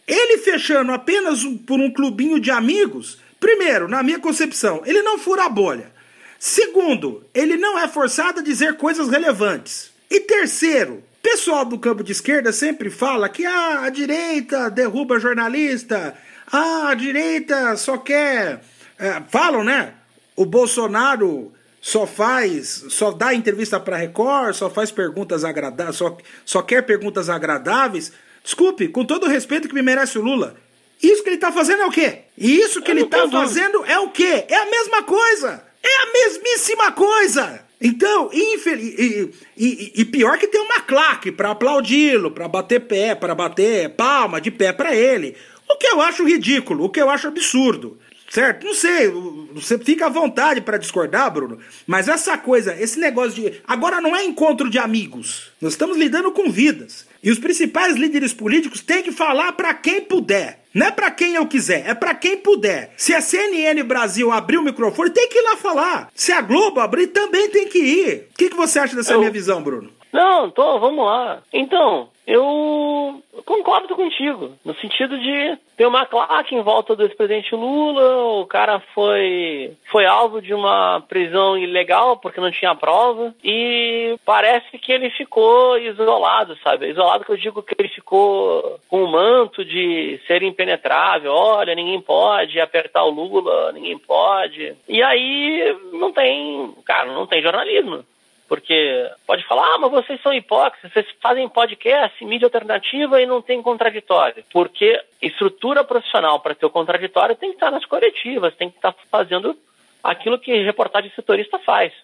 ele 0.07 0.38
fechando 0.38 0.93
apenas 0.93 1.45
por 1.67 1.81
um 1.81 1.91
clubinho 1.91 2.38
de 2.38 2.51
amigos 2.51 3.19
Primeiro, 3.42 3.88
na 3.88 4.05
minha 4.05 4.20
concepção, 4.20 4.83
ele 4.87 5.02
não 5.02 5.18
fura 5.18 5.46
a 5.46 5.48
bolha. 5.48 5.90
Segundo, 6.38 7.26
ele 7.35 7.57
não 7.57 7.76
é 7.76 7.88
forçado 7.88 8.38
a 8.38 8.42
dizer 8.42 8.76
coisas 8.76 9.09
relevantes. 9.09 9.90
E 10.09 10.20
terceiro, 10.20 11.02
pessoal 11.20 11.64
do 11.64 11.76
campo 11.76 12.05
de 12.05 12.12
esquerda 12.12 12.52
sempre 12.52 12.88
fala 12.88 13.28
que 13.28 13.44
ah, 13.44 13.81
a 13.83 13.90
direita 13.90 14.70
derruba 14.70 15.18
jornalista, 15.18 16.16
ah, 16.52 16.90
a 16.90 16.94
direita 16.94 17.76
só 17.76 17.98
quer. 17.98 18.62
É, 18.96 19.20
falam, 19.28 19.64
né? 19.64 19.94
O 20.37 20.46
Bolsonaro 20.46 21.52
só 21.81 22.07
faz, 22.07 22.85
só 22.90 23.11
dá 23.11 23.35
entrevista 23.35 23.81
para 23.81 23.96
Record, 23.96 24.55
só 24.55 24.70
faz 24.70 24.92
perguntas 24.92 25.44
agradáveis, 25.44 25.96
só, 25.96 26.16
só 26.44 26.62
quer 26.62 26.83
perguntas 26.83 27.28
agradáveis. 27.28 28.12
Desculpe, 28.44 28.87
com 28.87 29.05
todo 29.05 29.26
o 29.26 29.28
respeito 29.28 29.66
que 29.66 29.74
me 29.74 29.83
merece 29.83 30.16
o 30.16 30.22
Lula, 30.22 30.55
isso 31.03 31.23
que 31.23 31.29
ele 31.29 31.37
está 31.37 31.51
fazendo 31.51 31.83
é 31.83 31.87
o 31.87 31.91
quê? 31.91 32.19
E 32.38 32.59
isso 32.59 32.81
que 32.81 32.91
ele 32.91 33.03
está 33.03 33.29
fazendo 33.29 33.85
é 33.85 33.99
o 33.99 34.11
quê? 34.11 34.45
É 34.49 34.57
a 34.57 34.67
mesma 34.67 35.03
coisa! 35.03 35.65
É 35.83 36.03
a 36.03 36.12
mesmíssima 36.12 36.93
coisa! 36.93 37.61
Então, 37.81 38.31
infeliz... 38.33 38.95
e, 38.97 39.31
e, 39.57 39.93
e, 39.97 40.05
pior 40.05 40.38
que 40.38 40.47
tem 40.47 40.61
uma 40.61 40.81
claque 40.81 41.33
para 41.33 41.51
aplaudi-lo, 41.51 42.31
para 42.31 42.47
bater 42.47 42.81
pé, 42.81 43.12
para 43.17 43.35
bater 43.35 43.91
palma 43.97 44.41
de 44.41 44.53
pé 44.53 44.73
para 44.73 44.95
ele. 44.95 45.37
O 45.69 45.77
que 45.77 45.88
eu 45.88 46.01
acho 46.01 46.25
ridículo, 46.25 46.85
o 46.85 46.88
que 46.88 47.03
eu 47.03 47.11
acho 47.11 47.27
absurdo. 47.27 47.99
Certo? 48.31 48.65
Não 48.65 48.73
sei, 48.73 49.09
você 49.53 49.77
fica 49.79 50.07
à 50.07 50.09
vontade 50.09 50.62
para 50.62 50.79
discordar, 50.79 51.31
Bruno, 51.31 51.59
mas 51.87 52.09
essa 52.09 52.38
coisa, 52.38 52.75
esse 52.81 52.99
negócio 52.99 53.33
de. 53.35 53.61
Agora 53.67 54.01
não 54.01 54.17
é 54.17 54.25
encontro 54.25 54.71
de 54.71 54.79
amigos. 54.79 55.53
Nós 55.61 55.75
estamos 55.75 55.99
lidando 55.99 56.33
com 56.33 56.51
vidas. 56.51 57.07
E 57.22 57.30
os 57.30 57.38
principais 57.38 57.96
líderes 57.96 58.32
políticos 58.32 58.80
têm 58.80 59.02
que 59.02 59.12
falar 59.12 59.52
para 59.52 59.72
quem 59.74 60.00
puder. 60.00 60.64
Não 60.74 60.87
é 60.87 60.90
para 60.90 61.11
quem 61.11 61.35
eu 61.35 61.46
quiser, 61.46 61.87
é 61.87 61.94
para 61.94 62.14
quem 62.14 62.38
puder. 62.38 62.94
Se 62.96 63.14
a 63.14 63.20
CNN 63.20 63.82
Brasil 63.82 64.32
abrir 64.32 64.56
o 64.56 64.62
microfone, 64.62 65.11
tem 65.11 65.28
que 65.28 65.38
ir 65.38 65.42
lá 65.42 65.56
falar. 65.56 66.11
Se 66.14 66.32
a 66.32 66.40
Globo 66.40 66.80
abrir, 66.80 67.08
também 67.08 67.48
tem 67.50 67.68
que 67.68 67.78
ir. 67.78 68.28
O 68.30 68.35
que, 68.37 68.50
que 68.50 68.56
você 68.56 68.78
acha 68.78 68.96
dessa 68.96 69.12
eu... 69.12 69.18
minha 69.18 69.30
visão, 69.30 69.62
Bruno? 69.62 69.90
Não, 70.13 70.50
tô, 70.50 70.79
vamos 70.79 71.04
lá. 71.04 71.42
Então, 71.52 72.08
eu 72.27 73.23
concordo 73.44 73.96
contigo, 73.96 74.52
no 74.65 74.75
sentido 74.77 75.19
de 75.19 75.58
ter 75.77 75.87
uma 75.87 76.06
claque 76.06 76.54
em 76.54 76.63
volta 76.63 76.94
do 76.94 77.02
ex-presidente 77.02 77.54
Lula, 77.54 78.40
o 78.40 78.46
cara 78.46 78.79
foi, 78.94 79.73
foi 79.90 80.04
alvo 80.04 80.40
de 80.40 80.54
uma 80.54 81.02
prisão 81.08 81.58
ilegal 81.58 82.17
porque 82.19 82.40
não 82.40 82.50
tinha 82.50 82.75
prova, 82.75 83.35
e 83.42 84.17
parece 84.25 84.79
que 84.79 84.92
ele 84.92 85.10
ficou 85.10 85.79
isolado, 85.79 86.56
sabe? 86.63 86.90
Isolado 86.90 87.25
que 87.25 87.33
eu 87.33 87.37
digo 87.37 87.63
que 87.63 87.75
ele 87.77 87.88
ficou 87.88 88.79
com 88.88 89.02
o 89.02 89.10
manto 89.10 89.65
de 89.65 90.21
ser 90.27 90.42
impenetrável, 90.42 91.33
olha, 91.33 91.75
ninguém 91.75 92.00
pode 92.00 92.60
apertar 92.60 93.02
o 93.04 93.10
Lula, 93.10 93.73
ninguém 93.73 93.98
pode. 93.98 94.77
E 94.88 95.02
aí 95.02 95.77
não 95.92 96.13
tem, 96.13 96.73
cara, 96.85 97.13
não 97.13 97.27
tem 97.27 97.42
jornalismo. 97.42 98.04
Porque 98.53 99.11
pode 99.27 99.42
falar, 99.46 99.65
ah, 99.65 99.79
mas 99.79 99.90
vocês 99.90 100.21
são 100.21 100.31
hipócritas, 100.31 100.92
vocês 100.92 101.07
fazem 101.23 101.48
podcast, 101.48 102.23
mídia 102.23 102.44
alternativa 102.44 103.19
e 103.19 103.25
não 103.25 103.40
tem 103.40 103.63
contraditório. 103.63 104.44
Porque 104.53 105.03
estrutura 105.23 105.83
profissional 105.83 106.38
para 106.38 106.55
ter 106.55 106.67
o 106.67 106.71
contraditório 106.71 107.35
tem 107.35 107.48
que 107.48 107.57
estar 107.57 107.71
nas 107.71 107.87
coletivas, 107.87 108.55
tem 108.55 108.69
que 108.69 108.77
estar 108.77 108.94
fazendo 109.11 109.57
aquilo 110.05 110.38
que 110.38 110.53
reportagem 110.65 111.11
setorista 111.17 111.59
faz. 111.61 111.94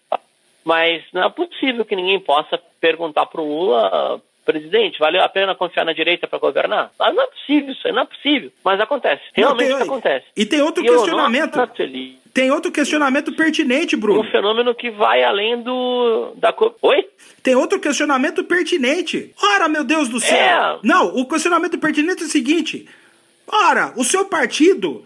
Mas 0.65 1.05
não 1.13 1.25
é 1.25 1.29
possível 1.29 1.85
que 1.85 1.95
ninguém 1.95 2.19
possa 2.19 2.59
perguntar 2.81 3.27
para 3.27 3.43
o 3.43 3.47
Lula 3.47 4.19
presidente, 4.49 4.99
valeu 4.99 5.23
a 5.23 5.29
pena 5.29 5.55
confiar 5.55 5.85
na 5.85 5.93
direita 5.93 6.27
para 6.27 6.39
governar? 6.39 6.91
Ah, 6.99 7.13
não 7.13 7.23
é 7.23 7.27
possível 7.27 7.71
isso, 7.71 7.87
não 7.93 8.03
é 8.03 8.07
possível. 8.07 8.51
Mas 8.65 8.81
acontece, 8.81 9.23
realmente 9.35 9.69
não, 9.69 9.77
tem, 9.77 9.87
acontece. 9.87 10.27
E 10.35 10.47
tem 10.47 10.63
outro 10.63 10.83
e 10.83 10.89
questionamento. 10.89 11.59
Tem 12.33 12.51
outro 12.51 12.73
questionamento 12.73 13.33
pertinente, 13.33 13.97
Bruno. 13.97 14.21
Um 14.21 14.31
fenômeno 14.31 14.75
que 14.75 14.91
vai 14.91 15.23
além 15.23 15.61
do. 15.61 16.33
Da... 16.37 16.55
Oi? 16.81 17.07
Tem 17.43 17.55
outro 17.55 17.79
questionamento 17.79 18.43
pertinente. 18.45 19.35
Ora, 19.43 19.69
meu 19.69 19.85
Deus 19.85 20.09
do 20.09 20.21
céu! 20.21 20.37
É... 20.39 20.79
Não, 20.83 21.15
o 21.17 21.27
questionamento 21.27 21.79
pertinente 21.79 22.23
é 22.23 22.27
o 22.27 22.31
seguinte: 22.31 22.89
ora, 23.47 23.93
o 23.97 24.05
seu 24.05 24.25
partido 24.25 25.05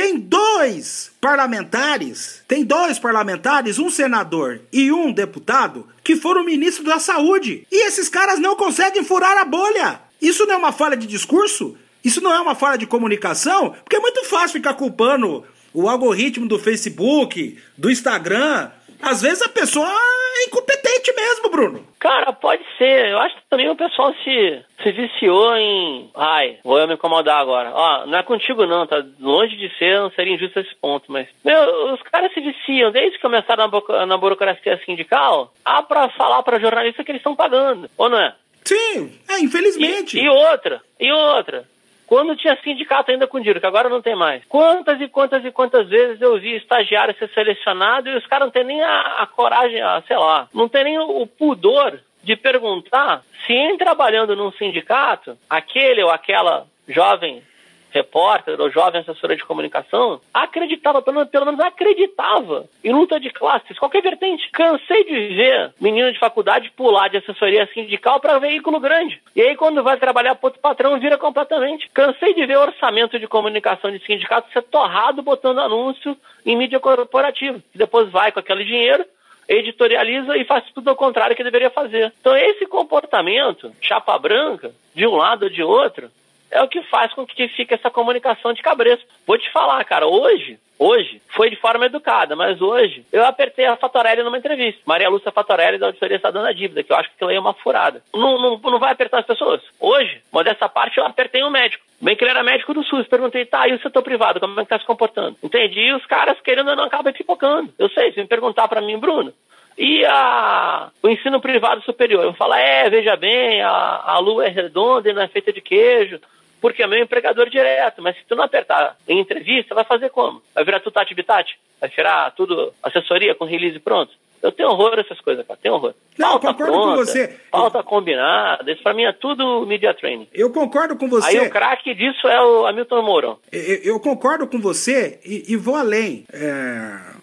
tem 0.00 0.18
dois 0.18 1.12
parlamentares, 1.20 2.42
tem 2.48 2.64
dois 2.64 2.98
parlamentares, 2.98 3.78
um 3.78 3.90
senador 3.90 4.62
e 4.72 4.90
um 4.90 5.12
deputado, 5.12 5.86
que 6.02 6.16
foram 6.16 6.42
ministros 6.42 6.86
da 6.86 6.98
saúde. 6.98 7.66
E 7.70 7.86
esses 7.86 8.08
caras 8.08 8.40
não 8.40 8.56
conseguem 8.56 9.04
furar 9.04 9.36
a 9.36 9.44
bolha. 9.44 10.00
Isso 10.18 10.46
não 10.46 10.54
é 10.54 10.56
uma 10.56 10.72
falha 10.72 10.96
de 10.96 11.06
discurso? 11.06 11.76
Isso 12.02 12.22
não 12.22 12.32
é 12.32 12.40
uma 12.40 12.54
falha 12.54 12.78
de 12.78 12.86
comunicação? 12.86 13.74
Porque 13.84 13.96
é 13.96 14.00
muito 14.00 14.24
fácil 14.24 14.52
ficar 14.52 14.72
culpando 14.72 15.44
o 15.74 15.86
algoritmo 15.86 16.48
do 16.48 16.58
Facebook, 16.58 17.58
do 17.76 17.90
Instagram. 17.90 18.70
Às 19.02 19.22
vezes 19.22 19.42
a 19.42 19.48
pessoa 19.48 19.88
é 19.88 20.44
incompetente 20.46 21.12
mesmo, 21.14 21.50
Bruno. 21.50 21.86
Cara, 21.98 22.32
pode 22.32 22.62
ser. 22.78 23.10
Eu 23.10 23.18
acho 23.18 23.36
que 23.36 23.42
também 23.48 23.68
o 23.68 23.76
pessoal 23.76 24.14
se, 24.24 24.64
se 24.82 24.92
viciou 24.92 25.56
em. 25.56 26.10
Ai, 26.14 26.58
vou 26.64 26.78
eu 26.78 26.88
me 26.88 26.94
incomodar 26.94 27.40
agora. 27.40 27.70
Ó, 27.74 28.06
não 28.06 28.18
é 28.18 28.22
contigo 28.22 28.66
não, 28.66 28.86
tá 28.86 29.04
longe 29.18 29.56
de 29.56 29.68
ser, 29.78 29.98
não 30.00 30.10
seria 30.10 30.34
injusto 30.34 30.60
esse 30.60 30.74
ponto, 30.76 31.10
mas. 31.10 31.28
Meu, 31.44 31.92
os 31.92 32.02
caras 32.02 32.32
se 32.32 32.40
viciam, 32.40 32.90
desde 32.90 33.16
que 33.16 33.22
começaram 33.22 33.68
na, 33.68 34.06
na 34.06 34.16
burocracia 34.16 34.80
sindical, 34.84 35.52
há 35.64 35.82
pra 35.82 36.08
falar 36.10 36.42
pra 36.42 36.58
jornalista 36.58 37.04
que 37.04 37.10
eles 37.10 37.20
estão 37.20 37.36
pagando, 37.36 37.90
ou 37.96 38.08
não 38.08 38.18
é? 38.18 38.34
Sim, 38.64 39.18
é, 39.28 39.40
infelizmente. 39.40 40.18
E, 40.18 40.24
e 40.24 40.28
outra, 40.28 40.80
e 40.98 41.10
outra. 41.10 41.64
Quando 42.10 42.34
tinha 42.34 42.58
sindicato 42.60 43.12
ainda 43.12 43.28
com 43.28 43.38
dinheiro, 43.38 43.60
que 43.60 43.66
agora 43.66 43.88
não 43.88 44.02
tem 44.02 44.16
mais. 44.16 44.42
Quantas 44.48 45.00
e 45.00 45.06
quantas 45.06 45.44
e 45.44 45.52
quantas 45.52 45.88
vezes 45.88 46.20
eu 46.20 46.40
vi 46.40 46.56
estagiário 46.56 47.14
ser 47.16 47.28
selecionado 47.28 48.08
e 48.08 48.16
os 48.16 48.26
caras 48.26 48.46
não 48.46 48.50
têm 48.50 48.64
nem 48.64 48.82
a, 48.82 49.22
a 49.22 49.26
coragem, 49.28 49.80
a, 49.80 50.02
sei 50.08 50.16
lá, 50.16 50.48
não 50.52 50.68
tem 50.68 50.82
nem 50.82 50.98
o, 50.98 51.24
pudor 51.24 52.00
de 52.20 52.34
perguntar 52.34 53.22
se 53.46 53.52
em 53.52 53.78
trabalhando 53.78 54.34
num 54.34 54.50
sindicato, 54.50 55.38
aquele 55.48 56.02
ou 56.02 56.10
aquela 56.10 56.66
jovem 56.88 57.44
repórter 57.90 58.60
ou 58.60 58.70
jovem 58.70 59.00
assessora 59.00 59.36
de 59.36 59.44
comunicação, 59.44 60.20
acreditava, 60.32 61.02
pelo, 61.02 61.26
pelo 61.26 61.46
menos 61.46 61.60
acreditava 61.60 62.66
em 62.82 62.92
luta 62.92 63.18
de 63.20 63.30
classes, 63.30 63.78
qualquer 63.78 64.02
vertente. 64.02 64.50
Cansei 64.50 65.04
de 65.04 65.34
ver 65.34 65.74
menino 65.80 66.12
de 66.12 66.18
faculdade 66.18 66.70
pular 66.70 67.08
de 67.08 67.18
assessoria 67.18 67.68
sindical 67.72 68.20
para 68.20 68.38
veículo 68.38 68.80
grande. 68.80 69.20
E 69.34 69.42
aí, 69.42 69.56
quando 69.56 69.82
vai 69.82 69.96
trabalhar 69.96 70.34
para 70.34 70.46
outro 70.46 70.60
patrão, 70.60 70.98
vira 70.98 71.18
completamente. 71.18 71.88
Cansei 71.90 72.34
de 72.34 72.46
ver 72.46 72.58
orçamento 72.58 73.18
de 73.18 73.26
comunicação 73.26 73.90
de 73.90 74.04
sindicato 74.04 74.52
ser 74.52 74.62
torrado 74.62 75.22
botando 75.22 75.60
anúncio 75.60 76.16
em 76.44 76.56
mídia 76.56 76.80
corporativa. 76.80 77.60
Depois 77.74 78.08
vai 78.10 78.32
com 78.32 78.40
aquele 78.40 78.64
dinheiro 78.64 79.04
editorializa 79.50 80.36
e 80.36 80.44
faz 80.44 80.64
tudo 80.72 80.90
ao 80.90 80.96
contrário 80.96 81.34
que 81.34 81.42
deveria 81.42 81.70
fazer. 81.70 82.12
Então, 82.20 82.36
esse 82.36 82.66
comportamento, 82.66 83.72
chapa 83.80 84.16
branca, 84.16 84.70
de 84.94 85.04
um 85.04 85.16
lado 85.16 85.44
ou 85.44 85.50
de 85.50 85.60
outro, 85.60 86.08
é 86.50 86.62
o 86.62 86.68
que 86.68 86.82
faz 86.82 87.12
com 87.12 87.26
que 87.26 87.48
fique 87.48 87.74
essa 87.74 87.90
comunicação 87.90 88.52
de 88.52 88.62
cabresto. 88.62 89.06
Vou 89.26 89.38
te 89.38 89.50
falar, 89.52 89.84
cara, 89.84 90.06
hoje, 90.06 90.58
hoje, 90.78 91.22
foi 91.28 91.48
de 91.48 91.56
forma 91.56 91.86
educada, 91.86 92.34
mas 92.34 92.60
hoje 92.60 93.04
eu 93.12 93.24
apertei 93.24 93.66
a 93.66 93.76
Fatorelli 93.76 94.22
numa 94.22 94.38
entrevista. 94.38 94.80
Maria 94.84 95.08
Lúcia 95.08 95.30
Fatorelli 95.30 95.78
da 95.78 95.86
Auditoria 95.86 96.16
Estadual 96.16 96.44
da 96.44 96.52
Dívida, 96.52 96.82
que 96.82 96.92
eu 96.92 96.96
acho 96.96 97.10
que 97.16 97.24
aí 97.24 97.36
é 97.36 97.40
uma 97.40 97.54
furada. 97.54 98.02
Não, 98.12 98.38
não, 98.38 98.58
não 98.58 98.78
vai 98.78 98.92
apertar 98.92 99.20
as 99.20 99.26
pessoas. 99.26 99.62
Hoje, 99.78 100.20
modesta 100.32 100.68
parte, 100.68 100.98
eu 100.98 101.06
apertei 101.06 101.44
um 101.44 101.50
médico. 101.50 101.84
Bem 102.00 102.16
que 102.16 102.24
ele 102.24 102.30
era 102.30 102.42
médico 102.42 102.74
do 102.74 102.82
SUS. 102.82 103.06
Perguntei, 103.06 103.44
tá, 103.44 103.68
e 103.68 103.74
o 103.74 103.80
setor 103.80 104.02
privado, 104.02 104.40
como 104.40 104.58
é 104.58 104.64
que 104.64 104.70
tá 104.70 104.78
se 104.78 104.86
comportando? 104.86 105.36
Entendi. 105.42 105.80
E 105.80 105.94
os 105.94 106.04
caras, 106.06 106.40
querendo 106.40 106.70
ou 106.70 106.76
não, 106.76 106.84
acabam 106.84 107.12
pipocando. 107.12 107.72
Eu 107.78 107.88
sei, 107.90 108.12
se 108.12 108.20
me 108.20 108.26
perguntar 108.26 108.66
para 108.68 108.80
mim, 108.80 108.98
Bruno, 108.98 109.32
e 109.78 110.04
a, 110.04 110.90
o 111.02 111.08
ensino 111.08 111.40
privado 111.40 111.82
superior? 111.82 112.24
Eu 112.24 112.34
falo, 112.34 112.54
é, 112.54 112.88
veja 112.90 113.16
bem, 113.16 113.62
a, 113.62 114.02
a 114.04 114.18
lua 114.18 114.46
é 114.46 114.48
redonda 114.48 115.08
e 115.08 115.12
não 115.12 115.22
é 115.22 115.28
feita 115.28 115.52
de 115.52 115.60
queijo 115.60 116.20
porque 116.60 116.82
é 116.82 116.86
meu 116.86 117.02
empregador 117.02 117.48
direto. 117.48 118.02
Mas 118.02 118.16
se 118.16 118.24
tu 118.28 118.36
não 118.36 118.44
apertar 118.44 118.96
em 119.08 119.18
entrevista, 119.18 119.74
vai 119.74 119.84
fazer 119.84 120.10
como? 120.10 120.42
Vai 120.54 120.64
virar 120.64 120.80
tudo 120.80 120.94
tati 120.94 121.14
bitati? 121.14 121.58
Vai 121.80 121.88
tirar 121.88 122.30
tudo 122.32 122.72
assessoria 122.82 123.34
com 123.34 123.44
release 123.44 123.78
pronto? 123.78 124.12
Eu 124.42 124.50
tenho 124.50 124.70
horror 124.70 124.98
essas 124.98 125.20
coisas, 125.20 125.46
cara. 125.46 125.58
Tenho 125.62 125.74
horror. 125.74 125.94
Não, 126.16 126.28
pauta 126.40 126.46
concordo 126.48 126.72
pronta, 126.72 126.90
com 126.90 126.96
você. 126.96 127.36
Pauta 127.50 127.82
combinada. 127.82 128.72
Isso 128.72 128.82
pra 128.82 128.94
mim 128.94 129.04
é 129.04 129.12
tudo 129.12 129.66
media 129.66 129.92
training. 129.92 130.28
Eu 130.32 130.50
concordo 130.50 130.96
com 130.96 131.08
você. 131.08 131.28
Aí 131.28 131.46
o 131.46 131.50
craque 131.50 131.94
disso 131.94 132.26
é 132.26 132.40
o 132.42 132.66
Hamilton 132.66 133.02
Mourão. 133.02 133.38
Eu, 133.52 133.76
eu, 133.82 134.00
concordo 134.00 134.46
com 134.46 134.58
você 134.58 135.20
e, 135.24 135.52
e 135.52 135.56
vou 135.56 135.76
além. 135.76 136.24
É... 136.32 137.20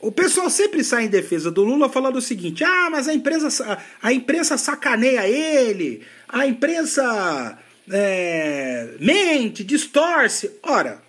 O 0.00 0.12
pessoal 0.12 0.48
sempre 0.48 0.84
sai 0.84 1.04
em 1.04 1.08
defesa 1.08 1.50
do 1.50 1.64
Lula 1.64 1.88
falando 1.88 2.16
o 2.16 2.22
seguinte: 2.22 2.62
ah, 2.62 2.88
mas 2.88 3.08
a 3.08 3.14
imprensa, 3.14 3.78
a 4.00 4.12
imprensa 4.12 4.56
sacaneia 4.56 5.26
ele, 5.26 6.06
a 6.28 6.46
imprensa 6.46 7.58
é, 7.92 8.94
mente, 9.00 9.64
distorce. 9.64 10.58
Ora, 10.62 11.02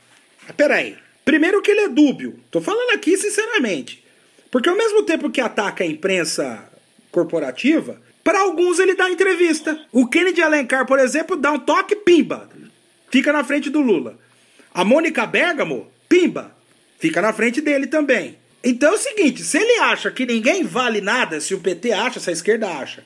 peraí. 0.56 0.98
Primeiro 1.24 1.62
que 1.62 1.72
ele 1.72 1.82
é 1.82 1.90
dúbio. 1.90 2.40
Tô 2.50 2.60
falando 2.60 2.92
aqui 2.92 3.18
sinceramente. 3.18 4.04
Porque 4.50 4.70
ao 4.70 4.76
mesmo 4.76 5.04
tempo 5.04 5.30
que 5.30 5.42
ataca 5.42 5.84
a 5.84 5.88
imprensa 5.88 6.68
corporativa, 7.12 8.02
para 8.24 8.42
alguns 8.42 8.80
ele 8.80 8.96
dá 8.96 9.10
entrevista. 9.10 9.80
O 9.92 10.08
Kennedy 10.08 10.42
Alencar, 10.42 10.86
por 10.86 11.00
exemplo, 11.00 11.38
dá 11.38 11.52
um 11.52 11.60
toque, 11.60 11.96
pimba. 11.96 12.50
Fica 13.12 13.32
na 13.32 13.44
frente 13.44 13.70
do 13.70 13.82
Lula. 13.82 14.18
A 14.74 14.84
Mônica 14.84 15.26
Bergamo, 15.26 15.92
pimba. 16.08 16.56
Fica 17.00 17.22
na 17.22 17.34
frente 17.34 17.62
dele 17.62 17.88
também. 17.88 18.38
Então 18.64 18.92
é 18.92 18.96
o 18.96 18.98
seguinte, 18.98 19.42
se 19.44 19.58
ele 19.58 19.80
acha 19.80 20.12
que 20.12 20.26
ninguém 20.26 20.64
vale 20.64 21.00
nada, 21.00 21.40
se 21.40 21.56
o 21.56 21.60
PT 21.60 21.94
acha, 21.94 22.20
se 22.20 22.30
a 22.30 22.34
esquerda 22.34 22.68
acha, 22.68 23.06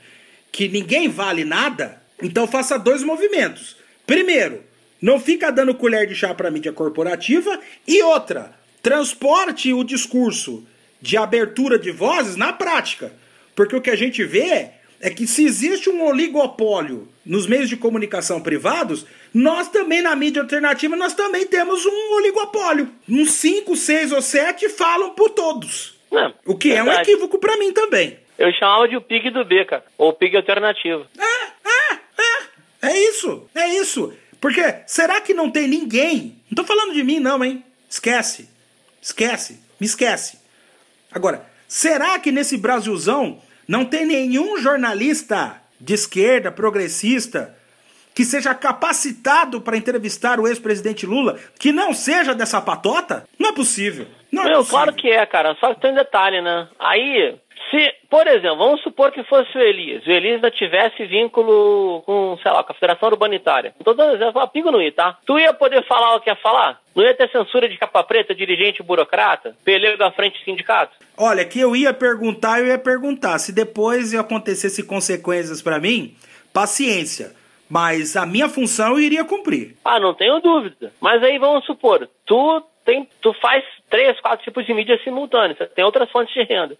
que 0.52 0.68
ninguém 0.68 1.08
vale 1.08 1.46
nada, 1.46 2.02
então 2.24 2.48
faça 2.48 2.80
dois 2.80 3.04
movimentos. 3.04 3.76
Primeiro, 4.08 4.64
não 5.02 5.20
fica 5.20 5.52
dando 5.52 5.76
colher 5.76 6.08
de 6.08 6.16
chá 6.16 6.34
para 6.34 6.48
a 6.48 6.52
mídia 6.52 6.72
corporativa 6.72 7.60
e 7.88 8.02
outra, 8.02 8.54
transporte 8.82 9.74
o 9.74 9.84
discurso 9.84 10.66
de 11.02 11.18
abertura 11.18 11.78
de 11.78 11.92
vozes 11.92 12.38
na 12.38 12.54
prática. 12.54 13.12
Porque 13.54 13.76
o 13.76 13.82
que 13.82 13.90
a 13.90 13.96
gente 13.96 14.24
vê 14.24 14.70
é 15.02 15.10
que 15.10 15.28
se 15.28 15.44
existe 15.44 15.90
um 15.90 16.06
oligopólio 16.06 17.10
nos 17.26 17.46
meios 17.46 17.68
de 17.68 17.76
comunicação 17.76 18.42
privados, 18.42 19.06
nós 19.34 19.68
também 19.68 20.02
na 20.02 20.16
mídia 20.16 20.42
alternativa 20.42 20.96
nós 20.96 21.14
também 21.14 21.46
temos 21.46 21.86
um 21.86 22.14
oligopólio. 22.16 22.90
Uns 23.10 23.32
5, 23.34 23.76
6 23.76 24.14
ou 24.14 24.22
7 24.22 24.70
falam 24.70 25.12
por 25.12 25.30
todos. 25.32 26.00
Não, 26.10 26.34
o 26.46 26.58
que 26.58 26.70
verdade. 26.70 26.90
é 26.90 26.94
um 26.94 27.02
equívoco 27.02 27.38
para 27.38 27.58
mim 27.58 27.74
também. 27.74 28.18
Eu 28.38 28.52
chamava 28.54 28.88
de 28.88 28.96
o 28.96 29.02
PIG 29.02 29.30
do 29.30 29.44
B, 29.44 29.66
cara. 29.66 29.84
Ou 29.98 30.14
PIG 30.14 30.38
alternativo. 30.38 31.06
É, 31.18 31.70
é, 31.70 31.83
é. 32.88 33.00
Isso, 33.10 33.50
é 33.56 33.70
isso. 33.76 34.14
Porque 34.40 34.62
será 34.86 35.22
que 35.22 35.34
não 35.34 35.50
tem 35.50 35.68
ninguém? 35.68 36.38
Não 36.50 36.56
tô 36.56 36.64
falando 36.64 36.94
de 36.94 37.04
mim, 37.04 37.20
não, 37.20 37.44
hein? 37.44 37.64
Esquece. 37.90 38.50
Esquece. 39.02 39.60
Me 39.80 39.86
esquece. 39.88 40.38
Agora, 41.12 41.46
será 41.68 42.20
que 42.20 42.32
nesse 42.32 42.58
Brasilzão 42.58 43.42
não 43.68 43.86
tem 43.86 44.06
nenhum 44.06 44.58
jornalista 44.58 45.62
de 45.80 45.94
esquerda, 45.94 46.52
progressista, 46.52 47.58
que 48.14 48.26
seja 48.26 48.54
capacitado 48.54 49.62
para 49.62 49.78
entrevistar 49.78 50.40
o 50.40 50.48
ex-presidente 50.48 51.06
Lula, 51.06 51.40
que 51.58 51.72
não 51.72 51.94
seja 51.94 52.36
dessa 52.36 52.62
patota? 52.62 53.28
Não 53.40 53.50
é 53.50 53.54
possível. 53.54 54.08
Não 54.34 54.44
Meu, 54.46 54.66
claro 54.66 54.92
que 54.94 55.12
é, 55.12 55.24
cara. 55.28 55.56
Só 55.60 55.74
que 55.74 55.80
tem 55.80 55.92
um 55.92 55.96
detalhe, 55.96 56.42
né? 56.42 56.68
Aí, 56.80 57.36
se, 57.70 57.94
por 58.10 58.26
exemplo, 58.26 58.58
vamos 58.58 58.82
supor 58.82 59.12
que 59.12 59.24
fosse 59.26 59.56
o 59.56 59.62
Elias, 59.62 60.04
o 60.08 60.10
Elias 60.10 60.36
ainda 60.36 60.50
tivesse 60.50 61.06
vínculo 61.06 62.02
com, 62.02 62.36
sei 62.42 62.52
lá, 62.52 62.64
com 62.64 62.72
a 62.72 62.76
Federação 62.76 63.10
Urbanitária. 63.10 63.76
Não 63.78 63.84
tô 63.84 63.94
dando 63.94 64.16
exemplo, 64.16 64.42
a 64.42 64.48
pingo 64.48 64.72
não 64.72 64.82
ia, 64.82 64.92
tá? 64.92 65.20
Tu 65.24 65.38
ia 65.38 65.54
poder 65.54 65.86
falar 65.86 66.16
o 66.16 66.20
que 66.20 66.32
ia 66.32 66.36
falar? 66.36 66.82
Não 66.96 67.04
ia 67.04 67.14
ter 67.14 67.30
censura 67.30 67.70
de 67.70 67.78
capa 67.78 68.04
preta, 68.04 68.34
dirigente 68.34 68.82
burocrata, 68.82 69.56
pelego 69.64 70.04
à 70.04 70.12
frente 70.12 70.40
do 70.40 70.46
sindicato? 70.46 70.94
Olha, 71.16 71.46
que 71.46 71.60
eu 71.60 71.76
ia 71.76 71.94
perguntar, 71.94 72.60
eu 72.60 72.68
ia 72.68 72.80
perguntar. 72.80 73.38
Se 73.38 73.54
depois 73.54 74.16
acontecesse 74.16 74.82
consequências 74.82 75.62
para 75.62 75.80
mim, 75.80 76.16
paciência. 76.52 77.36
Mas 77.70 78.16
a 78.16 78.26
minha 78.26 78.50
função 78.50 78.94
eu 78.94 79.00
iria 79.00 79.24
cumprir. 79.24 79.76
Ah, 79.86 80.00
não 80.00 80.14
tenho 80.14 80.40
dúvida. 80.40 80.92
Mas 81.00 81.24
aí 81.24 81.38
vamos 81.38 81.66
supor, 81.66 82.10
tu 82.26 82.64
tem, 82.84 83.08
tu 83.22 83.34
faz 83.34 83.64
três, 83.90 84.20
quatro 84.20 84.44
tipos 84.44 84.66
de 84.66 84.74
mídia 84.74 85.00
simultâneos, 85.04 85.58
tem 85.76 85.84
outras 85.84 86.10
fontes 86.12 86.34
de 86.34 86.44
renda 86.44 86.78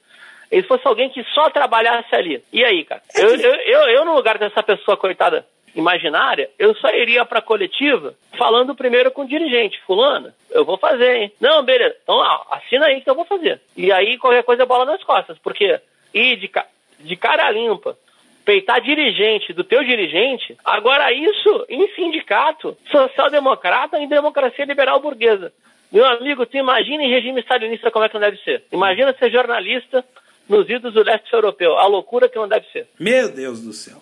ele 0.52 0.64
fosse 0.64 0.88
alguém 0.88 1.10
que 1.10 1.24
só 1.34 1.50
trabalhasse 1.50 2.14
ali. 2.16 2.44
E 2.54 2.64
aí, 2.64 2.84
cara? 2.84 3.02
Eu, 3.16 3.36
eu, 3.36 3.56
eu, 3.56 3.82
eu 3.90 4.06
no 4.06 4.14
lugar 4.14 4.38
dessa 4.38 4.62
pessoa, 4.62 4.96
coitada, 4.96 5.44
imaginária, 5.76 6.50
eu 6.60 6.76
só 6.76 6.90
iria 6.90 7.26
para 7.26 7.40
a 7.40 7.42
coletiva 7.42 8.14
falando 8.38 8.76
primeiro 8.76 9.12
com 9.12 9.24
o 9.24 9.28
dirigente, 9.28 9.82
fulano, 9.86 10.32
eu 10.52 10.64
vou 10.64 10.78
fazer, 10.78 11.16
hein? 11.16 11.32
Não, 11.42 11.64
beleza. 11.64 11.96
Então, 12.04 12.16
ó, 12.16 12.46
assina 12.52 12.86
aí 12.86 13.02
que 13.02 13.10
eu 13.10 13.16
vou 13.16 13.26
fazer. 13.26 13.60
E 13.76 13.92
aí 13.92 14.18
qualquer 14.18 14.44
coisa 14.44 14.64
é 14.64 14.66
bola 14.66 14.86
nas 14.86 15.04
costas, 15.04 15.38
porque 15.40 15.80
ir 16.14 16.36
de, 16.38 16.52
de 17.00 17.16
cara 17.16 17.50
limpa 17.52 17.98
peitar 18.46 18.82
dirigente 18.82 19.54
do 19.54 19.64
teu 19.64 19.84
dirigente, 19.84 20.56
agora 20.66 21.12
isso 21.14 21.66
em 21.70 21.88
sindicato 21.96 22.78
social-democrata 22.92 23.98
em 23.98 24.08
democracia 24.08 24.66
liberal 24.66 25.00
burguesa. 25.00 25.52
Meu 25.94 26.06
amigo, 26.08 26.44
tu 26.48 26.58
imagina 26.58 27.04
em 27.04 27.10
regime 27.12 27.42
stalinista 27.42 27.92
como 27.92 28.04
é 28.04 28.10
que 28.10 28.16
não 28.16 28.22
deve 28.22 28.38
ser. 28.38 28.64
Imagina 28.72 29.14
ser 29.14 29.32
jornalista 29.32 30.04
nos 30.50 30.68
idos 30.68 30.92
do 30.96 31.04
leste 31.04 31.32
europeu. 31.32 31.78
A 31.78 31.86
loucura 31.86 32.28
que 32.28 32.36
não 32.36 32.48
deve 32.48 32.66
ser. 32.72 32.88
Meu 33.00 33.30
Deus 33.30 33.62
do 33.62 33.72
céu. 33.72 34.02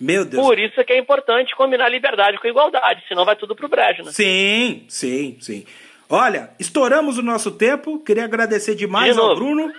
Meu 0.00 0.24
Deus. 0.24 0.42
Por 0.42 0.58
isso 0.58 0.80
é 0.80 0.84
que 0.84 0.94
é 0.94 0.98
importante 0.98 1.54
combinar 1.54 1.90
liberdade 1.90 2.38
com 2.38 2.48
igualdade, 2.48 3.04
senão 3.06 3.26
vai 3.26 3.36
tudo 3.36 3.54
pro 3.54 3.68
brejo, 3.68 4.04
né? 4.04 4.10
Sim, 4.12 4.84
sim, 4.88 5.36
sim. 5.40 5.66
Olha, 6.08 6.50
estouramos 6.58 7.18
o 7.18 7.22
nosso 7.22 7.50
tempo. 7.50 7.98
Queria 7.98 8.24
agradecer 8.24 8.74
demais 8.74 9.14
De 9.14 9.20
ao. 9.20 9.34
Bruno. 9.34 9.70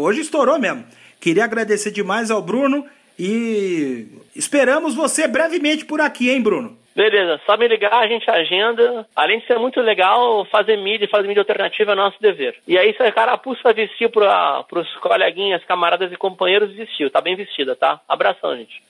Hoje 0.00 0.22
estourou 0.22 0.58
mesmo. 0.58 0.84
Queria 1.20 1.44
agradecer 1.44 1.92
demais 1.92 2.32
ao 2.32 2.42
Bruno 2.42 2.84
e 3.16 4.08
esperamos 4.34 4.94
você 4.94 5.28
brevemente 5.28 5.84
por 5.84 6.00
aqui, 6.00 6.30
hein, 6.30 6.42
Bruno? 6.42 6.76
Beleza, 6.94 7.40
só 7.46 7.56
me 7.56 7.66
ligar, 7.66 7.94
a 7.94 8.06
gente 8.06 8.30
agenda. 8.30 9.06
Além 9.16 9.40
de 9.40 9.46
ser 9.46 9.58
muito 9.58 9.80
legal, 9.80 10.44
fazer 10.46 10.76
mídia, 10.76 11.08
fazer 11.08 11.26
mídia 11.26 11.40
alternativa 11.40 11.92
é 11.92 11.94
nosso 11.94 12.20
dever. 12.20 12.56
E 12.68 12.76
aí, 12.76 12.94
se 12.94 13.02
a 13.02 13.10
carapuça 13.10 13.72
vestiu 13.72 14.10
para 14.10 14.64
os 14.72 14.94
coleguinhas, 14.96 15.64
camaradas 15.64 16.12
e 16.12 16.16
companheiros, 16.16 16.74
vestiu. 16.74 17.10
Tá 17.10 17.20
bem 17.20 17.34
vestida, 17.34 17.74
tá? 17.74 18.00
Abração, 18.08 18.54
gente. 18.56 18.82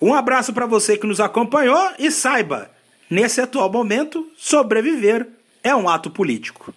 Um 0.00 0.12
abraço 0.12 0.52
para 0.52 0.66
você 0.66 0.98
que 0.98 1.06
nos 1.06 1.20
acompanhou 1.20 1.92
e 1.98 2.10
saiba, 2.10 2.70
nesse 3.10 3.40
atual 3.40 3.72
momento, 3.72 4.30
sobreviver 4.36 5.26
é 5.64 5.74
um 5.74 5.88
ato 5.88 6.10
político. 6.10 6.74